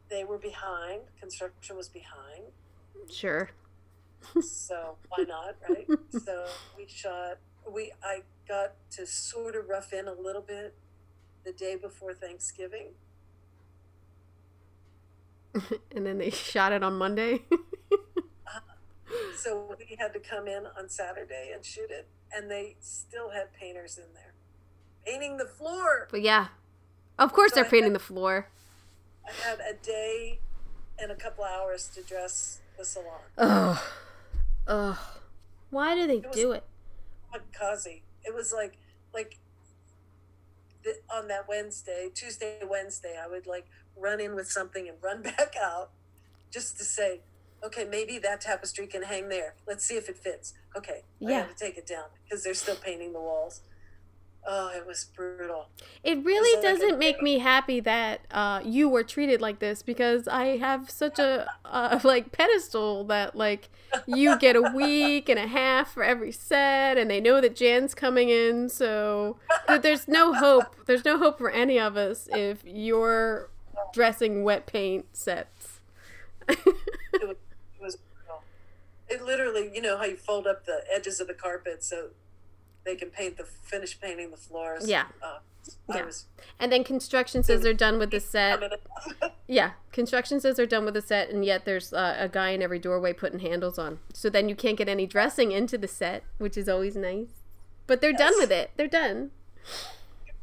They 0.09 0.23
were 0.23 0.37
behind, 0.37 1.01
construction 1.19 1.75
was 1.77 1.89
behind, 1.89 2.43
sure. 3.09 3.49
so 4.41 4.95
why 5.09 5.25
not, 5.27 5.55
right? 5.69 5.87
so 6.25 6.45
we 6.77 6.87
shot 6.87 7.37
we 7.69 7.91
I 8.03 8.21
got 8.47 8.73
to 8.91 9.05
sort 9.05 9.55
of 9.55 9.69
rough 9.69 9.93
in 9.93 10.07
a 10.07 10.13
little 10.13 10.41
bit 10.41 10.73
the 11.43 11.51
day 11.51 11.75
before 11.75 12.13
Thanksgiving. 12.13 12.87
and 15.95 16.05
then 16.05 16.17
they 16.17 16.29
shot 16.29 16.71
it 16.71 16.83
on 16.83 16.95
Monday. 16.95 17.41
Uh-huh. 18.53 19.15
So 19.37 19.75
we 19.79 19.95
had 19.97 20.11
to 20.13 20.19
come 20.19 20.47
in 20.47 20.63
on 20.77 20.89
Saturday 20.89 21.51
and 21.53 21.63
shoot 21.63 21.89
it, 21.89 22.05
and 22.35 22.49
they 22.49 22.75
still 22.79 23.29
had 23.31 23.53
painters 23.53 23.97
in 23.97 24.13
there 24.13 24.33
painting 25.05 25.37
the 25.37 25.45
floor. 25.45 26.07
but 26.11 26.21
yeah. 26.21 26.47
Of 27.17 27.33
course 27.33 27.51
So 27.51 27.55
they're 27.61 27.69
painting 27.69 27.91
had- 27.91 27.95
the 27.95 28.03
floor. 28.03 28.47
I 29.27 29.31
had 29.47 29.59
a 29.59 29.73
day 29.73 30.39
and 30.99 31.11
a 31.11 31.15
couple 31.15 31.43
hours 31.43 31.87
to 31.95 32.01
dress 32.03 32.59
the 32.77 32.85
salon. 32.85 33.19
Ugh. 33.37 33.79
Ugh. 34.67 34.97
Why 35.71 35.95
do 35.95 36.05
they 36.07 36.19
was- 36.19 36.35
do 36.35 36.51
it? 36.51 36.63
Kazi. 37.53 38.03
It 38.23 38.33
was 38.35 38.53
like 38.53 38.77
like 39.13 39.37
the, 40.83 40.95
on 41.13 41.27
that 41.29 41.47
Wednesday, 41.47 42.09
Tuesday, 42.13 42.59
Wednesday, 42.67 43.15
I 43.21 43.27
would 43.27 43.47
like 43.47 43.65
run 43.97 44.19
in 44.19 44.35
with 44.35 44.51
something 44.51 44.87
and 44.87 44.97
run 45.01 45.21
back 45.23 45.55
out 45.61 45.89
just 46.51 46.77
to 46.77 46.83
say, 46.83 47.21
okay, 47.63 47.85
maybe 47.85 48.17
that 48.19 48.41
tapestry 48.41 48.87
can 48.87 49.03
hang 49.03 49.29
there. 49.29 49.55
Let's 49.67 49.85
see 49.85 49.95
if 49.95 50.09
it 50.09 50.17
fits. 50.17 50.53
Okay, 50.75 51.03
I 51.25 51.29
Yeah. 51.29 51.45
to 51.45 51.53
take 51.55 51.77
it 51.77 51.85
down 51.85 52.05
because 52.23 52.43
they're 52.43 52.53
still 52.53 52.75
painting 52.75 53.13
the 53.13 53.19
walls. 53.19 53.61
Oh, 54.47 54.71
it 54.75 54.87
was 54.87 55.05
brutal. 55.15 55.69
It 56.03 56.23
really 56.25 56.59
that 56.59 56.67
doesn't 56.67 56.97
make 56.97 57.21
me 57.21 57.37
happy 57.37 57.79
that 57.81 58.21
uh, 58.31 58.61
you 58.65 58.89
were 58.89 59.03
treated 59.03 59.39
like 59.39 59.59
this 59.59 59.83
because 59.83 60.27
I 60.27 60.57
have 60.57 60.89
such 60.89 61.19
a 61.19 61.47
uh, 61.63 61.99
like 62.03 62.31
pedestal 62.31 63.03
that 63.05 63.35
like 63.35 63.69
you 64.07 64.39
get 64.39 64.55
a 64.55 64.61
week 64.73 65.29
and 65.29 65.37
a 65.37 65.45
half 65.45 65.93
for 65.93 66.03
every 66.03 66.31
set, 66.31 66.97
and 66.97 67.11
they 67.11 67.19
know 67.21 67.39
that 67.39 67.55
Jan's 67.55 67.93
coming 67.93 68.29
in, 68.29 68.67
so 68.69 69.37
th- 69.67 69.83
there's 69.83 70.07
no 70.07 70.33
hope. 70.33 70.75
There's 70.87 71.05
no 71.05 71.19
hope 71.19 71.37
for 71.37 71.51
any 71.51 71.79
of 71.79 71.95
us 71.95 72.27
if 72.31 72.63
you're 72.65 73.51
dressing 73.93 74.43
wet 74.43 74.65
paint 74.65 75.05
sets. 75.15 75.81
It 76.49 77.27
was, 77.27 77.35
it 77.79 77.83
was 77.83 77.95
brutal. 77.97 78.41
It 79.11 79.21
literally, 79.23 79.69
you 79.73 79.81
know 79.81 79.97
how 79.97 80.05
you 80.05 80.15
fold 80.15 80.47
up 80.47 80.65
the 80.65 80.83
edges 80.93 81.19
of 81.19 81.27
the 81.27 81.33
carpet 81.33 81.83
so 81.83 82.09
they 82.85 82.95
can 82.95 83.09
paint 83.09 83.37
the 83.37 83.43
finish 83.43 83.99
painting 83.99 84.31
the 84.31 84.37
floors. 84.37 84.87
Yeah. 84.87 85.05
Uh, 85.21 85.39
Yeah. 85.89 86.05
was 86.05 86.25
and 86.59 86.71
then 86.71 86.83
construction 86.83 87.43
says 87.43 87.61
they're 87.61 87.73
done 87.73 87.99
with 87.99 88.11
the 88.11 88.19
set. 88.19 88.59
Yeah, 89.47 89.71
construction 89.91 90.39
says 90.39 90.55
they're 90.55 90.65
done 90.65 90.85
with 90.85 90.93
the 90.93 91.01
set, 91.01 91.29
and 91.29 91.43
yet 91.43 91.65
there's 91.65 91.91
uh, 91.91 92.15
a 92.17 92.29
guy 92.29 92.51
in 92.51 92.61
every 92.61 92.79
doorway 92.79 93.11
putting 93.11 93.39
handles 93.39 93.77
on. 93.77 93.99
So 94.13 94.29
then 94.29 94.47
you 94.47 94.55
can't 94.55 94.77
get 94.77 94.87
any 94.87 95.05
dressing 95.05 95.51
into 95.51 95.77
the 95.77 95.89
set, 95.89 96.23
which 96.37 96.55
is 96.55 96.69
always 96.69 96.95
nice. 96.95 97.27
But 97.85 97.99
they're 97.99 98.13
done 98.13 98.31
with 98.37 98.49
it. 98.49 98.71
They're 98.77 98.87
done. 98.87 99.31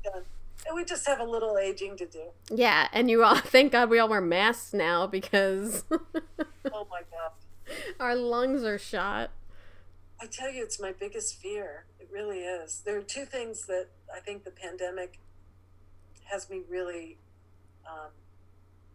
done. 0.04 0.24
And 0.66 0.76
we 0.76 0.84
just 0.84 1.06
have 1.06 1.20
a 1.20 1.24
little 1.24 1.56
aging 1.56 1.96
to 1.96 2.06
do. 2.06 2.24
Yeah, 2.50 2.88
and 2.92 3.08
you 3.08 3.24
all 3.24 3.36
thank 3.54 3.72
God 3.72 3.88
we 3.88 3.98
all 3.98 4.08
wear 4.10 4.20
masks 4.20 4.74
now 4.74 5.06
because 5.06 5.84
Oh 5.90 6.86
my 6.90 7.00
god. 7.10 7.30
our 8.00 8.14
lungs 8.14 8.64
are 8.64 8.78
shot. 8.78 9.30
I 10.20 10.26
tell 10.26 10.50
you, 10.50 10.62
it's 10.62 10.80
my 10.80 10.92
biggest 10.92 11.36
fear. 11.40 11.84
It 12.00 12.08
really 12.12 12.40
is. 12.40 12.82
There 12.84 12.96
are 12.98 13.02
two 13.02 13.24
things 13.24 13.66
that 13.66 13.86
I 14.14 14.20
think 14.20 14.44
the 14.44 14.50
pandemic 14.50 15.20
has 16.24 16.50
me 16.50 16.62
really 16.68 17.18
um, 17.88 18.10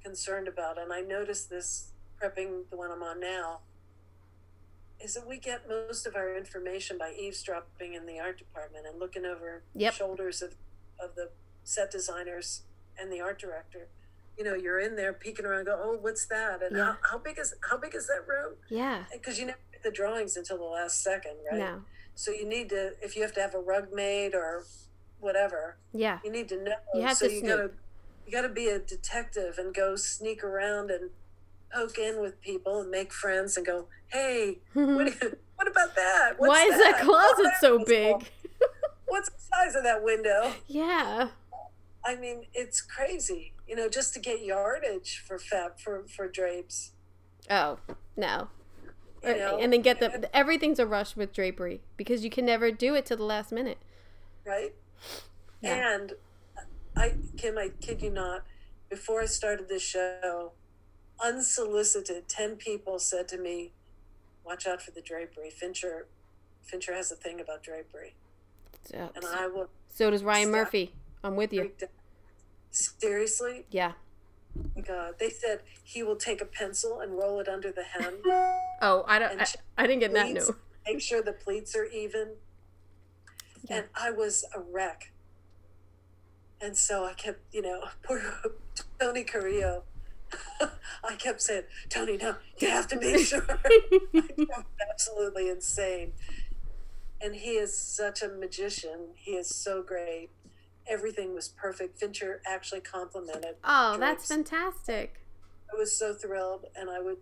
concerned 0.04 0.48
about, 0.48 0.78
and 0.78 0.92
I 0.92 1.02
noticed 1.02 1.50
this 1.50 1.92
prepping 2.22 2.70
the 2.70 2.78
one 2.78 2.92
I'm 2.92 3.04
on 3.04 3.20
now. 3.20 3.60
Is 5.00 5.16
that 5.16 5.28
we 5.28 5.38
get 5.38 5.68
most 5.68 6.06
of 6.06 6.16
our 6.16 6.36
information 6.38 6.98
by 6.98 7.14
eavesdropping 7.18 7.94
in 7.94 8.06
the 8.06 8.20
art 8.20 8.38
department 8.38 8.86
and 8.88 9.00
looking 9.00 9.26
over 9.26 9.64
Yep. 9.76 9.94
shoulders 9.94 10.42
of, 10.42 10.56
of 11.00 11.16
the 11.16 11.30
set 11.64 11.92
designers 11.92 12.62
and 12.98 13.12
the 13.12 13.20
art 13.20 13.40
director. 13.40 13.88
You 14.38 14.44
know, 14.44 14.56
you're 14.56 14.80
in 14.80 14.96
there 14.96 15.14
peeking 15.14 15.46
around, 15.46 15.66
go, 15.66 15.80
oh, 15.82 15.98
what's 16.02 16.26
that? 16.28 16.62
And 16.64 16.76
Yeah. 16.76 16.84
how, 16.86 16.98
how 17.12 17.18
big 17.20 17.38
is 17.38 17.54
how 17.70 17.78
big 17.78 17.94
is 17.96 18.08
that 18.08 18.28
room? 18.28 18.56
Yeah. 18.70 19.04
Because 19.12 19.38
you 19.40 19.46
never 19.46 19.60
get 19.72 19.84
the 19.84 19.92
drawings 19.92 20.36
until 20.38 20.58
the 20.58 20.64
last 20.64 21.04
second, 21.04 21.34
right? 21.52 21.60
No. 21.60 21.82
So 22.16 22.32
you 22.32 22.48
need 22.48 22.70
to, 22.70 22.94
if 23.02 23.16
you 23.16 23.22
have 23.22 23.34
to 23.34 23.42
have 23.42 23.54
a 23.56 23.60
rug 23.60 23.94
made 23.94 24.34
or 24.34 24.64
whatever, 25.20 25.78
Yeah. 25.92 26.20
you 26.24 26.32
need 26.32 26.50
to 26.50 26.62
know. 26.64 26.76
You 26.96 27.02
have 27.04 27.18
so 27.18 27.28
to 27.28 27.34
you 27.34 27.40
snoop. 27.42 27.50
gotta, 27.58 27.72
you 28.26 28.32
gotta 28.32 28.50
be 28.50 28.68
a 28.70 28.80
detective 28.80 29.58
and 29.60 29.74
go 29.74 29.96
sneak 29.96 30.44
around 30.44 30.90
and 30.92 31.12
poke 31.72 31.98
in 31.98 32.20
with 32.20 32.40
people 32.42 32.82
and 32.82 32.90
make 32.92 33.12
friends 33.14 33.56
and 33.58 33.66
go, 33.66 33.88
hey, 34.08 34.60
what, 34.74 35.22
you- 35.22 35.38
what 35.56 35.68
about 35.68 35.96
that? 35.96 36.34
What's 36.38 36.50
Why 36.50 36.64
is 36.66 36.78
that 36.80 37.02
closet 37.04 37.46
Oh, 37.48 37.52
so 37.62 37.86
big? 37.86 38.16
What's 39.08 39.30
the 39.30 39.40
size 39.40 39.76
of 39.76 39.84
that 39.84 40.04
window? 40.04 40.54
Yeah. 40.68 41.30
I 42.06 42.16
mean, 42.16 42.48
it's 42.54 42.82
crazy. 42.82 43.53
You 43.68 43.76
know, 43.76 43.90
just 43.90 44.14
to 44.14 44.20
get 44.20 44.44
yardage 44.44 45.24
for 45.26 45.40
fab 45.40 45.80
for 45.80 46.04
for 46.08 46.28
drapes. 46.28 46.92
Oh, 47.50 47.78
no. 48.16 48.50
You 49.24 49.32
uh, 49.32 49.36
know, 49.36 49.60
and 49.60 49.72
then 49.72 49.82
get 49.82 50.00
the 50.00 50.36
everything's 50.36 50.80
a 50.80 50.86
rush 50.86 51.16
with 51.16 51.34
drapery 51.34 51.82
because 51.96 52.24
you 52.24 52.30
can 52.30 52.46
never 52.46 52.72
do 52.72 52.94
it 52.94 53.06
till 53.06 53.18
the 53.18 53.24
last 53.24 53.52
minute. 53.52 53.78
right? 54.46 54.74
Yeah. 55.62 55.96
And 55.96 56.14
I, 56.96 57.14
Kim, 57.38 57.58
I 57.58 57.70
kid 57.80 58.02
you 58.02 58.10
not, 58.10 58.44
before 58.90 59.22
I 59.22 59.26
started 59.26 59.70
this 59.70 59.82
show, 59.82 60.52
unsolicited, 61.24 62.28
10 62.28 62.58
people 62.58 63.00
said 63.00 63.28
to 63.30 63.38
me, 63.38 63.72
Watch 64.46 64.68
out 64.68 64.82
for 64.82 64.92
the 64.92 65.02
drapery. 65.02 65.50
Fincher, 65.50 66.08
Fincher 66.64 66.94
has 66.94 67.12
a 67.14 67.16
thing 67.16 67.40
about 67.40 67.64
drapery. 67.64 68.16
So, 68.84 69.10
And 69.16 69.26
I 69.26 69.48
will 69.48 69.70
so 69.88 70.10
does 70.10 70.22
Ryan. 70.22 70.52
Murphy. 70.52 70.94
I'm 71.24 71.38
with 71.38 71.54
you. 71.54 71.72
down. 71.80 71.90
Seriously? 72.74 73.66
Yeah. 73.70 73.94
God. 74.86 75.16
They 75.20 75.30
said 75.30 75.62
he 75.84 76.04
will 76.04 76.16
take 76.16 76.42
a 76.42 76.46
pencil 76.46 77.00
and 77.00 77.14
roll 77.18 77.40
it 77.40 77.48
under 77.48 77.72
the 77.72 77.84
hem, 77.84 78.16
Oh, 78.82 79.04
I 79.08 79.20
don't. 79.20 79.40
I, 79.42 79.46
I 79.78 79.88
didn't 79.88 80.00
get 80.02 80.14
that. 80.14 80.26
pleats, 80.32 80.50
No. 80.50 80.56
make 80.88 81.02
sure 81.02 81.22
the 81.22 81.34
pleats 81.34 81.76
are 81.76 81.86
even. 81.86 82.34
Yeah. 83.70 83.78
And 83.78 83.86
I 83.96 84.12
was 84.12 84.44
a 84.56 84.60
wreck. 84.60 85.12
And 86.60 86.78
so 86.78 87.06
I 87.06 87.14
kept, 87.14 87.40
you 87.54 87.62
know, 87.62 87.84
poor 88.04 88.22
Tony 89.00 89.24
Carrillo. 89.24 89.84
I 91.04 91.16
kept 91.18 91.42
saying, 91.42 91.64
Tony, 91.90 92.18
no, 92.18 92.36
you 92.58 92.70
have 92.70 92.88
to 92.88 93.00
make 93.00 93.20
sure. 93.26 93.46
Absolutely 94.90 95.50
insane. 95.50 96.14
And 97.22 97.36
he 97.36 97.52
is 97.52 97.78
such 97.78 98.22
a 98.24 98.28
magician. 98.30 99.10
He 99.16 99.32
is 99.32 99.48
so 99.54 99.84
great. 99.84 100.30
Everything 100.88 101.34
was 101.34 101.48
perfect. 101.48 101.98
Fincher 101.98 102.42
actually 102.46 102.82
complimented. 102.82 103.56
Oh, 103.64 103.98
that's 103.98 104.28
fantastic. 104.28 105.22
I 105.74 105.78
was 105.78 105.98
so 105.98 106.14
thrilled, 106.14 106.66
and 106.76 106.90
I 106.90 107.00
would 107.00 107.18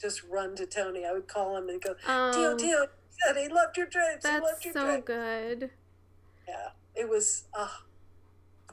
just 0.00 0.22
run 0.24 0.56
to 0.56 0.66
Tony. 0.66 1.04
I 1.06 1.12
would 1.12 1.28
call 1.28 1.56
him 1.56 1.68
and 1.68 1.80
go, 1.80 1.94
Um, 2.06 2.32
Tio, 2.34 2.56
Tio, 2.56 2.80
he 2.82 3.16
said 3.24 3.36
he 3.36 3.48
loved 3.48 3.76
your 3.76 3.86
drapes. 3.86 4.26
he 4.26 4.32
loved 4.32 4.64
your 4.64 4.72
drinks. 4.72 4.74
so 4.74 4.86
drapes. 4.86 5.06
good. 5.06 5.70
Yeah, 6.48 6.68
it 6.94 7.08
was. 7.08 7.44
Uh, 7.54 7.68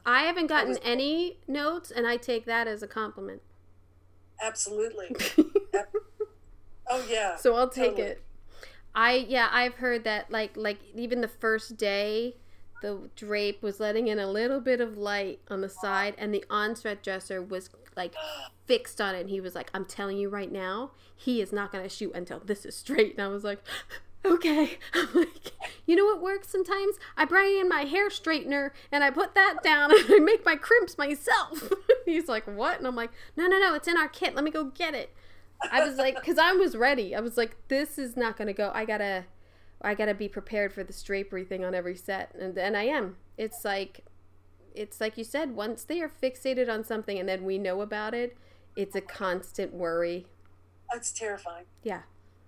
I 0.05 0.23
haven't 0.23 0.47
gotten 0.47 0.69
was- 0.69 0.79
any 0.83 1.39
notes, 1.47 1.91
and 1.91 2.07
I 2.07 2.17
take 2.17 2.45
that 2.45 2.67
as 2.67 2.81
a 2.83 2.87
compliment. 2.87 3.41
absolutely. 4.41 5.15
Oh 6.91 7.05
yeah. 7.07 7.35
so 7.35 7.55
I'll 7.55 7.69
take 7.69 7.91
Totally. 7.91 8.07
it. 8.07 8.23
I 8.95 9.13
yeah, 9.29 9.47
I've 9.51 9.75
heard 9.75 10.03
that 10.05 10.31
like 10.31 10.57
like 10.57 10.79
even 10.95 11.21
the 11.21 11.27
first 11.27 11.77
day, 11.77 12.37
the 12.81 13.09
drape 13.15 13.61
was 13.61 13.79
letting 13.79 14.07
in 14.07 14.19
a 14.19 14.27
little 14.27 14.59
bit 14.59 14.81
of 14.81 14.97
light 14.97 15.39
on 15.49 15.61
the 15.61 15.69
side, 15.69 16.15
and 16.17 16.33
the 16.33 16.43
onset 16.49 17.03
dresser 17.03 17.41
was 17.41 17.69
like 17.95 18.13
fixed 18.65 18.99
on 19.01 19.15
it. 19.15 19.21
And 19.21 19.29
he 19.29 19.41
was 19.41 19.55
like, 19.55 19.69
"I'm 19.73 19.85
telling 19.85 20.17
you 20.17 20.29
right 20.29 20.51
now, 20.51 20.91
he 21.15 21.41
is 21.41 21.51
not 21.51 21.71
gonna 21.71 21.89
shoot 21.89 22.13
until 22.13 22.39
this 22.39 22.65
is 22.65 22.75
straight." 22.75 23.13
And 23.17 23.21
I 23.21 23.27
was 23.27 23.43
like. 23.43 23.59
Okay. 24.25 24.77
I'm 24.93 25.07
like, 25.13 25.53
you 25.85 25.95
know 25.95 26.03
what 26.03 26.21
works 26.21 26.49
sometimes? 26.49 26.97
I 27.15 27.23
bring 27.23 27.57
in 27.57 27.69
my 27.69 27.83
hair 27.83 28.09
straightener 28.09 28.71
and 28.91 29.01
I 29.01 29.11
put 29.11 29.33
that 29.35 29.63
down 29.63 29.91
and 29.97 30.13
I 30.13 30.19
make 30.19 30.45
my 30.45 30.57
crimps 30.57 30.97
myself. 30.97 31.71
He's 32.05 32.27
like, 32.27 32.45
what? 32.45 32.77
And 32.77 32.85
I'm 32.85 32.97
like, 32.97 33.11
no, 33.37 33.47
no, 33.47 33.57
no, 33.59 33.73
it's 33.75 33.87
in 33.87 33.97
our 33.97 34.09
kit. 34.09 34.35
Let 34.35 34.43
me 34.43 34.51
go 34.51 34.65
get 34.65 34.93
it. 34.93 35.15
I 35.71 35.85
was 35.87 35.97
like, 35.97 36.15
because 36.15 36.37
I 36.37 36.53
was 36.53 36.75
ready. 36.75 37.15
I 37.15 37.19
was 37.19 37.37
like, 37.37 37.55
this 37.67 37.97
is 37.97 38.15
not 38.15 38.37
gonna 38.37 38.53
go. 38.53 38.71
I 38.73 38.85
gotta, 38.85 39.25
I 39.81 39.93
gotta 39.93 40.13
be 40.13 40.27
prepared 40.27 40.73
for 40.73 40.83
the 40.83 40.93
drapery 41.05 41.45
thing 41.45 41.63
on 41.63 41.73
every 41.73 41.95
set, 41.95 42.33
and 42.37 42.57
and 42.57 42.75
I 42.75 42.83
am. 42.83 43.17
It's 43.37 43.63
like, 43.63 44.05
it's 44.75 44.99
like 44.99 45.17
you 45.17 45.23
said. 45.23 45.55
Once 45.55 45.83
they 45.83 46.01
are 46.01 46.11
fixated 46.21 46.69
on 46.69 46.83
something, 46.83 47.17
and 47.17 47.29
then 47.29 47.45
we 47.45 47.57
know 47.57 47.81
about 47.81 48.13
it, 48.13 48.37
it's 48.75 48.95
a 48.95 49.01
constant 49.01 49.73
worry. 49.73 50.27
It's 50.93 51.11
terrifying. 51.11 51.65
Yeah, 51.83 52.01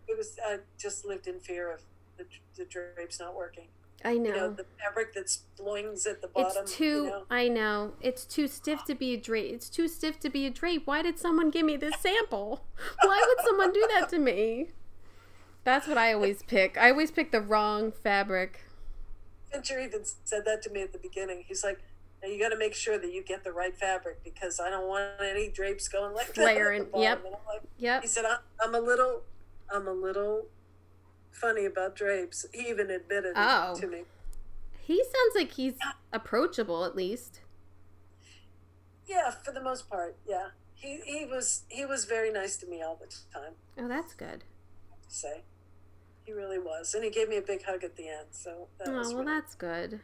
It 0.08 0.18
was. 0.18 0.38
I 0.44 0.60
just 0.78 1.06
lived 1.06 1.28
in 1.28 1.40
fear 1.40 1.72
of 1.72 1.82
the, 2.18 2.26
the 2.58 2.66
drapes 2.66 3.20
not 3.20 3.36
working. 3.36 3.68
I 4.04 4.18
know. 4.18 4.30
You 4.30 4.36
know, 4.36 4.50
the 4.52 4.66
fabric 4.80 5.14
that 5.14 5.28
sploings 5.28 6.08
at 6.08 6.22
the 6.22 6.28
bottom. 6.28 6.64
it's 6.64 6.76
too. 6.76 6.86
You 6.86 7.04
know? 7.06 7.24
I 7.30 7.48
know. 7.48 7.94
It's 8.02 8.26
too 8.26 8.48
stiff 8.48 8.84
to 8.86 8.96
be 8.96 9.14
a 9.14 9.18
drape. 9.18 9.54
It's 9.54 9.70
too 9.70 9.88
stiff 9.88 10.20
to 10.22 10.30
be 10.30 10.46
a 10.48 10.50
drape. 10.50 10.88
Why 10.88 11.02
did 11.02 11.20
someone 11.20 11.52
give 11.52 11.66
me 11.66 11.78
this 11.78 11.96
sample? 12.00 12.66
Why 13.04 13.24
would 13.28 13.46
someone 13.46 13.72
do 13.72 13.88
that 13.94 14.10
to 14.10 14.20
me? 14.20 14.72
That's 15.64 15.88
what 15.88 15.98
I 15.98 16.14
always 16.14 16.42
pick. 16.44 16.78
I 16.78 16.90
always 16.92 17.12
pick 17.12 17.32
the 17.32 17.42
wrong 17.42 17.92
fabric. 17.92 18.62
Fincher 19.52 19.80
even 19.80 20.02
said 20.24 20.44
that 20.46 20.62
to 20.64 20.70
me 20.72 20.82
at 20.82 20.92
the 20.94 20.98
beginning. 20.98 21.44
He's 21.48 21.64
like, 21.64 21.80
now 22.24 22.30
you 22.30 22.40
got 22.40 22.50
to 22.50 22.58
make 22.58 22.74
sure 22.74 22.98
that 22.98 23.12
you 23.14 23.24
get 23.24 23.44
the 23.44 23.52
right 23.52 23.76
fabric 23.76 24.24
because 24.24 24.60
I 24.60 24.70
don't 24.70 24.88
want 24.88 25.04
any 25.22 25.50
drapes 25.50 25.88
going 25.88 26.14
like 26.16 26.34
that. 26.34 26.42
at 26.42 26.46
Layering, 26.56 26.88
yep. 26.96 27.24
Like, 27.48 27.62
Yep. 27.78 28.02
he 28.04 28.08
said, 28.08 28.26
I, 28.26 28.38
I'm 28.64 28.74
a 28.76 28.80
little, 28.80 29.22
I'm 29.70 29.88
a 29.88 29.92
little 29.94 30.46
funny 31.32 31.66
about 31.66 31.96
drapes. 31.96 32.46
He 32.54 32.70
even 32.70 32.90
admitted 32.90 33.32
it 33.32 33.34
Oh. 33.38 33.76
to 33.80 33.88
me. 33.88 34.04
He 34.80 35.04
sounds 35.04 35.36
like 35.36 35.52
he's 35.54 35.74
approachable 36.14 36.86
at 36.86 36.96
least. 36.96 37.40
Yeah, 39.08 39.32
for 39.32 39.52
the 39.52 39.62
most 39.62 39.90
part, 39.90 40.18
yeah. 40.28 40.48
He 40.76 41.00
he 41.06 41.26
was 41.26 41.64
he 41.70 41.86
was 41.86 42.06
very 42.06 42.32
nice 42.32 42.56
to 42.58 42.66
me 42.66 42.82
all 42.82 42.96
the 43.00 43.08
time. 43.34 43.54
Oh, 43.78 43.88
that's 43.88 44.14
good. 44.14 44.44
I 44.90 44.96
have 44.96 45.08
to 45.08 45.14
say, 45.14 45.42
he 46.32 46.38
really 46.38 46.60
was, 46.60 46.94
and 46.94 47.04
he 47.04 47.10
gave 47.10 47.30
me 47.30 47.38
a 47.38 47.42
big 47.42 47.64
hug 47.66 47.84
at 47.84 47.96
the 47.96 48.08
end. 48.08 48.28
So 48.32 48.68
that 48.80 48.88
Oh, 48.90 48.98
was 48.98 49.08
well, 49.14 49.24
really, 49.24 49.34
that's 49.36 49.56
good. 49.56 50.00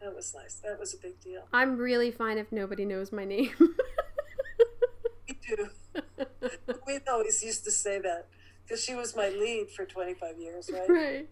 that 0.00 0.14
was 0.14 0.34
nice. 0.34 0.54
That 0.64 0.78
was 0.78 0.94
a 0.94 0.98
big 0.98 1.20
deal. 1.20 1.42
I'm 1.52 1.76
really 1.76 2.10
fine 2.10 2.38
if 2.38 2.50
nobody 2.52 2.84
knows 2.84 3.12
my 3.12 3.24
name. 3.24 3.50
Me 5.28 5.38
too. 5.46 5.68
we 6.86 6.98
always 7.10 7.42
used 7.42 7.64
to 7.64 7.70
say 7.70 7.98
that 8.00 8.26
because 8.64 8.82
she 8.82 8.94
was 8.94 9.14
my 9.16 9.28
lead 9.28 9.70
for 9.70 9.84
25 9.84 10.38
years, 10.38 10.70
right? 10.72 10.88
right. 10.88 11.28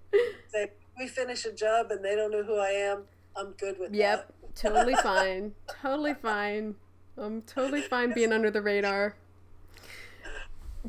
Say 0.48 0.70
we 0.98 1.09
finish 1.09 1.44
a 1.44 1.52
job 1.52 1.90
and 1.90 2.04
they 2.04 2.14
don't 2.14 2.30
know 2.30 2.42
who 2.44 2.57
I 2.59 2.70
am. 2.70 3.02
I'm 3.36 3.52
good 3.52 3.78
with 3.78 3.92
Yep, 3.94 4.28
that. 4.28 4.34
Yep, 4.42 4.54
totally 4.54 4.94
fine. 5.02 5.52
Totally 5.82 6.14
fine. 6.14 6.74
I'm 7.18 7.42
totally 7.42 7.82
fine 7.82 8.12
being 8.12 8.32
under 8.32 8.50
the 8.50 8.62
radar. 8.62 9.16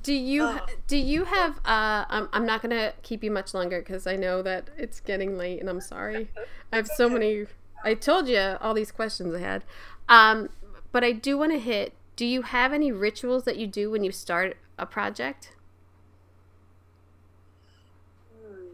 Do 0.02 0.14
you 0.14 0.43
Oh. 0.43 0.66
do 0.88 0.98
you 0.98 1.26
have 1.26 1.58
uh 1.66 2.06
I'm 2.10 2.30
I'm 2.34 2.45
not 2.45 2.62
going 2.62 2.76
to 2.76 2.93
keep 3.02 3.24
you 3.24 3.32
much 3.32 3.54
longer 3.54 3.82
cuz 3.82 4.06
I 4.06 4.16
know 4.16 4.41
that 4.41 4.70
it's 4.78 5.00
getting 5.00 5.38
late 5.38 5.60
and 5.60 5.70
I'm 5.70 5.82
sorry. 5.82 6.30
I 6.72 6.76
have 6.76 6.88
so 6.88 7.10
many 7.10 7.45
I 7.84 7.93
told 7.93 8.28
you 8.28 8.58
all 8.62 8.74
these 8.74 8.91
questions 8.91 9.34
I 9.34 9.39
had. 9.39 9.64
Um 10.10 10.50
but 10.91 11.04
I 11.04 11.12
do 11.12 11.38
want 11.38 11.52
to 11.54 11.60
hit 11.60 11.93
do 12.16 12.26
you 12.26 12.41
have 12.41 12.74
any 12.74 12.91
rituals 12.91 13.43
that 13.45 13.58
you 13.58 13.68
do 13.68 13.91
when 13.91 14.04
you 14.04 14.12
start 14.12 14.58
a 14.78 14.86
project? 14.86 15.54
Hmm. 18.39 18.74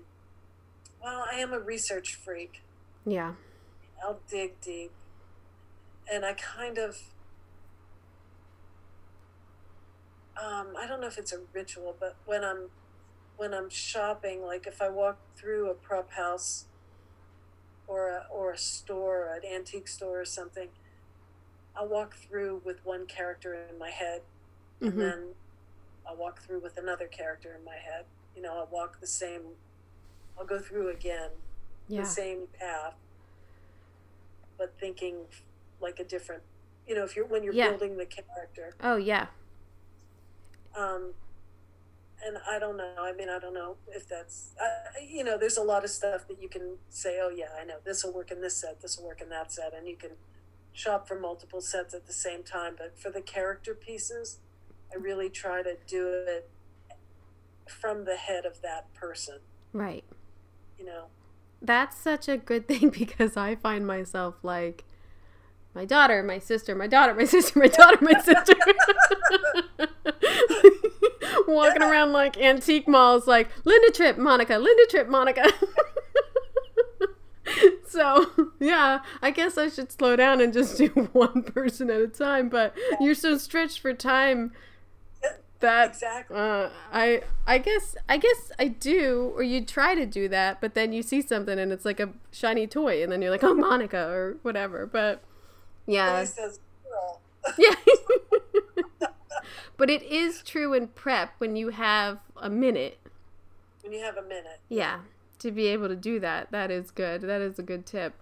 Well, 1.01 1.25
I 1.31 1.35
am 1.35 1.53
a 1.53 1.59
research 1.59 2.15
freak. 2.15 2.61
Yeah. 3.05 3.33
I'll 4.01 4.19
dig 4.29 4.59
deep. 4.61 4.91
And 6.11 6.25
I 6.25 6.33
kind 6.33 6.77
of 6.77 7.12
um, 10.41 10.73
I 10.77 10.87
don't 10.87 11.01
know 11.01 11.07
if 11.07 11.17
it's 11.17 11.33
a 11.33 11.39
ritual, 11.53 11.95
but 11.99 12.17
when 12.25 12.43
I'm 12.43 12.69
when 13.35 13.53
I'm 13.53 13.69
shopping, 13.69 14.43
like 14.43 14.67
if 14.67 14.81
I 14.81 14.89
walk 14.89 15.17
through 15.35 15.69
a 15.69 15.73
prop 15.73 16.11
house 16.11 16.65
or 17.87 18.09
a, 18.09 18.25
or 18.31 18.51
a 18.51 18.57
store, 18.57 19.33
an 19.33 19.41
antique 19.51 19.87
store 19.87 20.21
or 20.21 20.25
something, 20.25 20.69
I'll 21.75 21.87
walk 21.89 22.13
through 22.15 22.61
with 22.63 22.85
one 22.85 23.07
character 23.07 23.53
in 23.69 23.77
my 23.79 23.89
head, 23.89 24.21
and 24.81 24.93
Mhm. 24.93 24.97
then 24.99 25.35
I'll 26.05 26.15
walk 26.15 26.41
through 26.41 26.59
with 26.61 26.77
another 26.77 27.07
character 27.07 27.53
in 27.55 27.63
my 27.63 27.77
head. 27.77 28.05
You 28.35 28.41
know, 28.43 28.55
I'll 28.57 28.67
walk 28.67 28.99
the 28.99 29.07
same. 29.07 29.55
I'll 30.37 30.45
go 30.45 30.59
through 30.59 30.89
again 30.89 31.31
Yeah. 31.87 32.01
the 32.01 32.07
same 32.07 32.47
path, 32.47 32.95
but 34.57 34.77
thinking 34.79 35.27
like 35.79 35.99
a 35.99 36.03
different. 36.03 36.43
You 36.87 36.95
know, 36.95 37.03
if 37.03 37.15
you're 37.15 37.25
when 37.25 37.43
you're 37.43 37.53
Yeah. 37.53 37.69
building 37.69 37.97
the 37.97 38.05
character, 38.05 38.75
Oh, 38.81 38.97
yeah. 38.97 39.27
Um, 40.77 41.13
and 42.25 42.37
I 42.49 42.57
don't 42.57 42.77
know. 42.77 42.95
I 42.99 43.11
mean, 43.13 43.29
I 43.29 43.39
don't 43.39 43.53
know 43.53 43.75
if 43.87 44.07
that's. 44.07 44.53
Uh, 44.59 44.99
you 45.05 45.23
know, 45.23 45.37
there's 45.37 45.57
a 45.57 45.63
lot 45.63 45.83
of 45.83 45.89
stuff 45.89 46.27
that 46.27 46.41
you 46.41 46.47
can 46.47 46.77
say. 46.89 47.19
Oh 47.21 47.29
yeah, 47.29 47.49
I 47.59 47.65
know 47.65 47.75
this 47.83 48.03
will 48.03 48.13
work 48.13 48.31
in 48.31 48.41
this 48.41 48.55
set. 48.55 48.81
This 48.81 48.97
will 48.97 49.05
work 49.05 49.21
in 49.21 49.29
that 49.29 49.51
set, 49.51 49.73
and 49.73 49.87
you 49.87 49.95
can 49.95 50.11
shop 50.71 51.07
for 51.07 51.19
multiple 51.19 51.61
sets 51.61 51.93
at 51.93 52.07
the 52.07 52.13
same 52.13 52.43
time. 52.43 52.75
But 52.77 52.97
for 52.97 53.09
the 53.09 53.21
character 53.21 53.73
pieces, 53.73 54.39
I 54.93 54.97
really 54.97 55.29
try 55.29 55.63
to 55.63 55.75
do 55.87 56.07
it 56.27 56.49
from 57.67 58.05
the 58.05 58.15
head 58.15 58.45
of 58.45 58.61
that 58.61 58.93
person. 58.93 59.39
Right. 59.71 60.03
You 60.77 60.85
know. 60.85 61.05
that's 61.61 61.97
such 61.97 62.27
a 62.27 62.35
good 62.35 62.67
thing 62.69 62.89
because 62.89 63.37
I 63.37 63.55
find 63.55 63.87
myself 63.87 64.35
like 64.43 64.83
my 65.73 65.85
daughter, 65.85 66.21
my 66.21 66.39
sister, 66.39 66.75
my 66.75 66.87
daughter, 66.87 67.13
my 67.13 67.23
sister, 67.25 67.57
my 67.59 67.67
daughter, 67.67 67.97
my 68.01 68.19
sister. 68.19 68.53
Walking 71.47 71.81
around 71.81 72.13
like 72.13 72.37
antique 72.37 72.87
malls, 72.87 73.27
like 73.27 73.49
Linda 73.65 73.91
Tripp, 73.91 74.17
Monica, 74.17 74.57
Linda 74.57 74.85
Tripp, 74.89 75.09
Monica. 75.09 75.51
so, 77.87 78.25
yeah, 78.59 78.99
I 79.21 79.31
guess 79.31 79.57
I 79.57 79.69
should 79.69 79.91
slow 79.91 80.15
down 80.15 80.41
and 80.41 80.53
just 80.53 80.77
do 80.77 80.87
one 81.13 81.43
person 81.43 81.89
at 81.89 82.01
a 82.01 82.07
time, 82.07 82.49
but 82.49 82.75
you're 82.99 83.15
so 83.15 83.37
stretched 83.37 83.79
for 83.79 83.93
time 83.93 84.53
that 85.59 85.91
Exactly. 85.91 86.35
uh, 86.37 86.69
I 86.91 87.21
I 87.47 87.57
guess 87.57 87.95
I 88.09 88.17
guess 88.17 88.51
I 88.59 88.67
do, 88.67 89.31
or 89.35 89.43
you 89.43 89.63
try 89.63 89.95
to 89.95 90.05
do 90.05 90.27
that, 90.27 90.59
but 90.59 90.73
then 90.73 90.91
you 90.91 91.01
see 91.01 91.21
something 91.21 91.57
and 91.57 91.71
it's 91.71 91.85
like 91.85 92.01
a 92.01 92.09
shiny 92.31 92.67
toy, 92.67 93.01
and 93.01 93.09
then 93.11 93.21
you're 93.21 93.31
like, 93.31 93.45
oh, 93.45 93.53
Monica 93.53 94.09
or 94.09 94.37
whatever. 94.41 94.85
But 94.85 95.23
yeah, 95.87 96.19
He 96.19 96.25
says, 96.25 96.59
"Girl." 96.83 97.21
yeah. 97.57 97.75
But 99.77 99.89
it 99.89 100.01
is 100.03 100.41
true 100.43 100.73
in 100.73 100.87
prep 100.87 101.33
when 101.39 101.55
you 101.55 101.69
have 101.69 102.19
a 102.37 102.49
minute. 102.49 102.99
when 103.81 103.91
you 103.93 103.99
have 104.01 104.17
a 104.17 104.21
minute. 104.21 104.59
Yeah, 104.69 104.99
to 105.39 105.51
be 105.51 105.67
able 105.67 105.87
to 105.89 105.95
do 105.95 106.19
that, 106.21 106.51
that 106.51 106.71
is 106.71 106.89
good. 106.91 107.21
That 107.21 107.41
is 107.41 107.59
a 107.59 107.63
good 107.63 107.85
tip. 107.85 108.13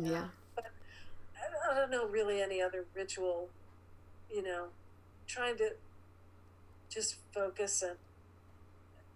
Yeah. 0.00 0.28
I- 0.58 1.70
I 1.70 1.74
don't 1.74 1.90
know 1.90 2.06
really 2.06 2.40
any 2.40 2.60
other 2.62 2.84
ritual, 2.94 3.48
you 4.30 4.42
know, 4.42 4.68
trying 5.26 5.56
to 5.58 5.76
just 6.88 7.16
focus 7.32 7.82
and 7.82 7.98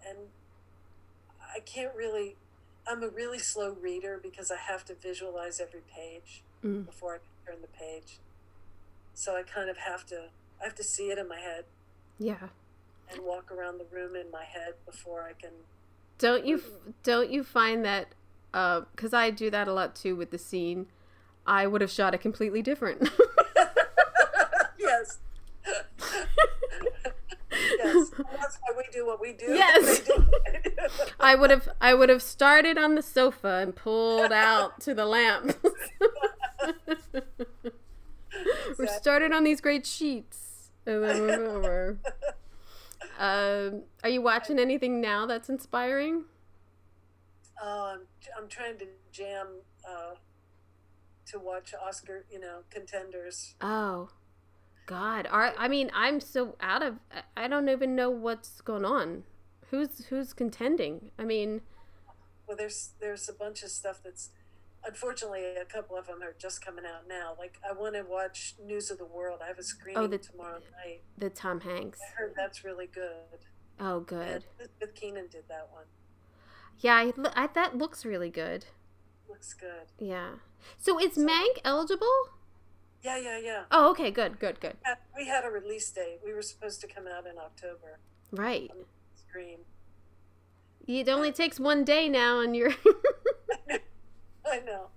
and 0.07 0.19
I 1.55 1.61
can't 1.61 1.95
really 1.95 2.37
I'm 2.87 3.03
a 3.03 3.09
really 3.09 3.39
slow 3.39 3.71
reader 3.71 4.19
because 4.21 4.51
I 4.51 4.57
have 4.57 4.85
to 4.87 4.95
visualize 4.95 5.61
every 5.61 5.83
page 5.95 6.43
Mm. 6.65 6.85
before 6.87 7.15
I 7.15 7.19
can 7.19 7.55
turn 7.55 7.63
the 7.63 7.69
page. 7.69 8.19
So 9.15 9.37
I 9.37 9.43
kind 9.43 9.69
of 9.71 9.77
have 9.79 10.05
to 10.07 10.29
I 10.63 10.67
have 10.67 10.75
to 10.77 10.85
see 10.85 11.11
it 11.11 11.19
in 11.19 11.27
my 11.29 11.41
head 11.41 11.65
Yeah. 12.19 12.49
and 13.11 13.23
walk 13.25 13.51
around 13.51 13.79
the 13.79 13.87
room 13.93 14.15
in 14.15 14.31
my 14.31 14.45
head 14.45 14.75
before 14.87 15.25
I 15.25 15.33
can 15.33 15.51
Don't 16.19 16.47
you 16.47 16.63
don't 17.03 17.31
you 17.31 17.43
find 17.43 17.85
that 17.85 18.09
uh, 18.55 18.83
because 18.95 19.13
I 19.13 19.31
do 19.31 19.51
that 19.51 19.67
a 19.67 19.73
lot 19.73 19.97
too 19.97 20.15
with 20.15 20.31
the 20.31 20.39
scene, 20.39 20.87
I 21.47 21.67
would 21.67 21.81
have 21.81 21.91
shot 21.91 22.15
it 22.15 22.19
completely 22.21 22.63
different. 22.63 23.09
Yes. 24.79 25.21
yes. 27.61 28.11
That's 28.11 28.59
why 28.61 28.73
we 28.77 28.83
do 28.93 29.07
what 29.07 29.21
we 29.21 29.33
do. 29.33 29.47
Yes. 29.55 30.01
We 30.01 30.05
do 30.15 30.29
we 30.55 30.71
do. 30.71 30.77
I 31.21 31.37
would 31.37 31.51
have 31.51 31.69
I 31.81 31.95
would 31.95 32.09
have 32.09 32.21
started 32.23 32.77
on 32.77 32.97
the 32.97 33.03
sofa 33.03 33.61
and 33.63 33.77
pulled 33.77 34.33
out 34.33 34.81
to 34.81 34.93
the 34.93 35.07
lamp. 35.07 35.57
we 38.79 38.87
started 38.89 39.33
on 39.33 39.45
these 39.45 39.61
great 39.61 39.87
sheets 39.87 40.52
and 40.87 41.03
then 41.05 41.21
moved 41.21 41.39
over. 41.49 41.99
Um, 43.19 43.83
are 44.03 44.09
you 44.11 44.23
watching 44.23 44.59
anything 44.59 45.01
now 45.01 45.27
that's 45.27 45.49
inspiring? 45.49 46.25
Um, 47.63 48.01
I'm 48.37 48.49
trying 48.49 48.79
to 48.79 48.87
jam 49.13 49.47
uh, 49.89 50.15
to 51.27 51.39
watch 51.39 51.75
Oscar, 51.81 52.25
you 52.31 52.41
know, 52.41 52.61
contenders. 52.71 53.55
Oh, 53.61 54.09
God! 54.87 55.29
Are 55.31 55.55
I 55.57 55.69
mean 55.69 55.91
I'm 55.95 56.21
so 56.21 56.57
out 56.61 56.83
of 56.83 56.97
I 57.37 57.47
don't 57.49 57.69
even 57.69 57.95
know 57.95 58.11
what's 58.11 58.61
going 58.61 58.85
on. 58.85 59.25
Who's 59.71 60.07
who's 60.07 60.33
contending? 60.33 61.11
I 61.19 61.25
mean, 61.25 61.61
Well, 62.47 62.57
there's 62.57 62.91
there's 63.01 63.29
a 63.29 63.33
bunch 63.33 63.63
of 63.63 63.71
stuff 63.71 64.01
that's 64.05 64.31
unfortunately 64.85 65.45
a 65.57 65.65
couple 65.65 65.97
of 65.97 66.07
them 66.07 66.23
are 66.23 66.35
just 66.39 66.65
coming 66.65 66.85
out 66.85 67.09
now. 67.09 67.35
Like 67.39 67.59
I 67.69 67.73
want 67.73 67.95
to 67.95 68.03
watch 68.03 68.55
News 68.65 68.91
of 68.91 68.99
the 68.99 69.05
World. 69.05 69.41
I 69.43 69.49
have 69.49 69.59
a 69.59 69.63
screening 69.63 70.03
Oh, 70.03 70.07
the- 70.07 70.19
tomorrow 70.19 70.61
night. 70.85 71.03
the 71.19 71.31
Tom 71.31 71.61
Hanks. 71.61 71.99
I 72.03 72.15
heard 72.21 72.35
that's 72.37 72.65
really 72.65 72.87
good. 72.87 73.39
Oh, 73.81 74.01
good. 74.01 74.45
Elizabeth 74.59 74.95
Keenan 74.95 75.29
did 75.31 75.45
that 75.49 75.69
one. 75.73 75.85
Yeah, 76.79 76.95
I, 76.95 77.13
I, 77.45 77.47
that 77.49 77.77
looks 77.79 78.05
really 78.05 78.31
good. 78.31 78.67
Looks 79.29 79.55
good. 79.55 79.87
Yeah. 79.99 80.31
So 80.79 80.99
is 81.01 81.17
Mank 81.17 81.59
eligible? 81.65 82.07
Yeah, 83.03 83.17
yeah, 83.19 83.39
yeah. 83.39 83.63
Oh, 83.73 83.91
okay, 83.91 84.11
good, 84.11 84.39
good, 84.39 84.61
good. 84.61 84.77
We 85.17 85.27
had 85.27 85.45
a 85.45 85.51
release 85.51 85.91
date. 85.91 86.21
We 86.25 86.33
were 86.33 86.43
supposed 86.43 86.81
to 86.83 86.87
come 86.87 87.07
out 87.09 87.27
in 87.27 87.37
October. 87.39 87.99
Right. 88.31 88.71
Screen. 89.17 89.59
It 90.87 91.09
only 91.09 91.33
takes 91.33 91.59
one 91.59 91.85
day 91.85 92.09
now, 92.09 92.41
and 92.41 92.55
you're. 92.57 92.73
I 94.57 94.61
know. 94.61 94.89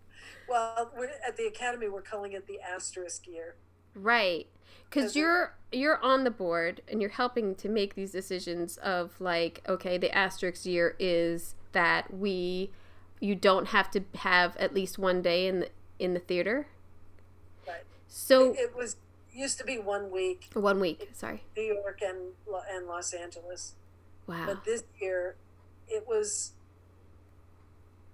Well, 0.47 0.91
at 1.27 1.37
the 1.37 1.47
Academy, 1.47 1.87
we're 1.87 2.01
calling 2.01 2.33
it 2.33 2.45
the 2.47 2.59
asterisk 2.61 3.27
year. 3.27 3.55
right. 3.95 4.47
Because 4.89 5.15
you're 5.15 5.55
you're 5.71 5.99
on 6.03 6.23
the 6.23 6.31
board 6.31 6.81
and 6.87 7.01
you're 7.01 7.09
helping 7.09 7.55
to 7.55 7.67
make 7.67 7.95
these 7.95 8.11
decisions 8.11 8.77
of 8.77 9.19
like, 9.19 9.61
okay, 9.67 9.97
the 9.97 10.15
asterisk 10.15 10.65
year 10.65 10.95
is 10.99 11.55
that 11.73 12.13
we, 12.13 12.71
you 13.19 13.35
don't 13.35 13.67
have 13.69 13.89
to 13.91 14.03
have 14.19 14.55
at 14.57 14.73
least 14.73 14.97
one 14.97 15.21
day 15.21 15.47
in 15.47 15.61
the 15.61 15.69
in 15.99 16.13
the 16.13 16.19
theater. 16.19 16.67
Right. 17.67 17.83
So 18.07 18.53
It 18.53 18.75
was 18.75 18.97
used 19.33 19.57
to 19.57 19.65
be 19.65 19.77
one 19.77 20.11
week, 20.11 20.49
one 20.53 20.79
week. 20.79 21.09
Sorry. 21.13 21.43
New 21.57 21.63
York 21.63 21.99
and 22.01 22.33
and 22.71 22.87
Los 22.87 23.11
Angeles. 23.11 23.73
Wow. 24.27 24.45
But 24.45 24.65
this 24.65 24.83
year, 25.01 25.35
it 25.87 26.05
was. 26.07 26.51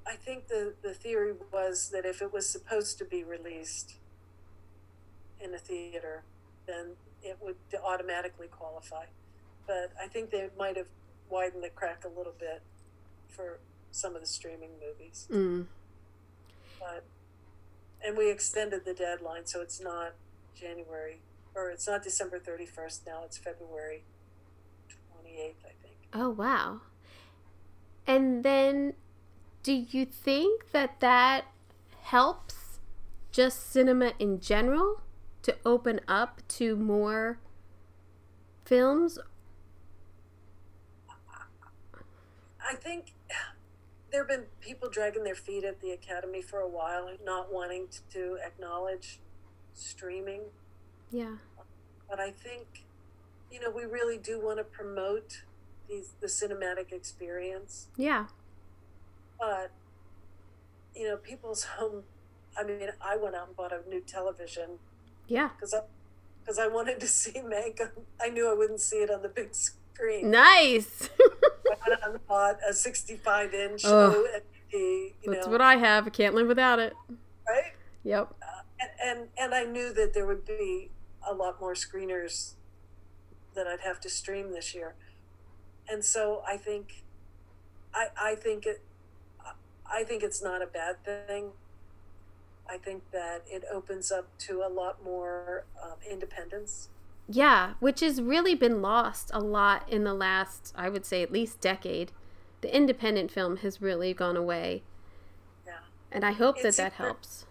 I 0.05 0.15
think 0.15 0.47
the 0.47 0.73
the 0.81 0.93
theory 0.93 1.33
was 1.51 1.89
that 1.89 2.05
if 2.05 2.21
it 2.21 2.33
was 2.33 2.49
supposed 2.49 2.97
to 2.99 3.05
be 3.05 3.23
released 3.23 3.95
in 5.39 5.53
a 5.53 5.57
theater, 5.57 6.23
then 6.67 6.91
it 7.23 7.37
would 7.41 7.55
automatically 7.83 8.47
qualify. 8.47 9.05
But 9.67 9.91
I 10.01 10.07
think 10.07 10.31
they 10.31 10.49
might 10.57 10.75
have 10.77 10.87
widened 11.29 11.63
the 11.63 11.69
crack 11.69 12.03
a 12.03 12.07
little 12.07 12.33
bit 12.37 12.61
for 13.27 13.59
some 13.91 14.15
of 14.15 14.21
the 14.21 14.27
streaming 14.27 14.71
movies. 14.79 15.27
Mm. 15.31 15.67
But 16.79 17.03
and 18.03 18.17
we 18.17 18.31
extended 18.31 18.85
the 18.85 18.93
deadline, 18.93 19.45
so 19.45 19.61
it's 19.61 19.79
not 19.79 20.13
January 20.55 21.19
or 21.55 21.69
it's 21.69 21.87
not 21.87 22.03
December 22.03 22.39
thirty 22.39 22.65
first 22.65 23.05
now. 23.05 23.21
It's 23.25 23.37
February 23.37 24.03
twenty 25.11 25.37
eighth, 25.37 25.63
I 25.63 25.73
think. 25.81 25.97
Oh 26.13 26.29
wow. 26.29 26.81
And 28.07 28.43
then 28.43 28.93
do 29.63 29.73
you 29.73 30.05
think 30.05 30.71
that 30.71 30.99
that 30.99 31.45
helps 32.01 32.79
just 33.31 33.71
cinema 33.71 34.13
in 34.19 34.39
general 34.39 35.01
to 35.43 35.55
open 35.65 35.99
up 36.07 36.41
to 36.47 36.75
more 36.75 37.39
films? 38.65 39.19
I 42.63 42.75
think 42.75 43.13
there 44.11 44.21
have 44.21 44.27
been 44.27 44.45
people 44.59 44.89
dragging 44.89 45.23
their 45.23 45.35
feet 45.35 45.63
at 45.63 45.79
the 45.81 45.91
Academy 45.91 46.41
for 46.41 46.59
a 46.59 46.67
while 46.67 47.09
not 47.23 47.51
wanting 47.51 47.87
to 48.11 48.37
acknowledge 48.45 49.19
streaming. 49.73 50.41
Yeah. 51.11 51.35
But 52.09 52.19
I 52.19 52.31
think, 52.31 52.85
you 53.51 53.59
know, 53.59 53.69
we 53.69 53.83
really 53.83 54.17
do 54.17 54.39
want 54.39 54.57
to 54.57 54.63
promote 54.63 55.43
these 55.89 56.13
the 56.19 56.27
cinematic 56.27 56.91
experience. 56.91 57.87
Yeah. 57.97 58.27
But 59.41 59.71
you 60.95 61.07
know, 61.09 61.17
people's 61.17 61.63
home. 61.63 62.03
I 62.57 62.63
mean, 62.63 62.89
I 63.01 63.17
went 63.17 63.35
out 63.35 63.47
and 63.47 63.55
bought 63.57 63.71
a 63.73 63.81
new 63.89 64.01
television 64.01 64.77
Yeah. 65.27 65.49
because 65.55 65.73
I 65.73 65.81
because 66.43 66.59
I 66.59 66.67
wanted 66.67 66.99
to 67.01 67.07
see 67.07 67.31
Mank. 67.39 67.81
I 68.21 68.29
knew 68.29 68.49
I 68.49 68.53
wouldn't 68.53 68.79
see 68.81 68.97
it 68.97 69.09
on 69.09 69.21
the 69.23 69.29
big 69.29 69.55
screen. 69.55 70.29
Nice. 70.31 71.09
I 71.19 71.89
went 71.89 72.03
out 72.03 72.09
and 72.11 72.27
bought 72.27 72.57
a 72.69 72.73
65 72.73 73.53
inch. 73.53 73.83
OLED. 73.83 74.43
You 74.73 75.11
That's 75.25 75.45
know, 75.47 75.51
what 75.51 75.61
I 75.61 75.75
have. 75.77 76.07
I 76.07 76.11
can't 76.11 76.33
live 76.35 76.47
without 76.47 76.79
it. 76.79 76.93
right? 77.47 77.73
Yep. 78.03 78.33
Uh, 78.41 78.45
and, 78.79 78.89
and 79.19 79.27
and 79.37 79.53
I 79.55 79.63
knew 79.63 79.91
that 79.93 80.13
there 80.13 80.25
would 80.25 80.45
be 80.45 80.91
a 81.27 81.33
lot 81.33 81.59
more 81.59 81.73
screeners 81.73 82.53
that 83.55 83.67
I'd 83.67 83.81
have 83.81 83.99
to 84.01 84.09
stream 84.09 84.53
this 84.53 84.73
year, 84.73 84.95
and 85.89 86.03
so 86.05 86.41
I 86.47 86.55
think, 86.57 87.03
I 87.93 88.07
I 88.19 88.35
think 88.35 88.65
it, 88.65 88.81
I 89.93 90.03
think 90.03 90.23
it's 90.23 90.41
not 90.41 90.61
a 90.61 90.65
bad 90.67 91.03
thing. 91.03 91.51
I 92.69 92.77
think 92.77 93.03
that 93.11 93.43
it 93.47 93.63
opens 93.71 94.11
up 94.11 94.27
to 94.39 94.61
a 94.65 94.69
lot 94.69 95.03
more 95.03 95.65
um, 95.83 95.95
independence. 96.09 96.89
Yeah, 97.27 97.73
which 97.79 97.99
has 97.99 98.21
really 98.21 98.55
been 98.55 98.81
lost 98.81 99.31
a 99.33 99.39
lot 99.39 99.87
in 99.91 100.03
the 100.03 100.13
last, 100.13 100.73
I 100.75 100.89
would 100.89 101.05
say, 101.05 101.21
at 101.21 101.31
least 101.31 101.59
decade. 101.61 102.11
The 102.61 102.73
independent 102.75 103.31
film 103.31 103.57
has 103.57 103.81
really 103.81 104.13
gone 104.13 104.37
away, 104.37 104.83
Yeah, 105.65 105.79
and 106.11 106.23
I 106.23 106.31
hope 106.31 106.57
that 106.57 106.67
It's 106.69 106.77
that 106.77 106.93
either- 106.97 107.05
helps. 107.05 107.45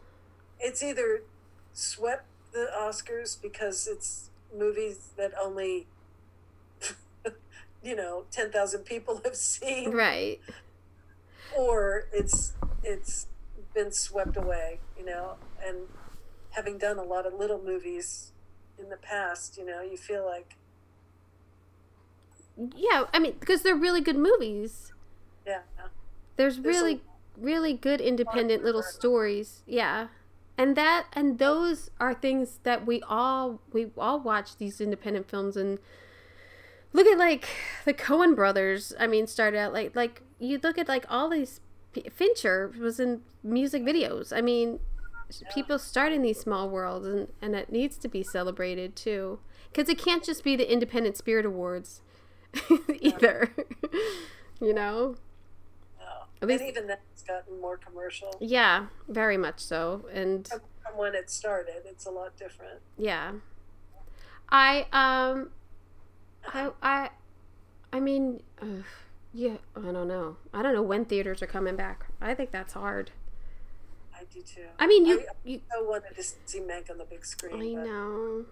it's 0.58 0.82
either 0.82 1.22
swept 1.72 2.24
the 2.52 2.68
Oscars 2.76 3.40
because 3.40 3.86
it's 3.86 4.30
movies 4.56 5.10
that 5.16 5.32
only, 5.40 5.86
you 7.82 7.96
know, 7.96 8.24
ten 8.30 8.50
thousand 8.50 8.84
people 8.84 9.20
have 9.24 9.36
seen. 9.36 9.90
Right. 9.92 10.40
Or 11.50 12.06
it's 12.12 12.54
it's 12.82 13.26
been 13.74 13.92
swept 13.92 14.36
away, 14.36 14.80
you 14.96 15.04
know, 15.04 15.36
and 15.64 15.88
having 16.50 16.78
done 16.78 16.98
a 16.98 17.04
lot 17.04 17.26
of 17.26 17.34
little 17.34 17.60
movies 17.62 18.32
in 18.78 18.88
the 18.90 18.96
past, 18.96 19.56
you 19.58 19.64
know, 19.64 19.82
you 19.82 19.96
feel 19.96 20.24
like 20.24 20.56
Yeah, 22.76 23.04
I 23.12 23.18
mean, 23.18 23.36
because 23.40 23.62
they're 23.62 23.74
really 23.76 24.00
good 24.00 24.16
movies. 24.16 24.92
yeah, 25.46 25.62
There's 26.36 26.58
There's 26.62 26.82
really, 26.82 27.02
really 27.36 27.74
good 27.74 28.00
independent 28.00 28.64
little 28.64 28.82
stories. 28.82 29.62
Yeah. 29.66 30.08
And 30.58 30.76
that 30.76 31.06
and 31.14 31.38
those 31.38 31.90
are 32.00 32.14
things 32.14 32.60
that 32.64 32.86
we 32.86 33.02
all 33.08 33.60
we 33.72 33.90
all 33.96 34.20
watch 34.20 34.56
these 34.56 34.80
independent 34.80 35.28
films 35.28 35.56
and 35.56 35.78
look 36.92 37.06
at 37.06 37.18
like 37.18 37.48
the 37.84 37.94
Coen 37.94 38.34
brothers. 38.34 38.92
I 38.98 39.06
mean, 39.06 39.26
started 39.26 39.58
out 39.58 39.72
like 39.72 39.94
like 39.96 40.22
you 40.40 40.58
look 40.62 40.78
at 40.78 40.88
like 40.88 41.04
all 41.08 41.28
these 41.28 41.60
Fincher 42.12 42.72
was 42.80 42.98
in 42.98 43.20
music 43.42 43.82
videos. 43.82 44.32
I 44.36 44.40
mean, 44.40 44.80
people 45.54 45.78
start 45.78 46.12
in 46.12 46.22
these 46.22 46.40
small 46.40 46.68
worlds 46.68 47.06
and 47.06 47.28
and 47.42 47.54
it 47.54 47.70
needs 47.70 47.96
to 47.98 48.08
be 48.08 48.22
celebrated 48.22 48.96
too 48.96 49.38
because 49.70 49.88
it 49.88 49.98
can't 49.98 50.24
just 50.24 50.42
be 50.42 50.56
the 50.56 50.70
Independent 50.72 51.16
Spirit 51.16 51.44
Awards 51.46 52.00
either. 53.00 53.50
you 54.60 54.72
know. 54.74 55.16
no. 55.98 56.06
At 56.42 56.48
least- 56.48 56.60
and 56.62 56.70
even 56.70 56.86
that's 56.86 57.22
gotten 57.22 57.60
more 57.60 57.76
commercial 57.76 58.34
Yeah, 58.40 58.86
very 59.08 59.36
much 59.36 59.60
so. 59.60 60.06
And 60.12 60.48
from 60.48 60.60
from 60.82 60.96
when 60.98 61.14
it 61.14 61.28
started. 61.30 61.82
It's 61.84 62.06
a 62.06 62.10
lot 62.10 62.36
different. 62.36 62.80
yeah. 62.98 63.32
I 64.52 64.86
um 64.92 65.50
I 66.48 66.70
I 66.82 67.10
I 67.92 68.00
mean 68.00 68.42
uh, 68.60 68.66
yeah, 69.32 69.56
I 69.76 69.92
don't 69.92 70.08
know. 70.08 70.36
I 70.52 70.62
don't 70.62 70.74
know 70.74 70.82
when 70.82 71.04
theaters 71.04 71.42
are 71.42 71.46
coming 71.46 71.76
back. 71.76 72.06
I 72.20 72.34
think 72.34 72.50
that's 72.50 72.72
hard. 72.72 73.10
I 74.14 74.24
do 74.32 74.42
too. 74.42 74.66
I 74.78 74.86
mean, 74.86 75.06
you 75.06 75.20
I, 75.20 75.24
you 75.44 75.60
I 75.72 75.82
wanted 75.82 76.16
to 76.16 76.22
see 76.22 76.60
Mank 76.60 76.90
on 76.90 76.98
the 76.98 77.04
big 77.04 77.24
screen. 77.24 77.78
I 77.78 77.82
know. 77.82 78.44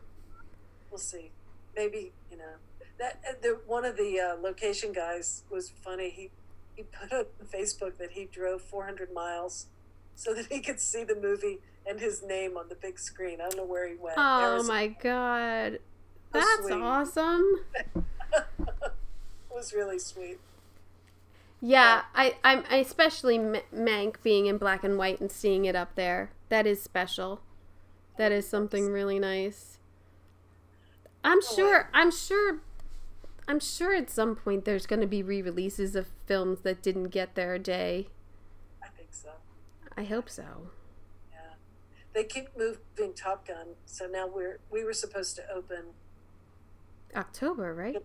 We'll 0.90 0.98
see. 0.98 1.30
Maybe 1.76 2.12
you 2.30 2.38
know 2.38 2.54
that 2.98 3.20
uh, 3.28 3.34
the 3.42 3.58
one 3.66 3.84
of 3.84 3.96
the 3.96 4.18
uh, 4.20 4.40
location 4.40 4.92
guys 4.92 5.42
was 5.50 5.70
funny. 5.70 6.10
He 6.10 6.30
he 6.76 6.84
put 6.84 7.12
up 7.12 7.28
on 7.40 7.46
Facebook 7.46 7.98
that 7.98 8.12
he 8.12 8.26
drove 8.26 8.62
400 8.62 9.12
miles 9.12 9.66
so 10.14 10.32
that 10.32 10.46
he 10.46 10.60
could 10.60 10.80
see 10.80 11.02
the 11.02 11.16
movie 11.16 11.58
and 11.84 11.98
his 11.98 12.22
name 12.22 12.56
on 12.56 12.68
the 12.68 12.76
big 12.76 12.98
screen. 12.98 13.40
I 13.40 13.48
don't 13.48 13.56
know 13.56 13.64
where 13.64 13.88
he 13.88 13.96
went. 13.96 14.16
Oh 14.16 14.52
Arizona. 14.54 14.68
my 14.68 14.86
god. 14.88 15.78
That's 16.32 16.62
sweet. 16.62 16.72
awesome. 16.74 17.64
it 17.94 18.04
was 19.50 19.72
really 19.72 19.98
sweet. 19.98 20.38
Yeah, 21.60 22.02
I 22.14 22.36
I'm 22.44 22.64
especially 22.70 23.38
Mank 23.38 24.22
being 24.22 24.46
in 24.46 24.58
black 24.58 24.84
and 24.84 24.96
white 24.96 25.20
and 25.20 25.30
seeing 25.30 25.64
it 25.64 25.74
up 25.74 25.94
there. 25.94 26.30
That 26.50 26.66
is 26.66 26.80
special. 26.82 27.40
That 28.16 28.32
is 28.32 28.48
something 28.48 28.90
really 28.90 29.18
nice. 29.18 29.78
I'm 31.24 31.40
sure 31.42 31.90
I'm 31.92 32.10
sure 32.10 32.60
I'm 33.48 33.60
sure 33.60 33.94
at 33.94 34.10
some 34.10 34.36
point 34.36 34.64
there's 34.64 34.86
going 34.86 35.00
to 35.00 35.06
be 35.06 35.22
re-releases 35.22 35.96
of 35.96 36.08
films 36.26 36.60
that 36.60 36.82
didn't 36.82 37.08
get 37.08 37.34
their 37.34 37.58
day. 37.58 38.08
I 38.82 38.88
think 38.88 39.08
so. 39.12 39.30
I 39.96 40.04
hope 40.04 40.28
so. 40.28 40.68
Yeah, 41.32 41.54
they 42.12 42.24
keep 42.24 42.56
moving 42.56 43.14
Top 43.14 43.46
Gun. 43.48 43.68
So 43.84 44.06
now 44.06 44.28
we're 44.28 44.60
we 44.70 44.84
were 44.84 44.92
supposed 44.92 45.34
to 45.36 45.42
open 45.52 45.86
October, 47.16 47.74
right? 47.74 47.96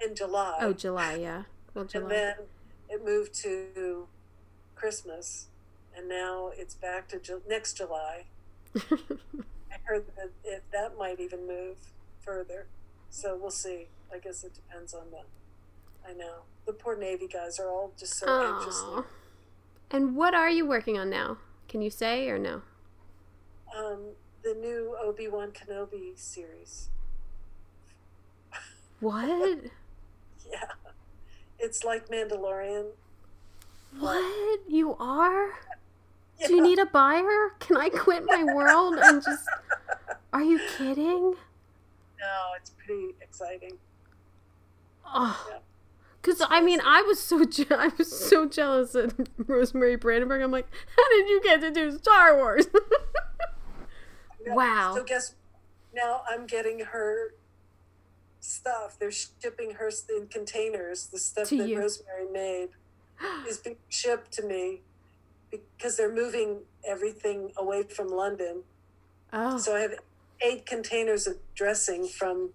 in 0.00 0.14
July. 0.14 0.58
Oh, 0.60 0.72
July, 0.72 1.16
yeah. 1.16 1.42
Well, 1.74 1.82
and 1.82 1.90
July. 1.90 2.08
then 2.08 2.34
it 2.88 3.04
moved 3.04 3.34
to 3.42 4.06
Christmas, 4.74 5.46
and 5.96 6.08
now 6.08 6.50
it's 6.56 6.74
back 6.74 7.08
to 7.08 7.18
Ju- 7.18 7.42
next 7.48 7.76
July. 7.76 8.24
I 8.76 9.76
heard 9.84 10.06
that 10.16 10.30
it, 10.44 10.64
that 10.72 10.96
might 10.98 11.20
even 11.20 11.46
move 11.46 11.76
further, 12.20 12.66
so 13.10 13.36
we'll 13.40 13.50
see. 13.50 13.86
I 14.12 14.18
guess 14.18 14.44
it 14.44 14.54
depends 14.54 14.94
on 14.94 15.10
the. 15.10 15.22
I 16.08 16.14
know 16.14 16.42
the 16.66 16.72
poor 16.72 16.96
Navy 16.96 17.26
guys 17.26 17.58
are 17.58 17.68
all 17.68 17.92
just 17.98 18.14
so 18.14 18.26
anxious. 18.28 18.80
Aw. 18.84 19.04
And 19.90 20.16
what 20.16 20.34
are 20.34 20.50
you 20.50 20.66
working 20.66 20.98
on 20.98 21.10
now? 21.10 21.38
Can 21.68 21.82
you 21.82 21.90
say 21.90 22.28
or 22.28 22.38
no? 22.38 22.62
Um, 23.76 24.00
the 24.42 24.54
new 24.54 24.96
Obi 25.02 25.28
Wan 25.28 25.50
Kenobi 25.50 26.18
series. 26.18 26.88
What? 29.00 29.58
Yeah, 30.50 30.64
it's 31.58 31.84
like 31.84 32.08
Mandalorian. 32.08 32.86
What? 33.98 34.60
You 34.68 34.94
are? 34.98 35.48
Yeah. 36.38 36.46
Do 36.48 36.54
you 36.56 36.62
need 36.62 36.78
a 36.78 36.86
buyer? 36.86 37.50
Can 37.58 37.76
I 37.76 37.88
quit 37.88 38.24
my 38.26 38.44
world 38.44 38.94
and 39.00 39.22
just. 39.22 39.44
Are 40.32 40.42
you 40.42 40.60
kidding? 40.76 41.34
No, 42.20 42.52
it's 42.60 42.70
pretty 42.70 43.14
exciting. 43.20 43.78
Oh. 45.06 45.46
Yeah. 45.50 45.58
Because, 46.20 46.42
I 46.50 46.60
mean, 46.60 46.80
I 46.84 47.00
was 47.02 47.18
so 47.18 47.44
je- 47.44 47.66
I 47.70 47.90
was 47.96 48.10
so 48.10 48.46
jealous 48.46 48.94
of 48.94 49.14
Rosemary 49.38 49.96
Brandenburg. 49.96 50.42
I'm 50.42 50.50
like, 50.50 50.66
how 50.96 51.08
did 51.10 51.28
you 51.28 51.40
get 51.42 51.60
to 51.62 51.70
do 51.70 51.96
Star 51.98 52.36
Wars? 52.36 52.66
Yeah, 54.44 54.54
Wow. 54.54 54.94
So 54.96 55.04
guess 55.04 55.34
now 55.94 56.22
I'm 56.28 56.46
getting 56.46 56.80
her 56.80 57.34
stuff. 58.40 58.96
They're 58.98 59.10
shipping 59.10 59.72
her 59.72 59.90
in 60.16 60.28
containers. 60.28 61.06
The 61.06 61.18
stuff 61.18 61.48
To 61.48 61.56
that 61.58 61.68
you. 61.68 61.78
Rosemary 61.78 62.26
made 62.32 62.68
is 63.48 63.58
being 63.58 63.76
shipped 63.88 64.32
to 64.32 64.42
me 64.44 64.82
because 65.50 65.96
they're 65.96 66.12
moving 66.14 66.60
everything 66.86 67.52
away 67.56 67.82
from 67.82 68.08
London. 68.08 68.62
oh, 69.32 69.58
So 69.58 69.74
I 69.76 69.80
have 69.80 69.94
eight 70.40 70.66
containers 70.66 71.26
of 71.26 71.36
dressing 71.54 72.06
from 72.06 72.50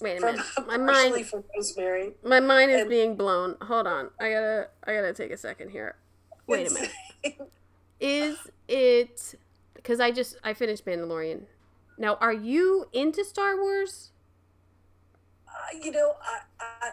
wait 0.00 0.18
a 0.18 0.20
from 0.20 0.32
minute. 0.36 0.46
My 0.66 0.76
mind, 0.76 1.26
from 1.26 1.44
Rosemary. 1.56 2.12
my 2.24 2.40
mind 2.40 2.70
is 2.70 2.82
and- 2.82 2.90
being 2.90 3.16
blown. 3.16 3.56
Hold 3.62 3.86
on. 3.86 4.10
I 4.20 4.30
gotta, 4.30 4.68
I 4.84 4.92
gotta 4.94 5.12
take 5.12 5.30
a 5.32 5.36
second 5.36 5.70
here. 5.70 5.96
Wait 6.46 6.70
a 6.70 6.74
minute. 6.74 6.90
Is 8.00 8.38
it 8.66 9.34
because 9.74 10.00
I 10.00 10.10
just 10.10 10.36
I 10.42 10.54
finished 10.54 10.86
Mandalorian. 10.86 11.42
Now, 11.98 12.14
are 12.20 12.32
you 12.32 12.86
into 12.94 13.24
Star 13.24 13.56
Wars? 13.60 14.10
You 15.82 15.92
know, 15.92 16.14
I, 16.22 16.40
I 16.60 16.90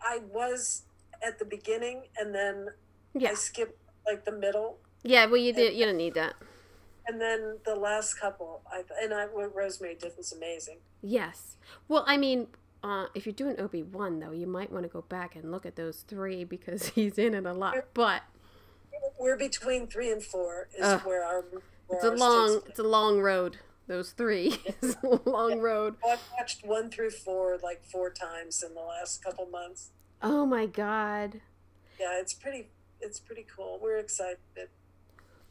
I- 0.00 0.18
was 0.32 0.82
at 1.26 1.38
the 1.38 1.44
beginning, 1.44 2.04
and 2.18 2.34
then 2.34 2.68
Yeah. 3.14 3.30
I 3.30 3.34
skipped 3.34 3.78
like 4.06 4.24
the 4.24 4.32
middle. 4.32 4.78
Yeah, 5.02 5.26
well, 5.26 5.36
you 5.36 5.52
did. 5.52 5.74
You 5.74 5.84
don't 5.86 5.96
need 5.96 6.14
that. 6.14 6.34
And 7.06 7.20
then 7.20 7.58
the 7.64 7.74
last 7.74 8.14
couple, 8.14 8.62
I 8.70 8.82
and 9.02 9.14
I 9.14 9.26
what 9.26 9.54
Rosemary 9.54 9.94
did 9.94 10.12
was 10.16 10.32
amazing. 10.32 10.78
Yes. 11.02 11.56
Well, 11.88 12.04
I 12.06 12.16
mean, 12.16 12.48
uh, 12.82 13.06
if 13.14 13.24
you're 13.26 13.32
doing 13.32 13.58
Obi 13.60 13.82
Wan 13.82 14.20
though, 14.20 14.32
you 14.32 14.46
might 14.46 14.70
want 14.70 14.84
to 14.84 14.88
go 14.88 15.02
back 15.02 15.34
and 15.36 15.50
look 15.50 15.64
at 15.64 15.76
those 15.76 16.02
three 16.06 16.44
because 16.44 16.88
he's 16.94 17.18
in 17.18 17.34
it 17.34 17.46
a 17.46 17.52
lot. 17.52 17.76
But 17.94 18.22
We're 19.18 19.36
between 19.38 19.86
three 19.86 20.10
and 20.12 20.22
four 20.22 20.68
is 20.76 20.84
Ugh. 20.84 21.00
where 21.04 21.24
our 21.24 21.44
where 21.86 21.98
it's 21.98 22.04
a 22.04 22.10
long, 22.10 22.60
it's 22.66 22.78
a 22.78 22.82
long 22.82 23.20
road. 23.20 23.58
Those 23.88 24.12
three, 24.12 24.54
it's 24.66 24.96
a 25.02 25.28
long 25.28 25.60
road. 25.60 25.96
I've 26.08 26.20
watched 26.38 26.64
one 26.64 26.90
through 26.90 27.10
four 27.10 27.58
like 27.62 27.82
four 27.84 28.10
times 28.10 28.62
in 28.62 28.74
the 28.74 28.82
last 28.82 29.24
couple 29.24 29.46
months. 29.46 29.90
Oh 30.22 30.44
my 30.46 30.66
god. 30.66 31.40
Yeah, 31.98 32.20
it's 32.20 32.34
pretty 32.34 32.68
it's 33.00 33.18
pretty 33.18 33.46
cool. 33.56 33.78
We're 33.82 33.96
excited. 33.98 34.38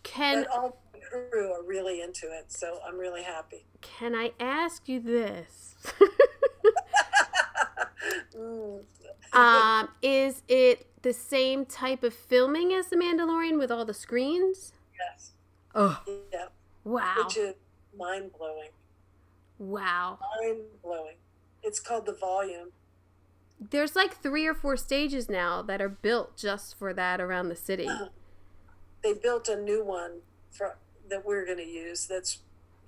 Can 0.04 0.44
but 0.44 0.52
all 0.56 0.78
the 0.94 1.00
crew 1.00 1.52
are 1.52 1.64
really 1.64 2.00
into 2.02 2.28
it, 2.28 2.52
so 2.52 2.80
I'm 2.88 2.98
really 2.98 3.24
happy. 3.24 3.66
can 3.82 4.14
I 4.16 4.32
ask 4.40 4.88
you 4.88 5.00
this? 5.02 5.76
Mm. 8.38 8.84
um, 9.34 9.90
is 10.02 10.44
it 10.48 10.86
the 11.02 11.12
same 11.12 11.66
type 11.66 12.04
of 12.04 12.14
filming 12.14 12.72
as 12.72 12.88
The 12.88 12.96
Mandalorian 12.96 13.58
with 13.58 13.72
all 13.72 13.84
the 13.84 13.94
screens? 13.96 14.74
yes. 14.98 15.32
Oh, 15.74 16.02
Yeah. 16.32 16.46
wow. 16.84 17.16
Which 17.24 17.38
is 17.38 17.56
mind 17.98 18.32
blowing. 18.38 18.70
Wow. 19.60 20.20
Mind 20.41 20.62
blowing. 20.84 21.16
It's 21.64 21.80
called 21.80 22.06
the 22.06 22.14
volume. 22.14 22.70
There's 23.60 23.95
like 23.95 24.22
three 24.22 24.45
or 24.45 24.54
four 24.54 24.78
stages 24.78 25.30
now 25.30 25.62
that 25.64 25.82
are 25.82 25.89
built 25.89 26.38
just 26.38 26.78
for 26.78 26.93
that 26.93 27.20
around 27.20 27.50
the 27.50 27.56
city. 27.56 27.89
They 29.04 29.14
built 29.14 29.48
a 29.48 29.56
new 29.56 29.86
one 29.86 30.22
for 30.52 30.76
that 31.08 31.24
we're 31.24 31.45
going 31.45 31.60
to 31.60 31.64
use. 31.64 32.08
That's 32.08 32.39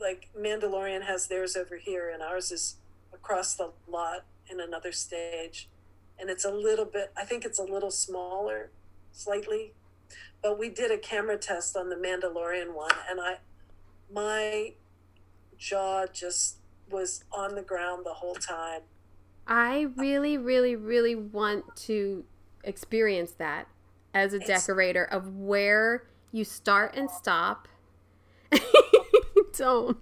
like 0.01 0.27
Mandalorian 0.37 1.03
has 1.03 1.27
theirs 1.27 1.55
over 1.55 1.77
here, 1.77 2.09
and 2.09 2.21
ours 2.21 2.51
is 2.51 2.77
across 3.13 3.53
the 3.53 3.71
lot 3.87 4.25
in 4.49 4.59
another 4.59 4.91
stage. 4.91 5.69
And 6.19 6.29
it's 6.29 6.43
a 6.43 6.51
little 6.51 6.85
bit. 6.85 7.11
I 7.15 7.25
think 7.25 7.45
it's 7.45 7.59
a 7.59 7.63
little 7.63 7.91
smaller, 7.91 8.71
slightly. 9.11 9.73
But 10.41 10.57
we 10.57 10.67
did 10.67 10.91
a 10.91 10.97
camera 10.97 11.37
test 11.37 11.77
on 11.77 11.89
the 11.89 11.95
Mandalorian 11.95 12.73
one, 12.73 12.95
and 13.09 13.21
I, 13.21 13.37
my 14.11 14.73
jaw 15.59 16.07
just 16.07 16.57
was 16.89 17.23
on 17.31 17.53
the 17.53 17.61
ground 17.61 18.05
the 18.05 18.13
whole 18.15 18.33
time. 18.35 18.81
I 19.45 19.87
really, 19.95 20.37
really, 20.37 20.75
really 20.75 21.15
want 21.15 21.75
to 21.87 22.23
experience 22.63 23.31
that 23.33 23.67
as 24.13 24.33
a 24.33 24.37
It's- 24.37 24.47
decorator 24.65 25.03
of 25.03 25.35
where 25.35 26.07
you 26.31 26.43
start 26.43 26.95
and 26.95 27.09
stop. 27.11 27.67
Don't. 29.57 29.97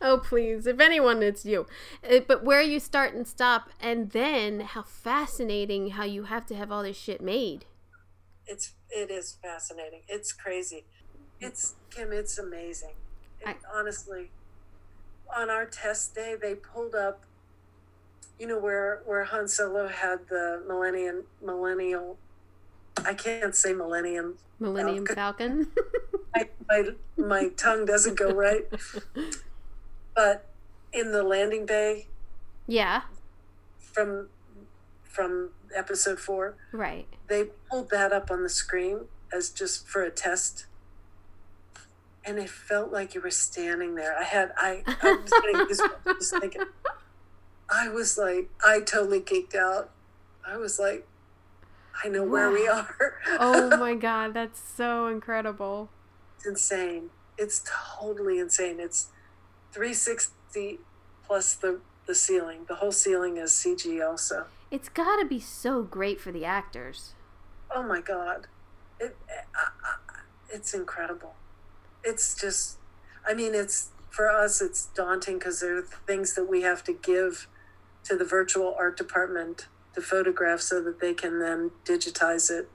Oh, 0.00 0.18
please. 0.18 0.66
If 0.66 0.80
anyone, 0.80 1.22
it's 1.22 1.44
you. 1.44 1.66
Uh, 2.08 2.20
But 2.26 2.42
where 2.44 2.62
you 2.62 2.80
start 2.80 3.14
and 3.14 3.26
stop, 3.26 3.68
and 3.80 4.10
then 4.10 4.60
how 4.60 4.82
fascinating 4.82 5.90
how 5.90 6.04
you 6.04 6.24
have 6.24 6.46
to 6.46 6.54
have 6.56 6.72
all 6.72 6.82
this 6.82 6.96
shit 6.96 7.20
made. 7.20 7.66
it's 8.46 8.72
it 8.90 9.10
is 9.10 9.36
fascinating. 9.42 10.02
It's 10.08 10.32
crazy. 10.32 10.84
It's 11.40 11.74
Kim. 11.90 12.12
It's 12.12 12.38
amazing. 12.38 12.94
It, 13.40 13.48
I- 13.48 13.56
honestly, 13.78 14.30
on 15.36 15.50
our 15.50 15.64
test 15.66 16.14
day, 16.14 16.36
they 16.40 16.54
pulled 16.54 16.94
up. 16.94 17.24
You 18.38 18.48
know 18.48 18.58
where 18.58 19.02
where 19.04 19.24
Han 19.24 19.46
Solo 19.46 19.88
had 19.88 20.28
the 20.28 20.62
Millennium 20.66 21.24
Millennial. 21.42 22.18
I 23.04 23.14
can't 23.14 23.54
say 23.54 23.72
Millennium. 23.72 24.36
Millennium 24.58 25.06
Falcon. 25.06 25.68
My 26.34 26.48
my, 26.68 26.84
my 27.16 27.48
tongue 27.50 27.84
doesn't 27.84 28.18
go 28.18 28.32
right. 28.32 28.64
But 30.16 30.48
in 30.92 31.12
the 31.12 31.22
landing 31.22 31.64
bay 31.64 32.08
yeah, 32.66 33.02
from 33.78 34.28
from 35.02 35.50
episode 35.74 36.18
four, 36.18 36.56
right. 36.72 37.06
they 37.28 37.44
pulled 37.70 37.90
that 37.90 38.12
up 38.12 38.30
on 38.30 38.42
the 38.42 38.48
screen 38.48 39.06
as 39.32 39.50
just 39.50 39.86
for 39.86 40.02
a 40.02 40.10
test 40.10 40.66
and 42.26 42.38
it 42.38 42.48
felt 42.48 42.90
like 42.92 43.14
you 43.14 43.20
were 43.20 43.30
standing 43.30 43.94
there. 43.94 44.16
I 44.18 44.24
had 44.24 44.52
i 44.56 44.82
i 45.02 45.12
was 45.12 45.30
getting 45.30 45.66
goosebumps 45.66 46.18
just 46.18 46.38
thinking 46.40 46.62
i 47.70 47.88
was 47.88 48.16
like 48.18 48.50
i 48.64 48.80
totally 48.80 49.20
geeked 49.20 49.54
out. 49.54 49.90
I 50.46 50.56
was 50.56 50.78
like 50.78 51.06
i 52.04 52.08
know 52.08 52.24
where 52.24 52.50
we 52.50 52.66
are. 52.68 53.16
Oh 53.38 53.76
my 53.78 53.94
god, 53.94 54.34
that's 54.34 54.60
so 54.60 55.06
incredible. 55.06 55.88
it's 56.36 56.46
insane. 56.46 57.10
It's 57.36 57.64
totally 57.98 58.38
insane. 58.38 58.78
It's 58.78 59.08
360 59.72 60.78
plus 61.26 61.54
the 61.54 61.80
the 62.06 62.14
ceiling. 62.14 62.64
The 62.68 62.76
whole 62.76 62.92
ceiling 62.92 63.36
is 63.38 63.50
cg 63.52 64.06
also. 64.06 64.46
It's 64.70 64.88
got 64.88 65.16
to 65.20 65.24
be 65.24 65.40
so 65.40 65.82
great 65.82 66.20
for 66.20 66.32
the 66.32 66.44
actors. 66.44 67.14
oh 67.74 67.82
my 67.82 68.00
god. 68.00 68.46
It, 69.00 69.16
I, 69.56 69.68
I, 69.84 69.94
it's 70.50 70.72
incredible 70.74 71.34
it's 72.04 72.34
just 72.34 72.78
i 73.26 73.34
mean 73.34 73.54
it's 73.54 73.90
for 74.10 74.30
us 74.30 74.60
it's 74.60 74.86
daunting 74.94 75.38
because 75.38 75.60
there 75.60 75.78
are 75.78 75.86
things 76.06 76.34
that 76.34 76.44
we 76.48 76.62
have 76.62 76.84
to 76.84 76.92
give 76.92 77.48
to 78.04 78.16
the 78.16 78.24
virtual 78.24 78.74
art 78.78 78.96
department 78.96 79.68
to 79.94 80.00
photograph 80.00 80.60
so 80.60 80.82
that 80.82 81.00
they 81.00 81.14
can 81.14 81.38
then 81.40 81.70
digitize 81.88 82.50
it 82.50 82.68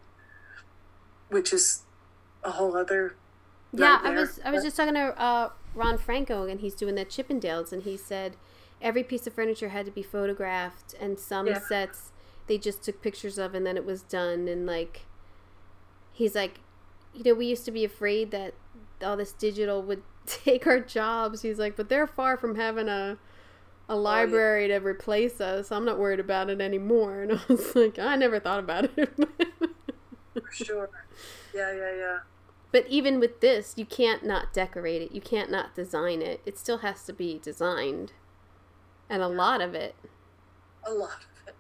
which 1.30 1.54
is 1.54 1.84
a 2.44 2.52
whole 2.52 2.76
other 2.76 3.16
Yeah, 3.74 4.00
I 4.04 4.12
was 4.12 4.40
I 4.44 4.52
was 4.52 4.64
just 4.64 4.76
talking 4.78 4.96
to 4.96 5.20
uh, 5.20 5.50
Ron 5.76 5.98
Franco, 5.98 6.46
and 6.48 6.60
he's 6.60 6.74
doing 6.74 6.96
the 6.96 7.06
Chippendales, 7.06 7.72
and 7.72 7.84
he 7.84 7.98
said 7.98 8.36
every 8.82 9.04
piece 9.04 9.28
of 9.28 9.34
furniture 9.34 9.70
had 9.70 9.86
to 9.86 9.92
be 9.92 10.02
photographed, 10.02 10.96
and 11.00 11.20
some 11.20 11.48
Yeah. 11.48 11.60
sets 11.60 12.12
they 12.48 12.58
just 12.58 12.82
took 12.82 13.02
pictures 13.02 13.38
of, 13.38 13.54
and 13.54 13.66
then 13.66 13.78
it 13.78 13.86
was 13.86 14.02
done, 14.02 14.48
and 14.48 14.66
like 14.66 15.06
he's 16.12 16.36
like, 16.36 16.60
you 17.14 17.24
know, 17.24 17.34
we 17.34 17.46
used 17.46 17.66
to 17.66 17.72
be 17.72 17.86
afraid 17.86 18.32
that 18.32 18.54
all 19.04 19.18
this 19.18 19.34
digital 19.34 19.82
would 19.84 20.04
take 20.26 20.68
our 20.68 20.80
jobs. 20.80 21.42
He's 21.42 21.60
like, 21.60 21.76
but 21.76 21.90
they're 21.90 22.08
far 22.08 22.38
from 22.38 22.56
having 22.56 22.88
a 22.88 23.18
a 23.90 23.94
oh, 23.94 23.98
library 23.98 24.68
to 24.68 24.76
replace 24.76 25.42
us. 25.42 25.72
I'm 25.72 25.84
not 25.84 25.98
worried 25.98 26.20
about 26.20 26.50
it 26.50 26.62
anymore. 26.62 27.24
And 27.24 27.34
I 27.34 27.40
was 27.50 27.76
like, 27.76 27.98
I 27.98 28.16
never 28.16 28.40
thought 28.40 28.60
about 28.60 28.86
it. 28.96 29.10
for 30.34 30.52
sure 30.52 30.90
yeah 31.54 31.72
yeah 31.74 31.96
yeah 31.96 32.18
But 32.72 32.86
even 32.88 33.20
with 33.20 33.42
this, 33.42 33.74
you 33.78 33.86
can't 33.86 34.24
not 34.24 34.54
decorate 34.54 35.02
it. 35.02 35.12
You 35.12 35.22
can't 35.22 35.50
not 35.50 35.74
design 35.76 36.22
it. 36.22 36.40
It 36.46 36.58
still 36.58 36.78
has 36.80 37.04
to 37.06 37.14
be 37.14 37.40
designed. 37.44 38.14
And 39.10 39.24
a 39.24 39.28
lot 39.28 39.60
of 39.60 39.74
it. 39.74 39.96
a 40.86 40.92
lot 40.92 41.26
of 41.26 41.48
it 41.48 41.56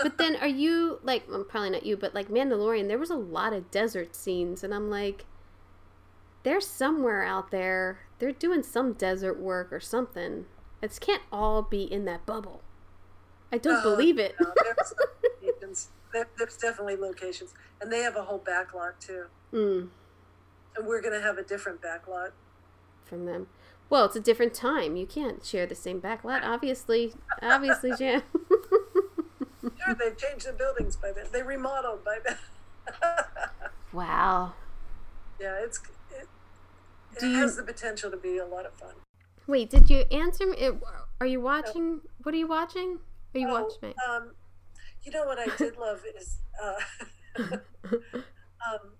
But 0.00 0.18
then 0.18 0.36
are 0.36 0.46
you 0.46 1.00
like 1.02 1.24
well, 1.28 1.42
probably 1.42 1.70
not 1.70 1.84
you, 1.84 1.96
but 1.96 2.14
like 2.14 2.28
Mandalorian, 2.28 2.86
there 2.86 2.98
was 2.98 3.10
a 3.10 3.16
lot 3.16 3.52
of 3.52 3.72
desert 3.72 4.14
scenes 4.14 4.62
and 4.62 4.72
I'm 4.72 4.88
like 4.88 5.24
they're 6.42 6.60
somewhere 6.60 7.24
out 7.24 7.50
there. 7.50 8.00
They're 8.18 8.32
doing 8.32 8.62
some 8.62 8.92
desert 8.94 9.38
work 9.38 9.72
or 9.72 9.80
something. 9.80 10.46
It 10.82 10.98
can't 11.00 11.22
all 11.32 11.62
be 11.62 11.82
in 11.82 12.04
that 12.06 12.24
bubble. 12.26 12.62
I 13.52 13.58
don't 13.58 13.80
Oh, 13.84 13.90
believe 13.96 14.18
it. 14.18 14.34
no, 14.40 14.52
there's 14.62 14.94
locations. 15.42 15.88
There- 16.12 16.28
there's 16.38 16.56
definitely 16.56 16.96
locations 16.96 17.54
and 17.80 17.92
they 17.92 18.00
have 18.00 18.16
a 18.16 18.22
whole 18.22 18.38
backlot 18.40 18.98
too 18.98 19.26
mm, 19.52 19.88
and 20.76 20.86
we're 20.86 21.02
going 21.02 21.12
to 21.12 21.20
have 21.20 21.36
a 21.38 21.42
different 21.42 21.80
backlot 21.82 22.30
from 23.04 23.26
them. 23.26 23.48
Well, 23.90 24.04
it's 24.06 24.16
a 24.16 24.20
different 24.20 24.52
time. 24.54 24.96
You 24.96 25.06
can't 25.06 25.44
share 25.44 25.66
the 25.66 25.74
same 25.74 26.00
backlot, 26.00 26.42
obviously. 26.44 27.14
Obviously, 27.42 27.92
Jan. 27.98 28.22
Sure, 29.60 29.94
they've 29.94 30.16
changed 30.16 30.46
the 30.46 30.52
buildings 30.52 30.96
by 30.96 31.12
then. 31.12 31.26
They 31.32 31.42
remodeled 31.42 32.04
by 32.04 32.18
then. 32.24 32.36
wow. 33.92 34.52
yeah, 35.40 35.54
it's 35.62 35.80
it, 37.22 37.24
it 37.24 37.26
Do 37.26 37.30
you- 37.30 37.38
has 37.38 37.56
the 37.56 37.62
potential 37.62 38.10
to 38.10 38.16
be 38.16 38.38
a 38.38 38.46
lot 38.46 38.66
of 38.66 38.74
fun. 38.74 38.94
Wait, 39.46 39.70
did 39.70 39.88
you 39.88 40.00
answer 40.10 40.46
me? 40.46 40.56
It- 40.58 40.82
Are 41.20 41.26
you 41.26 41.40
watching? 41.40 42.00
What 42.22 42.34
are 42.34 42.38
you 42.38 42.46
watching? 42.46 42.98
Are 43.34 43.38
you 43.40 43.48
Oh, 43.48 43.62
watching 43.62 43.94
um, 44.08 44.34
you 45.02 45.12
know 45.12 45.24
what 45.24 45.38
I 45.38 45.54
did 45.56 45.76
love 45.76 46.00
is 46.18 46.38
uh, 46.62 46.74
um, 47.38 48.92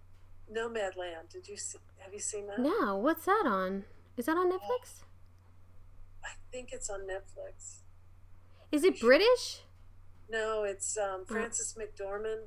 Nomadland. 0.53 1.29
Did 1.31 1.49
you 1.49 1.57
see? 1.57 1.79
Have 1.99 2.13
you 2.13 2.21
seen 2.21 2.47
that? 2.47 2.59
no, 2.61 2.97
what's 2.97 3.25
that 3.27 3.45
on? 3.47 3.85
Is 4.17 4.27
that 4.27 4.37
on 4.37 4.51
Netflix? 4.51 5.03
I 6.25 6.31
think 6.51 6.71
it's 6.73 6.89
on 6.91 7.01
Netflix. 7.01 7.81
Is 8.73 8.85
it 8.85 9.01
British? 9.01 9.61
No, 10.31 10.63
it's 10.65 10.97
um, 10.99 11.25
Frances 11.27 11.75
McDormand. 11.79 12.47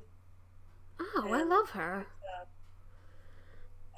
Oh, 1.00 1.28
I 1.32 1.42
love 1.42 1.70
her. 1.70 2.06
Uh, 2.22 2.44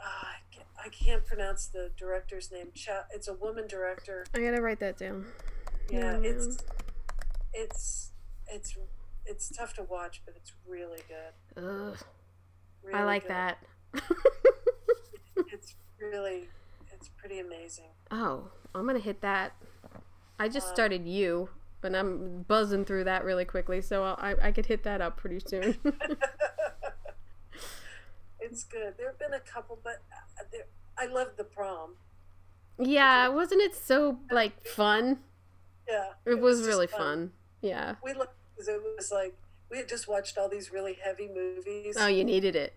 I, 0.01 0.35
can't, 0.41 0.43
I 0.85 0.89
can't 0.89 1.24
pronounce 1.24 1.66
the 1.66 1.91
director's 1.97 2.51
name. 2.53 2.68
Cha- 2.74 3.07
it's 3.11 3.26
a 3.28 3.32
woman 3.35 3.66
director. 3.66 4.26
I 4.35 4.41
gotta 4.41 4.61
write 4.61 4.80
that 4.80 4.99
down. 4.99 5.26
Yeah, 5.91 6.18
Yeah. 6.20 6.30
it's 6.30 6.59
it's 7.55 8.11
it's 8.49 8.76
it's 9.26 9.49
tough 9.57 9.72
to 9.74 9.82
watch, 9.85 10.22
but 10.26 10.35
it's 10.37 10.53
really 10.66 11.01
good. 11.09 11.62
Ugh, 11.64 11.97
Really 12.82 12.99
I 12.99 13.05
like 13.05 13.22
good. 13.22 13.30
that. 13.30 13.59
It's 15.53 15.74
really 16.01 16.49
it's 16.93 17.09
pretty 17.16 17.39
amazing. 17.41 17.91
Oh, 18.11 18.49
I'm 18.74 18.87
gonna 18.87 18.99
hit 18.99 19.20
that. 19.22 19.53
I 20.39 20.49
just 20.49 20.68
Um, 20.68 20.74
started 20.74 21.07
you, 21.07 21.49
but 21.80 21.95
I'm 21.95 22.43
buzzing 22.43 22.85
through 22.85 23.05
that 23.05 23.24
really 23.24 23.45
quickly, 23.45 23.80
so 23.80 24.05
I'll, 24.05 24.16
I 24.18 24.49
I 24.49 24.53
could 24.53 24.66
hit 24.66 24.82
that 24.85 25.01
up 25.01 25.16
pretty 25.16 25.41
soon. 25.41 25.76
it's 28.45 28.64
good. 28.64 28.95
There 28.99 29.09
have 29.09 29.18
been 29.18 29.32
a 29.34 29.40
couple, 29.40 29.78
but 29.82 30.03
uh, 30.12 30.59
I 30.99 31.07
love 31.07 31.28
the 31.36 31.45
prom. 31.45 31.95
yeah, 32.78 33.28
wasn't 33.28 33.61
it 33.62 33.74
so 33.74 34.18
like 34.30 34.64
fun? 34.66 35.18
Yeah, 35.88 36.11
It 36.24 36.40
was 36.40 36.59
just 36.59 36.68
really 36.68 36.86
fun. 36.86 37.32
Yeah. 37.61 37.97
We 38.03 38.14
looked 38.14 38.34
because 38.55 38.68
it 38.68 38.80
was 38.97 39.11
like 39.12 39.34
we 39.70 39.78
had 39.78 39.88
just 39.88 40.09
watched 40.09 40.38
all 40.38 40.49
these 40.49 40.72
really 40.72 40.95
heavy 41.03 41.28
movies, 41.28 41.97
Oh, 41.99 42.07
you 42.07 42.24
needed 42.24 42.57
it. 42.57 42.74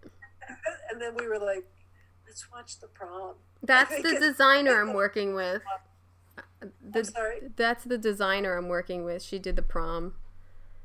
and 0.91 1.01
then 1.01 1.15
we 1.15 1.27
were 1.27 1.39
like, 1.39 1.65
let's 2.25 2.51
watch 2.51 2.79
the 2.79 2.87
prom. 2.87 3.35
That's 3.63 3.95
the 4.01 4.17
designer 4.19 4.81
I'm 4.81 4.93
working 5.03 5.33
with. 5.35 5.61
I'm 6.93 7.03
sorry, 7.03 7.41
that's 7.55 7.83
the 7.83 7.97
designer 7.99 8.57
I'm 8.57 8.67
working 8.67 9.05
with. 9.05 9.21
She 9.21 9.37
did 9.37 9.55
the 9.55 9.61
prom. 9.61 10.13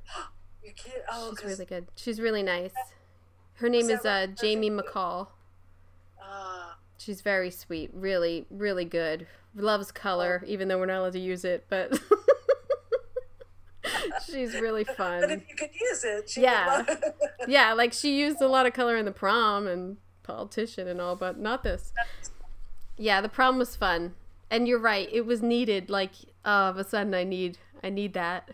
you 0.62 0.72
can't. 0.76 1.02
Oh, 1.10 1.34
she's 1.40 1.44
really 1.50 1.64
good. 1.64 1.86
She's 1.96 2.20
really 2.20 2.42
nice. 2.42 2.72
Her 3.62 3.68
name 3.68 3.88
is 3.90 4.04
uh, 4.04 4.26
what- 4.28 4.36
Jamie 4.40 4.70
McCall. 4.70 5.28
ah, 6.20 6.76
She's 6.98 7.20
very 7.22 7.50
sweet. 7.50 7.90
Really, 7.94 8.44
really 8.50 8.84
good. 8.84 9.26
Loves 9.54 9.92
color, 9.92 10.42
even 10.46 10.66
though 10.68 10.78
we're 10.78 10.86
not 10.86 10.98
allowed 10.98 11.12
to 11.12 11.18
use 11.20 11.44
it, 11.44 11.66
but 11.68 11.96
she's 14.26 14.54
really 14.54 14.84
fun. 14.96 15.20
but 15.20 15.30
if 15.30 15.48
you 15.48 15.54
could 15.56 15.70
use 15.80 16.04
it, 16.04 16.36
Yeah. 16.36 16.84
love- 16.88 16.98
Yeah, 17.48 17.72
like 17.72 17.92
she 17.92 18.18
used 18.18 18.40
a 18.40 18.48
lot 18.48 18.66
of 18.66 18.72
color 18.72 18.96
in 18.96 19.04
the 19.04 19.12
prom 19.12 19.66
and 19.66 19.96
politician 20.22 20.86
and 20.88 21.00
all, 21.00 21.16
but 21.16 21.38
not 21.38 21.62
this. 21.62 21.92
Yeah, 22.96 23.20
the 23.20 23.28
prom 23.28 23.58
was 23.58 23.74
fun. 23.76 24.14
And 24.50 24.68
you're 24.68 24.78
right, 24.78 25.08
it 25.10 25.24
was 25.24 25.40
needed. 25.42 25.88
Like, 25.90 26.12
all 26.44 26.70
of 26.70 26.76
a 26.78 26.84
sudden 26.84 27.14
I 27.14 27.24
need 27.24 27.58
I 27.82 27.90
need 27.90 28.12
that. 28.14 28.50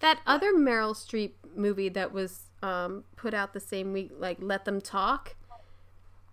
That 0.00 0.20
other 0.26 0.52
Meryl 0.54 0.94
Streep 0.94 1.32
movie 1.54 1.88
that 1.90 2.12
was 2.12 2.45
um, 2.62 3.04
put 3.16 3.34
out 3.34 3.52
the 3.52 3.60
same 3.60 3.92
week, 3.92 4.12
like 4.18 4.38
Let 4.40 4.64
Them 4.64 4.80
Talk. 4.80 5.36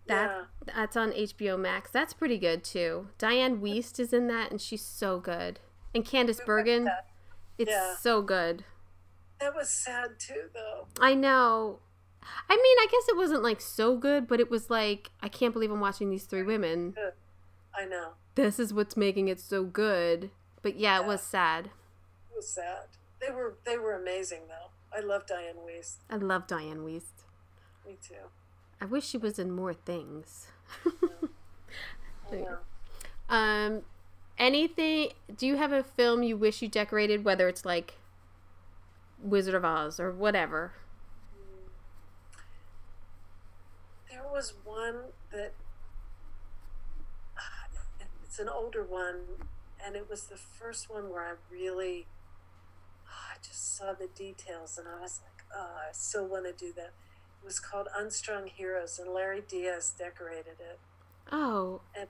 That 0.08 0.48
that's 0.76 0.98
on 0.98 1.12
HBO 1.14 1.58
Max. 1.58 1.90
That's 1.90 2.14
pretty 2.14 2.38
good 2.38 2.64
too. 2.64 3.08
Dianne 3.18 3.62
Wiest 3.62 4.00
is 4.02 4.12
in 4.12 4.28
that 4.28 4.52
and 4.52 4.60
she's 4.60 4.82
so 4.84 5.20
good. 5.20 5.62
And 5.96 6.04
Candice 6.04 6.44
Bergen, 6.46 6.90
it's 7.58 7.72
Yeah. 7.72 7.96
so 7.96 8.22
good. 8.22 8.66
That 9.40 9.56
was 9.56 9.70
sad 9.70 10.20
too, 10.20 10.50
though. 10.54 10.88
I 11.00 11.14
know. 11.16 11.80
I 12.50 12.56
mean, 12.56 12.78
I 12.80 12.88
guess 12.92 13.08
it 13.08 13.16
wasn't 13.16 13.44
like 13.44 13.62
so 13.62 13.96
good, 13.98 14.28
but 14.28 14.42
it 14.42 14.50
was 14.52 14.70
like 14.70 15.12
I 15.22 15.30
can't 15.30 15.54
believe 15.54 15.72
I'm 15.72 15.80
watching 15.80 16.10
these 16.10 16.26
three 16.26 16.44
women. 16.44 16.96
I 17.74 17.86
know 17.86 18.12
This 18.36 18.60
is 18.60 18.74
what's 18.74 18.98
making 18.98 19.30
it 19.30 19.40
so 19.40 19.64
good. 19.64 20.32
But 20.62 20.76
yeah, 20.78 21.00
it 21.00 21.06
was 21.08 21.22
sad. 21.22 21.68
it 22.30 22.36
was 22.36 22.50
sad. 22.50 22.88
They 23.22 23.32
were 23.34 23.58
they 23.64 23.78
were 23.78 23.94
amazing 23.94 24.48
though. 24.50 24.72
I 24.96 25.02
love 25.02 25.26
Diane 25.26 25.56
Weiss. 25.66 25.98
I 26.10 26.18
love 26.18 26.48
Dianne 26.48 26.84
Wiest. 26.84 27.24
Me 27.86 27.98
too. 28.08 28.16
I 28.80 28.86
wish 28.86 29.08
she 29.08 29.18
was 29.18 29.40
in 29.40 29.52
more 29.52 29.74
things. 29.74 30.48
Know. 32.32 32.58
um, 33.30 33.82
anything? 34.40 35.10
Do 35.38 35.46
you 35.46 35.58
have 35.58 35.72
a 35.72 35.84
film 35.84 36.24
you 36.24 36.36
wish 36.36 36.64
you 36.64 36.68
decorated, 36.68 37.24
whether 37.24 37.48
it's 37.48 37.64
like 37.64 37.96
Wizard 39.22 39.54
of 39.54 39.64
Oz 39.64 40.00
or 40.00 40.12
whatever? 40.12 40.72
There 44.10 44.24
was 44.24 44.54
one 44.64 44.96
that 45.32 45.54
it's 48.24 48.40
an 48.40 48.50
older 48.50 48.84
one, 48.84 49.22
and 49.86 49.96
it 49.96 50.10
was 50.10 50.24
the 50.24 50.38
first 50.38 50.90
one 50.90 51.12
where 51.12 51.22
I 51.22 51.34
really 51.52 52.08
just 53.44 53.78
saw 53.78 53.94
the 53.94 54.08
details, 54.08 54.78
and 54.78 54.88
I 54.88 55.02
was 55.02 55.22
like, 55.24 55.46
oh, 55.56 55.88
I 55.90 55.92
still 55.92 56.26
want 56.26 56.46
to 56.46 56.54
do 56.54 56.74
that. 56.74 56.94
It 57.42 57.46
was 57.46 57.60
called 57.60 57.88
Unstrung 57.96 58.48
Heroes, 58.48 59.00
and 59.00 59.14
Larry 59.14 59.44
Dias 59.48 59.94
decorated 59.98 60.58
it. 60.60 60.80
Oh, 61.32 61.82
And 61.96 62.08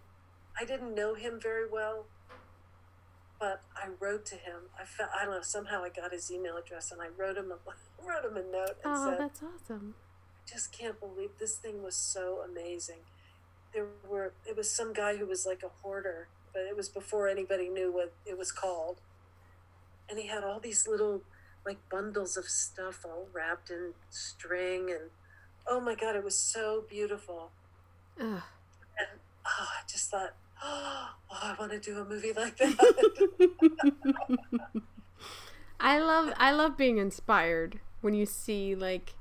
I 0.60 0.66
didn't 0.66 0.94
know 0.96 1.16
him 1.16 1.40
very 1.42 1.68
well, 1.70 2.06
but 3.40 3.62
I 3.76 3.90
wrote 4.00 4.26
to 4.28 4.36
him. 4.36 4.70
I 4.80 4.86
felt 4.86 5.10
I 5.14 5.26
don't 5.26 5.36
know 5.36 5.42
somehow 5.42 5.84
I 5.84 5.90
got 5.90 6.12
his 6.12 6.32
email 6.32 6.58
address, 6.58 6.92
and 6.92 7.02
I 7.02 7.08
wrote 7.18 7.38
him 7.38 7.52
a 7.52 7.58
wrote 8.06 8.26
him 8.26 8.38
a 8.38 8.52
note 8.52 8.78
and 8.84 8.94
oh, 8.96 9.10
said, 9.10 9.20
that's 9.20 9.42
awesome. 9.42 9.96
I 10.46 10.52
just 10.52 10.72
can't 10.72 11.00
believe 11.00 11.32
this 11.40 11.56
thing 11.56 11.84
was 11.84 11.96
so 11.96 12.44
amazing. 12.48 13.00
There 13.74 13.88
were 14.08 14.34
it 14.46 14.56
was 14.56 14.70
some 14.70 14.94
guy 14.94 15.18
who 15.18 15.26
was 15.26 15.46
like 15.46 15.64
a 15.64 15.70
hoarder, 15.82 16.28
but 16.54 16.62
it 16.64 16.78
was 16.78 16.90
before 16.90 17.28
anybody 17.28 17.70
knew 17.70 17.92
what 17.92 18.14
it 18.26 18.38
was 18.38 18.52
called. 18.52 19.02
And 20.10 20.20
he 20.20 20.28
had 20.28 20.44
all 20.44 20.60
these 20.60 20.88
little 20.88 21.22
like 21.66 21.78
bundles 21.90 22.36
of 22.38 22.46
stuff 22.46 23.06
all 23.06 23.28
wrapped 23.34 23.70
in 23.70 23.94
string 24.10 24.90
and 24.92 25.10
oh 25.68 25.80
my 25.80 25.96
god, 25.96 26.16
it 26.16 26.24
was 26.24 26.38
so 26.38 26.84
beautiful. 26.90 27.52
Ugh. 28.20 28.42
And 28.98 29.08
oh, 29.46 29.68
I 29.80 29.82
just 29.88 30.12
thought, 30.12 30.34
oh, 30.64 31.10
I 31.32 31.56
want 31.58 31.72
to 31.72 31.80
do 31.80 32.00
a 32.00 32.06
movie 32.06 32.34
like 32.34 32.58
that. 32.58 32.78
I 35.80 36.00
love 36.00 36.34
I 36.38 36.52
love 36.52 36.78
being 36.78 36.98
inspired 36.98 37.80
when 38.02 38.14
you 38.14 38.26
see 38.26 38.76
like 38.76 39.16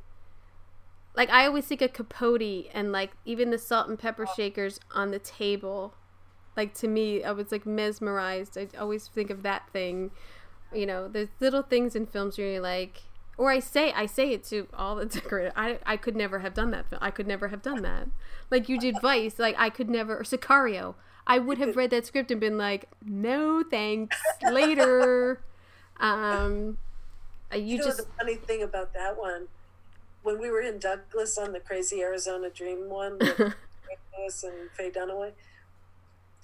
like 1.14 1.30
I 1.30 1.46
always 1.46 1.66
think 1.66 1.82
of 1.82 1.92
Capote 1.92 2.66
and 2.72 2.92
like 2.92 3.12
even 3.24 3.50
the 3.50 3.58
salt 3.58 3.88
and 3.88 3.98
pepper 3.98 4.26
oh. 4.28 4.32
shakers 4.36 4.78
on 4.94 5.10
the 5.10 5.18
table. 5.18 5.94
Like 6.56 6.74
to 6.74 6.88
me, 6.88 7.24
I 7.24 7.32
was 7.32 7.50
like 7.50 7.66
mesmerized. 7.66 8.58
I 8.58 8.68
always 8.78 9.08
think 9.08 9.30
of 9.30 9.42
that 9.42 9.70
thing. 9.72 10.10
You 10.74 10.86
know, 10.86 11.08
there's 11.08 11.28
little 11.40 11.62
things 11.62 11.94
in 11.94 12.06
films 12.06 12.38
where 12.38 12.52
you're 12.52 12.60
like, 12.60 13.02
or 13.36 13.50
I 13.50 13.60
say 13.60 13.92
I 13.92 14.06
say 14.06 14.32
it 14.32 14.44
to 14.44 14.68
all 14.74 14.96
the 14.96 15.06
decorators. 15.16 15.52
I 15.56 15.78
I 15.84 15.96
could 15.96 16.16
never 16.16 16.40
have 16.40 16.54
done 16.54 16.70
that. 16.72 16.86
I 17.00 17.10
could 17.10 17.26
never 17.26 17.48
have 17.48 17.62
done 17.62 17.82
that. 17.82 18.08
Like 18.50 18.68
you 18.68 18.78
did 18.78 19.00
Vice. 19.00 19.38
Like 19.38 19.56
I 19.58 19.70
could 19.70 19.88
never. 19.90 20.18
Or 20.18 20.22
Sicario. 20.22 20.94
I 21.26 21.38
would 21.38 21.58
have 21.58 21.76
read 21.76 21.90
that 21.90 22.04
script 22.04 22.32
and 22.32 22.40
been 22.40 22.58
like, 22.58 22.88
no 23.04 23.62
thanks. 23.62 24.16
Later. 24.42 25.40
Um, 26.00 26.78
uh, 27.52 27.56
you 27.56 27.64
you 27.64 27.78
know 27.78 27.84
just 27.84 27.98
the 27.98 28.06
funny 28.18 28.34
thing 28.34 28.62
about 28.62 28.92
that 28.94 29.16
one, 29.16 29.48
when 30.22 30.40
we 30.40 30.50
were 30.50 30.60
in 30.60 30.78
Douglas 30.78 31.38
on 31.38 31.52
the 31.52 31.60
Crazy 31.60 32.00
Arizona 32.00 32.50
Dream 32.50 32.88
one 32.88 33.18
with 33.18 33.38
Lewis 34.18 34.42
and 34.42 34.70
Faye 34.76 34.90
Dunaway, 34.90 35.32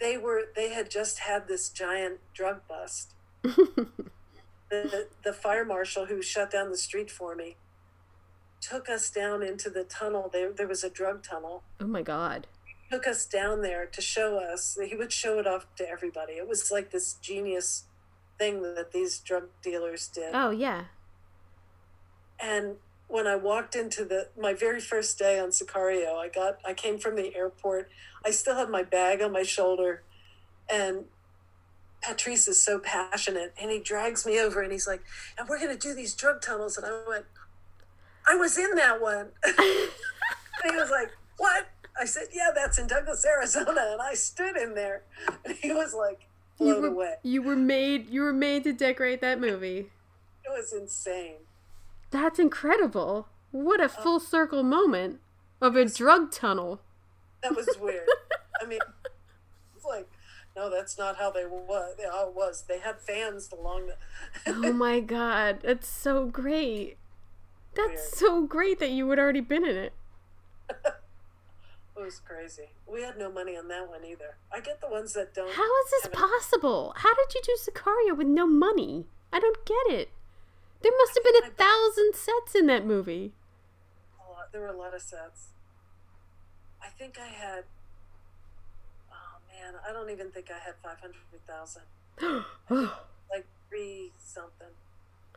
they 0.01 0.17
were 0.17 0.43
they 0.55 0.73
had 0.73 0.91
just 0.91 1.21
had 1.21 1.49
this 1.49 1.69
giant 1.69 2.21
drug 2.35 2.61
bust. 2.69 3.15
The 4.71 5.09
the 5.25 5.33
fire 5.33 5.65
marshal 5.65 6.07
who 6.07 6.21
shut 6.23 6.51
down 6.51 6.71
the 6.71 6.77
street 6.77 7.11
for 7.11 7.35
me 7.35 7.57
took 8.61 8.89
us 8.89 9.11
down 9.11 9.43
into 9.43 9.71
the 9.71 9.85
tunnel. 9.85 10.29
There 10.33 10.53
there 10.53 10.69
was 10.69 10.85
a 10.85 10.91
drug 10.91 11.23
tunnel. 11.23 11.63
oh 11.81 11.87
my 11.87 12.03
god. 12.03 12.47
Took 12.91 13.07
us 13.07 13.27
down 13.27 13.61
there 13.63 13.85
to 13.87 14.01
show 14.01 14.39
us. 14.39 14.79
He 14.83 14.97
would 14.97 15.13
show 15.13 15.39
it 15.39 15.47
off 15.47 15.67
to 15.77 15.89
everybody. 15.89 16.35
It 16.35 16.49
was 16.49 16.71
like 16.71 16.91
this 16.91 17.15
genius 17.15 17.85
thing 18.39 18.63
that 18.63 18.93
these 18.93 19.19
drug 19.19 19.49
dealers 19.63 20.09
did. 20.09 20.31
Oh 20.35 20.51
yeah. 20.51 20.85
And 22.41 22.77
when 23.09 23.27
I 23.27 23.37
walked 23.37 23.75
into 23.75 24.05
the 24.05 24.29
my 24.41 24.55
very 24.55 24.81
first 24.81 25.19
day 25.19 25.39
on 25.39 25.49
Sicario, 25.51 26.17
I 26.17 26.29
got 26.29 26.59
I 26.65 26.75
came 26.75 26.99
from 26.99 27.17
the 27.17 27.35
airport. 27.35 27.91
I 28.25 28.31
still 28.31 28.55
had 28.57 28.69
my 28.71 28.83
bag 28.83 29.23
on 29.23 29.33
my 29.33 29.43
shoulder, 29.43 30.03
and 30.71 31.05
Patrice 32.03 32.49
is 32.49 32.63
so 32.63 32.79
passionate, 32.79 33.55
and 33.61 33.71
he 33.71 33.81
drags 33.81 34.25
me 34.25 34.41
over, 34.41 34.63
and 34.63 34.73
he's 34.73 34.87
like, 34.87 35.03
"And 35.37 35.49
we're 35.49 35.59
gonna 35.59 35.77
do 35.77 35.95
these 35.95 36.15
drug 36.15 36.41
tunnels." 36.41 36.77
And 36.77 36.87
I 36.87 37.03
went, 37.09 37.27
"I 38.29 38.35
was 38.37 38.57
in 38.57 38.75
that 38.77 39.01
one." 39.01 39.31
and 39.45 39.57
he 39.57 40.77
was 40.77 40.91
like, 40.91 41.11
"What?" 41.37 41.69
I 42.01 42.05
said, 42.05 42.29
"Yeah, 42.33 42.51
that's 42.55 42.79
in 42.79 42.87
Douglas, 42.87 43.25
Arizona," 43.25 43.89
and 43.93 44.01
I 44.01 44.15
stood 44.15 44.57
in 44.57 44.75
there, 44.75 45.03
and 45.45 45.57
he 45.57 45.73
was 45.73 45.95
like 45.95 46.29
You 46.61 46.67
blown 46.67 46.83
were, 46.83 46.89
away. 46.89 47.15
you 47.23 47.43
were 47.43 47.57
made 47.57 48.09
you 48.11 48.23
were 48.23 48.33
made 48.33 48.65
to 48.65 48.73
decorate 48.73 49.21
that 49.21 49.41
movie. 49.41 49.91
It 50.45 50.51
was 50.51 50.73
insane. 50.73 51.37
That's 52.11 52.39
incredible. 52.39 53.29
What 53.51 53.81
a 53.81 53.85
um, 53.85 53.91
full 53.91 54.21
circle 54.21 54.63
moment 54.63 55.21
of 55.61 55.77
a 55.77 55.85
drug 55.85 56.31
tunnel. 56.31 56.81
That 57.43 57.55
was 57.55 57.69
weird. 57.81 58.07
I 58.61 58.67
mean, 58.67 58.81
it's 59.77 59.85
like, 59.85 60.09
no, 60.59 60.69
that's 60.71 60.99
not 60.99 61.17
how 61.19 61.31
they 61.31 61.47
was. 61.47 61.95
How 62.11 62.29
it 62.29 62.35
was. 62.35 62.65
They 62.67 62.81
had 62.81 63.01
fans 63.01 63.49
along 63.53 63.87
the. 63.87 63.95
Oh 64.53 64.73
my 64.87 64.99
god, 65.01 65.61
that's 65.63 65.87
so 65.89 66.27
great. 66.27 66.97
That's 67.75 67.89
Weird. 67.91 68.15
so 68.15 68.43
great 68.47 68.79
that 68.81 68.91
you 68.91 69.09
had 69.11 69.19
already 69.21 69.41
been 69.41 69.65
in 69.65 69.77
it. 69.77 69.93
it 70.69 70.95
was 71.97 72.21
crazy. 72.21 72.71
We 72.87 73.03
had 73.03 73.17
no 73.19 73.31
money 73.31 73.57
on 73.57 73.69
that 73.69 73.89
one 73.89 74.05
either. 74.05 74.37
I 74.53 74.61
get 74.61 74.81
the 74.81 74.89
ones 74.89 75.13
that 75.15 75.33
don't. 75.35 75.53
How 75.53 75.63
is 75.85 75.91
this 75.91 76.03
have 76.05 76.13
any- 76.15 76.23
possible? 76.23 76.93
How 76.97 77.15
did 77.15 77.35
you 77.35 77.41
do 77.45 77.57
Sicario 77.71 78.17
with 78.17 78.27
no 78.27 78.47
money? 78.47 79.07
I 79.33 79.39
don't 79.41 79.65
get 79.65 79.87
it. 79.95 80.09
There 80.83 80.93
must 80.99 81.15
have 81.15 81.25
been 81.25 81.45
a 81.45 81.55
thousand 81.55 82.15
sets 82.15 82.55
in 82.55 82.67
that 82.67 82.87
movie. 82.87 83.33
A 84.19 84.31
lot, 84.33 84.53
there 84.53 84.61
were 84.61 84.69
a 84.69 84.77
lot 84.77 84.95
of 84.95 85.03
sets. 85.03 85.49
I 86.83 86.89
think 86.89 87.19
I 87.21 87.27
had. 87.29 87.65
Oh 89.75 89.79
I 89.89 89.93
don't 89.93 90.11
even 90.11 90.31
think 90.31 90.51
I 90.51 90.59
had 90.65 90.75
five 90.83 91.01
hundred 91.01 91.23
thousand. 91.47 91.83
Oh. 92.71 93.01
like 93.31 93.47
three 93.69 94.13
something. 94.19 94.69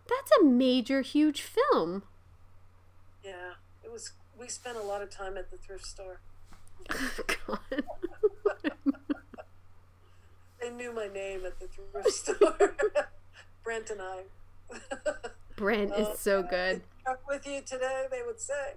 That's 0.08 0.32
a 0.42 0.44
major, 0.44 1.02
huge 1.02 1.42
film. 1.42 2.04
Yeah, 3.24 3.54
it 3.84 3.92
was. 3.92 4.12
We 4.40 4.48
spent 4.48 4.78
a 4.78 4.82
lot 4.82 5.02
of 5.02 5.10
time 5.10 5.38
at 5.38 5.52
the 5.52 5.58
thrift 5.58 5.86
store. 5.86 6.20
God. 7.48 7.60
They 10.62 10.70
knew 10.70 10.94
my 10.94 11.08
name 11.08 11.44
at 11.46 11.60
the 11.60 11.68
thrift 11.68 12.12
store. 12.12 12.76
Brent 13.64 13.90
and 13.90 14.00
I. 14.02 14.22
Brent 15.56 15.92
Oh, 15.96 16.12
is 16.12 16.20
so 16.20 16.44
good. 16.44 16.82
Truck 17.04 17.28
with 17.28 17.48
you 17.48 17.62
today, 17.62 18.06
they 18.12 18.22
would 18.24 18.40
say. 18.40 18.74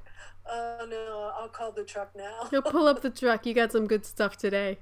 Oh 0.51 0.87
no, 0.89 1.33
I'll 1.39 1.49
call 1.49 1.73
the 1.73 1.85
truck 1.85 2.17
now. 2.17 2.49
He'll 2.51 2.63
pull 2.63 2.87
up 2.89 3.03
the 3.03 3.11
truck. 3.11 3.45
You 3.45 3.53
got 3.53 3.71
some 3.73 3.87
good 3.87 4.07
stuff 4.07 4.37
today. 4.39 4.79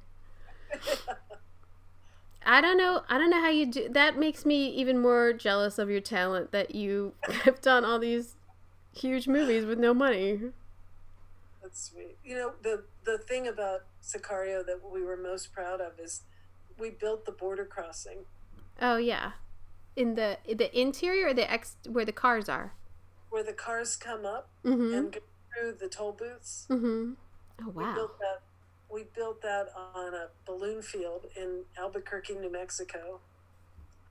I 2.45 2.61
don't 2.61 2.77
know. 2.77 3.03
I 3.09 3.19
don't 3.19 3.31
know 3.31 3.41
how 3.41 3.51
you 3.51 3.67
do. 3.67 3.89
That 3.89 4.19
makes 4.19 4.45
me 4.45 4.69
even 4.71 4.99
more 4.99 5.33
jealous 5.33 5.79
of 5.79 5.89
your 5.91 6.01
talent 6.01 6.51
that 6.53 6.75
you 6.75 7.15
have 7.45 7.61
done 7.61 7.85
all 7.85 7.99
these 7.99 8.35
huge 8.95 9.29
movies 9.29 9.65
with 9.65 9.79
no 9.79 9.95
money. 9.95 10.41
That's 11.63 11.91
sweet. 11.91 12.19
You 12.25 12.35
know, 12.37 12.53
the 12.63 12.83
the 13.05 13.19
thing 13.19 13.47
about 13.47 13.83
Sicario 14.03 14.67
that 14.67 14.81
we 14.91 15.03
were 15.03 15.17
most 15.17 15.53
proud 15.53 15.81
of 15.81 15.99
is 16.01 16.23
we 16.79 16.91
built 16.91 17.25
the 17.27 17.33
border 17.33 17.65
crossing. 17.65 18.25
Oh 18.81 18.97
yeah, 18.97 19.33
in 19.95 20.17
the 20.17 20.39
the 20.45 20.77
interior 20.79 21.29
or 21.29 21.35
the 21.35 21.51
ex 21.51 21.77
where 21.89 22.05
the 22.05 22.13
cars 22.13 22.49
are. 22.49 22.73
where 23.31 23.45
the 23.45 23.53
cars 23.53 23.97
come 23.97 24.27
up 24.27 24.49
Mm-hmm. 24.65 24.95
and 24.95 25.13
go 25.13 25.21
through 25.55 25.73
the 25.81 25.89
toll 25.89 26.13
booths. 26.13 26.67
Mm-hmm. 26.69 27.13
Oh 27.65 27.69
We 27.71 27.85
wow. 27.85 27.95
built 27.95 28.19
that. 28.19 28.43
We 28.93 29.05
built 29.15 29.41
that 29.43 29.69
on 29.95 30.13
a 30.15 30.29
balloon 30.45 30.83
field 30.83 31.27
in 31.37 31.63
Albuquerque, 31.79 32.35
New 32.35 32.53
Mexico. 32.53 33.21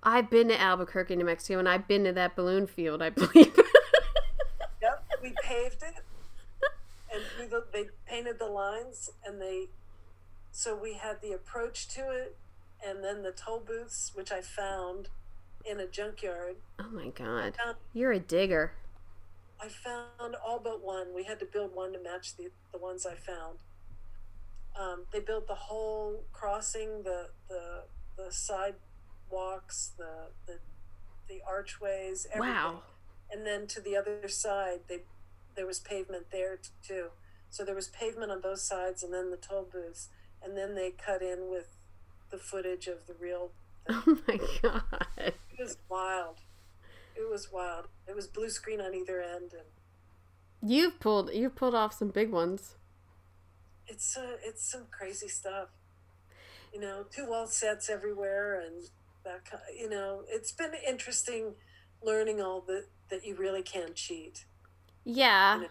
I've 0.01 0.29
been 0.31 0.47
to 0.47 0.59
Albuquerque, 0.59 1.15
New 1.15 1.25
Mexico, 1.25 1.59
and 1.59 1.69
I've 1.69 1.87
been 1.87 2.03
to 2.05 2.13
that 2.13 2.35
balloon 2.35 2.65
field. 2.65 3.01
I 3.01 3.09
believe. 3.11 3.55
Yep, 4.81 5.05
we 5.21 5.33
paved 5.43 5.83
it, 5.83 6.03
and 7.13 7.51
the, 7.51 7.63
they 7.71 7.85
painted 8.07 8.39
the 8.39 8.47
lines, 8.47 9.11
and 9.23 9.39
they. 9.39 9.67
So 10.51 10.75
we 10.75 10.95
had 10.95 11.21
the 11.21 11.31
approach 11.33 11.87
to 11.89 12.09
it, 12.09 12.35
and 12.85 13.03
then 13.03 13.21
the 13.21 13.31
toll 13.31 13.59
booths, 13.59 14.11
which 14.15 14.31
I 14.31 14.41
found 14.41 15.09
in 15.63 15.79
a 15.79 15.85
junkyard. 15.85 16.55
oh 16.79 16.89
my 16.91 17.09
god, 17.09 17.55
Found, 17.63 17.77
you're 17.93 18.11
a 18.11 18.19
digger. 18.19 18.73
I 19.61 19.67
found 19.67 20.35
all 20.43 20.59
but 20.59 20.83
one. 20.83 21.13
We 21.13 21.25
had 21.25 21.39
to 21.41 21.45
build 21.45 21.75
one 21.75 21.93
to 21.93 21.99
match 21.99 22.35
the 22.35 22.49
the 22.71 22.79
ones 22.79 23.05
I 23.05 23.13
found. 23.13 23.59
Um, 24.79 25.05
they 25.11 25.19
built 25.19 25.47
the 25.47 25.55
whole 25.55 26.23
crossing, 26.31 27.03
the 27.03 27.29
the 27.49 27.83
the 28.17 28.31
sidewalks, 28.31 29.91
the 29.97 30.29
the 30.47 30.59
the 31.27 31.41
archways, 31.47 32.27
everything. 32.33 32.55
Wow. 32.55 32.83
And 33.31 33.45
then 33.45 33.67
to 33.67 33.81
the 33.81 33.95
other 33.95 34.27
side, 34.27 34.81
they 34.87 34.99
there 35.55 35.65
was 35.65 35.79
pavement 35.79 36.27
there 36.31 36.59
too. 36.85 37.07
So 37.49 37.65
there 37.65 37.75
was 37.75 37.87
pavement 37.87 38.31
on 38.31 38.41
both 38.41 38.59
sides, 38.59 39.03
and 39.03 39.13
then 39.13 39.29
the 39.29 39.37
toll 39.37 39.67
booths, 39.71 40.09
and 40.41 40.57
then 40.57 40.75
they 40.75 40.91
cut 40.91 41.21
in 41.21 41.49
with 41.49 41.75
the 42.29 42.37
footage 42.37 42.87
of 42.87 43.07
the 43.07 43.15
real. 43.19 43.51
Oh 43.89 44.19
my 44.27 44.39
god. 44.61 44.83
It 45.17 45.35
was 45.59 45.77
wild. 45.89 46.37
It 47.15 47.29
was 47.29 47.51
wild. 47.51 47.87
It 48.07 48.15
was 48.15 48.27
blue 48.27 48.49
screen 48.49 48.79
on 48.79 48.93
either 48.93 49.21
end, 49.21 49.53
and 49.53 49.65
You've 50.63 50.99
pulled 50.99 51.31
you've 51.33 51.55
pulled 51.55 51.73
off 51.73 51.93
some 51.93 52.09
big 52.09 52.29
ones. 52.29 52.75
It's 53.91 54.17
uh, 54.17 54.37
it's 54.43 54.69
some 54.71 54.85
crazy 54.91 55.27
stuff. 55.27 55.69
You 56.73 56.79
know, 56.81 57.05
two 57.09 57.27
wall 57.27 57.47
sets 57.47 57.89
everywhere, 57.89 58.59
and 58.61 58.89
that 59.25 59.45
kind. 59.45 59.63
You 59.77 59.89
know, 59.89 60.23
it's 60.27 60.51
been 60.51 60.73
interesting 60.87 61.55
learning 62.01 62.41
all 62.41 62.61
that 62.67 62.85
that 63.09 63.25
you 63.25 63.35
really 63.35 63.63
can 63.63 63.93
cheat. 63.93 64.45
Yeah. 65.05 65.65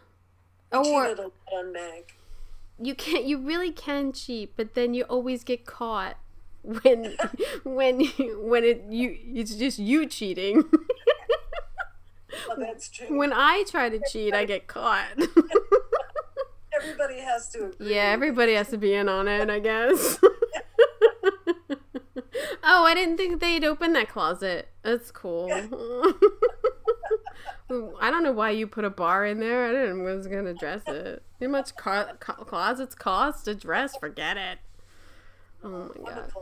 I 0.72 0.76
Or 0.78 1.04
cheated 1.08 1.18
a 1.18 1.22
lot 1.22 1.32
on 1.52 1.72
Meg. 1.72 2.14
you 2.78 2.94
can't 2.94 3.24
you 3.24 3.38
really 3.38 3.72
can 3.72 4.12
cheat, 4.12 4.56
but 4.56 4.74
then 4.74 4.94
you 4.94 5.04
always 5.04 5.44
get 5.44 5.66
caught 5.66 6.16
when 6.62 7.16
when 7.64 8.00
you, 8.00 8.40
when 8.42 8.64
it 8.64 8.84
you 8.88 9.16
it's 9.34 9.54
just 9.56 9.78
you 9.78 10.06
cheating. 10.06 10.64
Oh, 12.48 12.56
that's 12.58 12.88
true. 12.88 13.06
when 13.18 13.32
I 13.32 13.64
try 13.68 13.88
to 13.88 14.00
cheat, 14.10 14.34
I 14.34 14.44
get 14.44 14.66
caught. 14.66 15.06
Everybody 16.82 17.20
has 17.20 17.48
to 17.50 17.66
agree. 17.66 17.94
yeah, 17.94 18.04
everybody 18.10 18.54
has 18.54 18.68
to 18.68 18.78
be 18.78 18.94
in 18.94 19.08
on 19.08 19.28
it, 19.28 19.50
I 19.50 19.58
guess. 19.58 20.18
oh, 22.62 22.84
I 22.84 22.94
didn't 22.94 23.16
think 23.16 23.40
they'd 23.40 23.64
open 23.64 23.92
that 23.94 24.08
closet. 24.08 24.68
That's 24.82 25.10
cool. 25.10 25.50
I 28.00 28.10
don't 28.10 28.24
know 28.24 28.32
why 28.32 28.50
you 28.50 28.66
put 28.66 28.84
a 28.84 28.90
bar 28.90 29.24
in 29.26 29.38
there. 29.40 29.66
I 29.66 29.72
didn't 29.72 30.02
was 30.02 30.26
gonna 30.26 30.54
dress 30.54 30.82
it. 30.86 31.22
How 31.40 31.48
much 31.48 31.76
co- 31.76 32.08
co- 32.18 32.44
closets 32.44 32.94
cost 32.94 33.44
to 33.44 33.54
dress? 33.54 33.96
Forget 33.96 34.36
it. 34.36 34.58
Oh 35.62 35.90
my 36.02 36.10
god. 36.10 36.32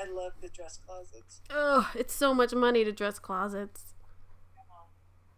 I 0.00 0.10
love 0.10 0.32
the 0.40 0.48
dress 0.48 0.78
closets. 0.86 1.40
Ugh, 1.50 1.86
it's 1.94 2.14
so 2.14 2.34
much 2.34 2.52
money 2.54 2.84
to 2.84 2.92
dress 2.92 3.18
closets. 3.18 3.94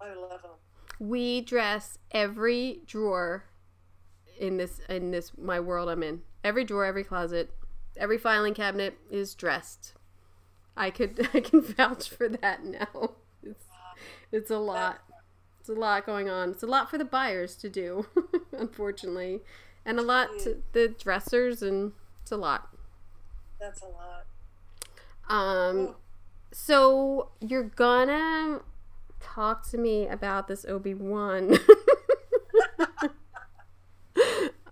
I 0.01 0.15
love 0.15 0.43
them. 0.43 0.51
We 0.99 1.41
dress 1.41 1.99
every 2.11 2.81
drawer 2.87 3.45
in 4.43 4.57
this 4.57 4.81
in 4.89 5.13
this 5.13 5.33
my 5.39 5.61
world 5.61 5.89
I'm 5.89 6.03
in. 6.03 6.23
Every 6.45 6.65
drawer, 6.65 6.85
every 6.85 7.05
closet, 7.05 7.51
every 7.97 8.19
filing 8.19 8.55
cabinet 8.55 8.99
is 9.11 9.35
dressed. 9.35 9.95
I 10.77 10.91
could 10.91 11.29
I 11.35 11.41
can 11.41 11.63
vouch 11.63 12.11
for 12.11 12.29
that 12.29 12.65
now. 12.65 13.13
It's 13.43 13.65
it's 14.33 14.51
a 14.51 14.59
lot. 14.59 14.99
It's 15.61 15.69
a 15.69 15.75
lot 15.75 16.05
going 16.05 16.29
on. 16.29 16.51
It's 16.51 16.65
a 16.65 16.67
lot 16.67 16.91
for 16.91 16.99
the 16.99 17.05
buyers 17.05 17.55
to 17.59 17.71
do, 17.71 18.07
unfortunately, 18.53 19.43
and 19.87 20.01
a 20.01 20.03
lot 20.03 20.29
to 20.41 20.61
the 20.73 20.89
dressers, 20.89 21.63
and 21.63 21.93
it's 22.23 22.33
a 22.33 22.37
lot. 22.37 22.69
That's 23.61 23.81
a 23.81 23.87
lot. 23.87 24.27
Um, 25.29 25.77
Ooh. 25.77 25.97
so 26.51 27.29
you're 27.41 27.63
gonna 27.63 28.63
talk 29.21 29.71
to 29.71 29.79
me 29.79 30.09
about 30.09 30.49
this 30.49 30.65
Obi 30.65 30.95
Wan 30.95 31.57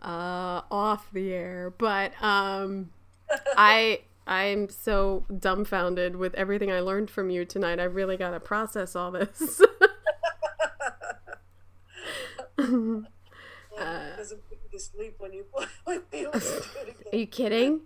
uh, 0.02 0.62
off 0.70 1.10
the 1.12 1.32
air, 1.32 1.72
but 1.77 2.12
um, 2.22 2.90
I 3.56 4.01
I'm 4.27 4.68
so 4.68 5.24
dumbfounded 5.36 6.16
with 6.16 6.35
everything 6.35 6.70
I 6.70 6.81
learned 6.81 7.10
from 7.10 7.31
you 7.31 7.44
tonight. 7.44 7.81
I 7.81 7.85
really 7.85 8.16
gotta 8.16 8.40
process 8.40 8.94
all 8.94 9.10
this. 9.10 9.60
Well, 12.60 13.05
it 13.81 14.16
doesn't 14.16 14.48
put 14.48 14.59
you 14.62 14.78
to 14.78 14.85
sleep 14.85 15.14
when 15.18 15.32
you 15.32 15.44
when 15.85 16.02
you 16.12 16.31
Are 16.32 17.16
you 17.16 17.27
kidding? 17.27 17.81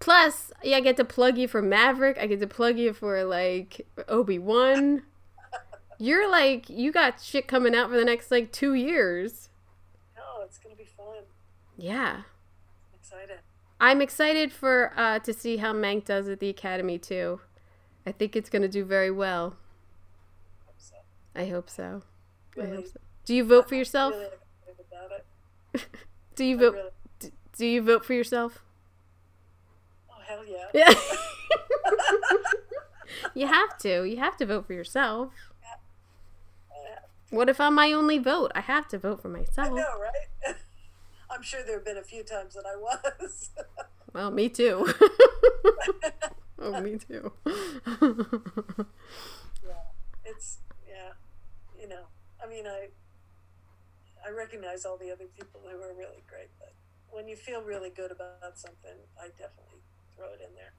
Plus, 0.00 0.52
yeah, 0.62 0.76
I 0.76 0.80
get 0.80 0.96
to 0.96 1.04
plug 1.04 1.36
you 1.36 1.48
for 1.48 1.60
Maverick. 1.60 2.16
I 2.18 2.26
get 2.26 2.40
to 2.40 2.46
plug 2.46 2.78
you 2.78 2.92
for 2.92 3.24
like 3.24 3.86
Obi 4.08 4.38
Wan. 4.38 5.02
You're 5.98 6.30
like 6.30 6.68
you 6.70 6.92
got 6.92 7.20
shit 7.20 7.48
coming 7.48 7.74
out 7.74 7.90
for 7.90 7.96
the 7.96 8.04
next 8.04 8.30
like 8.30 8.52
two 8.52 8.74
years. 8.74 9.48
No, 10.16 10.44
it's 10.44 10.58
gonna 10.58 10.76
be 10.76 10.84
fun. 10.84 11.24
Yeah, 11.76 12.22
I'm 12.92 12.98
excited. 12.98 13.38
I'm 13.80 14.00
excited 14.00 14.52
for 14.52 14.92
uh, 14.96 15.18
to 15.20 15.32
see 15.32 15.58
how 15.58 15.72
Mank 15.72 16.04
does 16.06 16.28
at 16.28 16.40
the 16.40 16.48
Academy 16.48 16.98
too. 16.98 17.40
I 18.06 18.12
think 18.12 18.36
it's 18.36 18.48
gonna 18.48 18.68
do 18.68 18.84
very 18.84 19.10
well. 19.10 19.56
So 20.78 20.94
I 21.34 21.46
hope 21.46 21.68
so. 21.68 22.02
I 22.56 22.60
really, 22.60 22.76
hope 22.76 22.86
so. 22.86 23.00
Do 23.24 23.34
you 23.34 23.44
vote 23.44 23.68
for 23.68 23.74
yourself? 23.74 24.14
really 24.14 24.26
excited 24.26 24.86
about 24.90 25.12
it. 25.12 25.26
Do 26.36 26.44
you 26.44 26.56
I 26.56 26.60
vote? 26.60 26.74
really, 26.74 26.90
d- 27.18 27.30
Do 27.58 27.66
you 27.66 27.82
vote 27.82 28.04
for 28.04 28.14
yourself? 28.14 28.62
oh 30.10 30.14
hell 30.26 30.44
yeah. 30.46 30.66
Yeah. 30.72 30.94
you 33.34 33.46
have 33.46 33.76
to. 33.78 34.04
You 34.04 34.16
have 34.18 34.36
to 34.38 34.46
vote 34.46 34.66
for 34.66 34.72
yourself. 34.72 35.32
Yeah. 35.62 35.68
What 37.30 37.48
if 37.48 37.60
I'm 37.60 37.74
my 37.74 37.92
only 37.92 38.18
vote? 38.18 38.52
I 38.54 38.60
have 38.60 38.88
to 38.88 38.98
vote 38.98 39.22
for 39.22 39.28
I 39.28 39.38
myself. 39.40 39.68
know, 39.70 39.84
right? 40.00 40.56
I'm 41.30 41.42
sure 41.42 41.62
there 41.64 41.76
have 41.76 41.84
been 41.84 41.96
a 41.96 42.02
few 42.02 42.22
times 42.22 42.54
that 42.54 42.64
I 42.66 42.76
was. 42.76 43.50
Well, 44.12 44.30
me 44.30 44.48
too. 44.48 44.88
oh, 46.58 46.80
me 46.80 46.96
too. 46.96 47.32
yeah, 47.44 47.52
it's 50.24 50.60
yeah, 50.88 51.12
you 51.78 51.86
know. 51.86 52.04
I 52.42 52.48
mean, 52.48 52.66
I 52.66 52.88
I 54.26 54.30
recognize 54.30 54.86
all 54.86 54.96
the 54.96 55.12
other 55.12 55.26
people 55.26 55.60
who 55.62 55.68
are 55.82 55.92
really 55.92 56.24
great, 56.26 56.48
but 56.58 56.72
when 57.10 57.28
you 57.28 57.36
feel 57.36 57.60
really 57.60 57.90
good 57.90 58.10
about 58.10 58.56
something, 58.58 58.96
I 59.20 59.26
definitely 59.36 59.82
throw 60.16 60.28
it 60.28 60.40
in 60.40 60.54
there. 60.54 60.72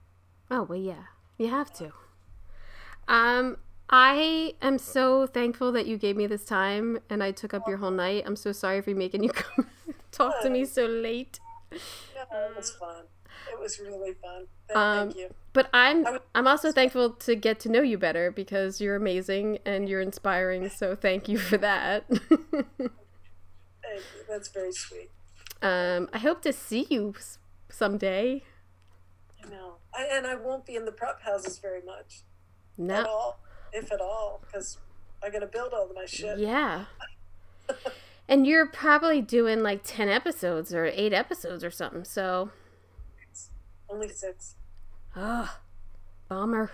oh, 0.50 0.64
well, 0.64 0.80
yeah. 0.80 1.04
You 1.38 1.50
have 1.50 1.72
to. 1.74 1.92
Um, 3.08 3.58
I 3.90 4.56
am 4.62 4.80
so 4.80 5.28
thankful 5.28 5.72
that 5.74 5.86
you 5.86 5.98
gave 5.98 6.18
me 6.18 6.28
this 6.28 6.44
time 6.44 7.00
and 7.10 7.24
I 7.24 7.32
took 7.32 7.54
up 7.54 7.68
your 7.68 7.78
whole 7.78 7.92
night. 7.92 8.24
I'm 8.26 8.36
so 8.36 8.52
sorry 8.52 8.82
for 8.82 8.92
making 8.92 9.24
you 9.24 9.30
come 9.34 9.68
talk 10.18 10.42
to 10.42 10.50
me 10.50 10.66
so 10.66 10.86
late. 10.86 11.40
Yeah, 11.72 11.78
it 12.50 12.56
was 12.56 12.72
fun. 12.72 13.04
it 13.52 13.60
was 13.60 13.80
really 13.80 14.14
fun. 14.14 14.48
Thank, 14.68 14.78
Um, 14.78 15.08
thank 15.10 15.18
you. 15.20 15.34
But 15.54 15.70
I'm 15.74 16.06
I'm 16.36 16.48
also 16.48 16.72
thankful 16.72 17.12
to 17.12 17.36
get 17.36 17.60
to 17.62 17.70
know 17.70 17.82
you 17.82 17.98
better 17.98 18.32
because 18.32 18.80
you're 18.82 18.96
amazing 18.96 19.60
and 19.66 19.90
you're 19.90 20.02
inspiring. 20.02 20.70
So 20.70 20.96
thank 20.96 21.28
you 21.28 21.38
for 21.38 21.58
that. 21.58 22.06
Thank 22.10 24.04
you. 24.16 24.24
That's 24.30 24.50
very 24.50 24.72
sweet. 24.74 25.10
um, 25.62 26.10
I 26.14 26.18
hope 26.20 26.42
to 26.44 26.52
see 26.54 26.86
you 26.90 27.16
someday. 27.70 28.44
I 29.44 29.50
know. 29.50 29.76
I, 29.96 30.04
and 30.12 30.28
I 30.28 30.36
won't 30.36 30.66
be 30.66 30.76
in 30.76 30.86
the 30.86 30.92
prep 30.92 31.22
houses 31.22 31.58
very 31.60 31.82
much 31.84 32.24
at 32.78 32.80
No, 32.80 33.06
all, 33.06 33.40
if 33.74 33.92
at 33.92 34.02
all, 34.02 34.42
because 34.46 34.78
I 35.24 35.30
got 35.30 35.40
to 35.40 35.48
build 35.48 35.74
all 35.74 35.90
of 35.90 35.96
my 35.96 36.06
shit. 36.06 36.38
yeah. 36.40 36.86
And 38.30 38.46
you're 38.46 38.68
probably 38.68 39.22
doing 39.22 39.64
like 39.64 39.82
ten 39.84 40.10
episodes 40.10 40.74
or 40.74 40.86
eight 40.86 41.14
episodes 41.14 41.64
or 41.64 41.72
something. 41.72 42.04
So, 42.04 42.52
it's 43.30 43.50
Only 43.90 44.10
six. 44.10 44.56
ah, 45.16 45.60
bummer. 46.28 46.72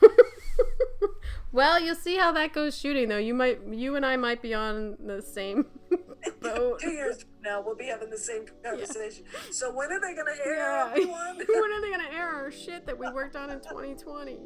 well, 1.52 1.80
you'll 1.80 1.94
see 1.94 2.16
how 2.16 2.30
that 2.32 2.52
goes 2.52 2.76
shooting 2.78 3.08
though. 3.08 3.16
You 3.18 3.34
might, 3.34 3.60
you 3.68 3.96
and 3.96 4.04
I 4.06 4.16
might 4.16 4.42
be 4.42 4.54
on 4.54 4.96
the 5.04 5.20
same 5.22 5.66
boat. 6.40 6.80
Two 6.80 6.90
years 6.90 7.22
from 7.22 7.30
now, 7.42 7.62
we'll 7.64 7.74
be 7.76 7.86
having 7.86 8.10
the 8.10 8.18
same 8.18 8.44
conversation. 8.62 9.24
So 9.50 9.72
when 9.74 9.90
are 9.90 10.00
they 10.00 10.14
going 10.14 10.26
to 10.36 10.46
air 10.46 10.56
Yeah. 10.56 10.94
when 10.94 11.72
are 11.72 11.80
they 11.80 11.90
gonna 11.90 12.10
air 12.16 12.28
our 12.28 12.50
shit 12.50 12.86
that 12.86 12.98
we 12.98 13.10
worked 13.10 13.34
on 13.36 13.50
in 13.50 13.60
2020? 13.60 14.38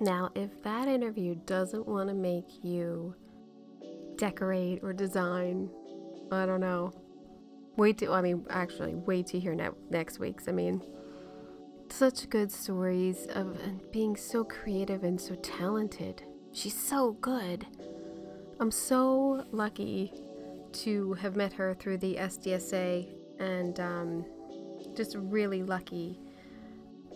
Now, 0.00 0.30
if 0.34 0.62
that 0.62 0.86
interview 0.86 1.34
doesn't 1.46 1.86
want 1.86 2.08
to 2.08 2.14
make 2.14 2.62
you 2.62 3.14
decorate 4.16 4.80
or 4.82 4.92
design, 4.92 5.70
I 6.30 6.46
don't 6.46 6.60
know. 6.60 6.92
Wait 7.76 7.98
to, 7.98 8.12
I 8.12 8.20
mean, 8.20 8.46
actually, 8.50 8.94
wait 8.94 9.26
to 9.28 9.40
hear 9.40 9.54
ne- 9.54 9.70
next 9.90 10.18
week's. 10.18 10.48
I 10.48 10.52
mean, 10.52 10.82
such 11.90 12.28
good 12.28 12.52
stories 12.52 13.26
of 13.34 13.56
being 13.92 14.16
so 14.16 14.44
creative 14.44 15.04
and 15.04 15.20
so 15.20 15.34
talented. 15.36 16.22
She's 16.52 16.78
so 16.78 17.12
good. 17.20 17.66
I'm 18.60 18.70
so 18.70 19.44
lucky 19.52 20.12
to 20.72 21.14
have 21.14 21.36
met 21.36 21.52
her 21.54 21.74
through 21.74 21.98
the 21.98 22.16
SDSA 22.16 23.08
and 23.38 23.78
um, 23.80 24.24
just 24.94 25.16
really 25.16 25.62
lucky 25.62 26.18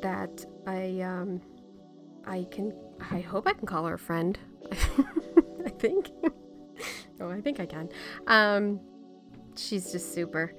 that 0.03 0.45
I 0.67 1.01
um, 1.01 1.41
I 2.27 2.47
can 2.51 2.73
I 3.11 3.21
hope 3.21 3.47
I 3.47 3.53
can 3.53 3.67
call 3.67 3.87
her 3.87 3.95
a 3.95 3.99
friend. 3.99 4.39
I 4.73 5.71
think. 5.71 6.11
oh, 7.21 7.31
I 7.31 7.41
think 7.41 7.61
I 7.61 7.67
can. 7.67 7.89
Um, 8.27 8.81
she's 9.57 9.93
just 9.93 10.15
super, 10.15 10.55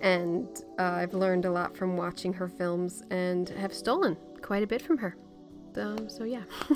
and 0.00 0.48
uh, 0.78 0.82
I've 0.82 1.14
learned 1.14 1.44
a 1.44 1.50
lot 1.50 1.76
from 1.76 1.96
watching 1.96 2.32
her 2.32 2.48
films 2.48 3.02
and 3.10 3.48
have 3.50 3.72
stolen 3.72 4.16
quite 4.42 4.62
a 4.62 4.66
bit 4.66 4.82
from 4.82 4.98
her. 4.98 5.16
Um, 5.76 6.08
so 6.08 6.24
yeah. 6.24 6.42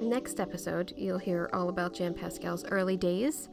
Next 0.00 0.40
episode, 0.40 0.92
you'll 0.96 1.18
hear 1.18 1.48
all 1.52 1.68
about 1.68 1.94
Jan 1.94 2.14
Pascale's 2.14 2.64
early 2.64 2.96
days 2.96 3.48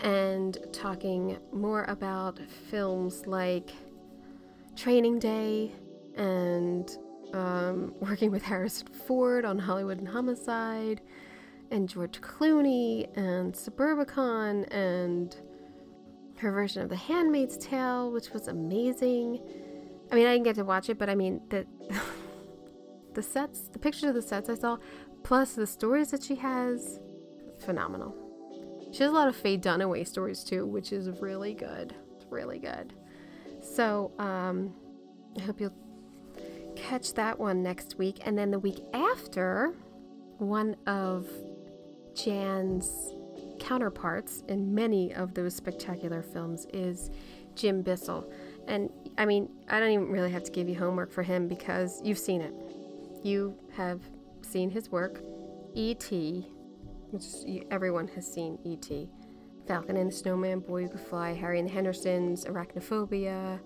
and 0.00 0.56
talking 0.72 1.38
more 1.52 1.84
about 1.84 2.38
films 2.70 3.26
like 3.26 3.70
Training 4.76 5.18
Day 5.18 5.72
and 6.16 6.96
um, 7.32 7.94
working 8.00 8.30
with 8.30 8.42
Harrison 8.42 8.88
Ford 8.88 9.44
on 9.44 9.58
Hollywood 9.58 9.98
and 9.98 10.08
Homicide 10.08 11.00
and 11.70 11.88
George 11.88 12.20
Clooney 12.20 13.06
and 13.16 13.54
Suburbicon 13.54 14.70
and 14.72 15.34
her 16.36 16.52
version 16.52 16.82
of 16.82 16.88
The 16.88 16.96
Handmaid's 16.96 17.56
Tale, 17.56 18.10
which 18.12 18.30
was 18.30 18.48
amazing. 18.48 19.40
I 20.10 20.14
mean, 20.14 20.26
I 20.26 20.32
didn't 20.32 20.44
get 20.44 20.56
to 20.56 20.64
watch 20.64 20.90
it, 20.90 20.98
but 20.98 21.08
I 21.08 21.14
mean, 21.14 21.40
the 21.48 21.66
the 23.14 23.22
sets, 23.22 23.62
the 23.68 23.78
pictures 23.78 24.04
of 24.04 24.14
the 24.14 24.22
sets 24.22 24.48
I 24.48 24.54
saw, 24.54 24.78
plus 25.22 25.54
the 25.54 25.66
stories 25.66 26.10
that 26.10 26.22
she 26.22 26.34
has, 26.36 27.00
phenomenal. 27.64 28.14
She 28.92 29.02
has 29.02 29.10
a 29.10 29.14
lot 29.14 29.28
of 29.28 29.36
Faye 29.36 29.56
Dunaway 29.56 30.06
stories 30.06 30.44
too, 30.44 30.66
which 30.66 30.92
is 30.92 31.08
really 31.20 31.54
good. 31.54 31.94
It's 32.16 32.26
really 32.30 32.58
good. 32.58 32.92
So, 33.62 34.12
um, 34.18 34.74
I 35.38 35.42
hope 35.42 35.60
you'll 35.60 35.72
catch 36.76 37.14
that 37.14 37.38
one 37.38 37.62
next 37.62 37.98
week. 37.98 38.20
And 38.24 38.36
then 38.36 38.50
the 38.50 38.58
week 38.58 38.80
after, 38.92 39.74
one 40.38 40.76
of 40.86 41.28
Jan's 42.14 43.14
counterparts 43.58 44.42
in 44.48 44.74
many 44.74 45.14
of 45.14 45.34
those 45.34 45.54
spectacular 45.54 46.22
films 46.22 46.66
is 46.72 47.10
Jim 47.54 47.82
Bissell. 47.82 48.30
And 48.66 48.90
I 49.18 49.24
mean, 49.24 49.48
I 49.68 49.80
don't 49.80 49.90
even 49.90 50.08
really 50.08 50.30
have 50.30 50.44
to 50.44 50.50
give 50.50 50.68
you 50.68 50.76
homework 50.76 51.12
for 51.12 51.22
him 51.22 51.48
because 51.48 52.00
you've 52.04 52.18
seen 52.18 52.40
it. 52.40 52.54
You 53.22 53.56
have 53.76 54.00
seen 54.42 54.70
his 54.70 54.90
work. 54.90 55.20
E.T., 55.74 56.46
which 57.10 57.24
everyone 57.70 58.08
has 58.08 58.30
seen 58.30 58.58
E.T., 58.64 59.08
Falcon 59.66 59.96
and 59.96 60.10
the 60.10 60.14
Snowman, 60.14 60.60
Boy 60.60 60.82
Who 60.82 60.88
Could 60.88 61.00
Fly, 61.00 61.32
Harry 61.34 61.58
and 61.58 61.68
the 61.68 61.72
Hendersons, 61.72 62.44
Arachnophobia, 62.44 63.60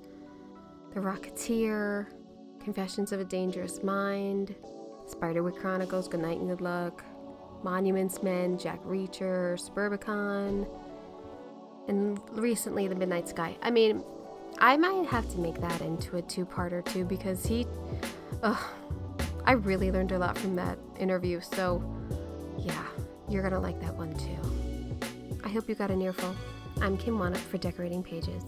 The 0.95 1.01
Rocketeer, 1.01 2.07
Confessions 2.67 3.13
of 3.13 3.21
a 3.21 3.25
Dangerous 3.25 3.85
Mind, 3.85 4.53
Spiderwick 5.09 5.57
Chronicles, 5.57 6.09
Good 6.09 6.19
Night 6.19 6.41
and 6.41 6.49
Good 6.49 6.61
Luck, 6.61 7.05
Monuments 7.63 8.25
Men, 8.25 8.59
Jack 8.59 8.83
Reacher, 8.83 9.55
Suburbicon, 9.57 10.67
and 11.87 12.19
recently 12.33 12.89
The 12.89 12.97
Midnight 12.97 13.29
Sky. 13.29 13.57
I 13.63 13.71
mean, 13.71 14.03
I 14.59 14.77
might 14.77 15.07
have 15.07 15.31
to 15.31 15.39
make 15.39 15.61
that 15.61 15.81
into 15.81 16.17
a 16.17 16.23
two-parter 16.23 16.85
too 16.85 17.05
because 17.05 17.47
he, 17.47 17.69
I 18.43 19.53
really 19.53 19.93
learned 19.93 20.11
a 20.11 20.19
lot 20.19 20.37
from 20.37 20.57
that 20.57 20.77
interview. 20.99 21.41
So, 21.41 21.85
yeah, 22.59 22.85
you're 23.29 23.45
gonna 23.45 23.61
like 23.61 23.81
that 23.81 23.95
one 23.95 24.13
too. 24.17 25.39
I 25.45 25.51
hope 25.51 25.69
you 25.69 25.77
got 25.77 25.93
an 25.93 26.03
earful. 26.03 26.35
I'm 26.81 26.99
Kim 26.99 27.17
Wannop 27.17 27.37
for 27.37 27.59
Decorating 27.59 28.03
Pages. 28.03 28.43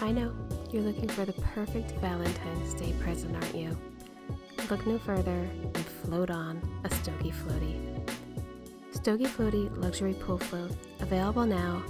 I 0.00 0.12
know 0.12 0.32
you're 0.74 0.82
looking 0.82 1.08
for 1.08 1.24
the 1.24 1.32
perfect 1.54 1.92
Valentine's 2.00 2.74
Day 2.74 2.92
present, 3.00 3.36
aren't 3.36 3.54
you? 3.54 3.78
Look 4.68 4.84
no 4.88 4.98
further 4.98 5.48
and 5.62 5.76
float 5.76 6.30
on 6.30 6.60
a 6.82 6.90
Stogie 6.90 7.30
Floaty. 7.30 7.78
Stogie 8.90 9.26
Floaty 9.26 9.70
Luxury 9.76 10.14
Pool 10.14 10.38
Float, 10.38 10.72
available 10.98 11.46
now 11.46 11.80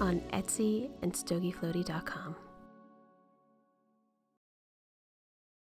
on 0.00 0.20
Etsy 0.32 0.88
and 1.02 1.12
StogieFloaty.com. 1.12 2.34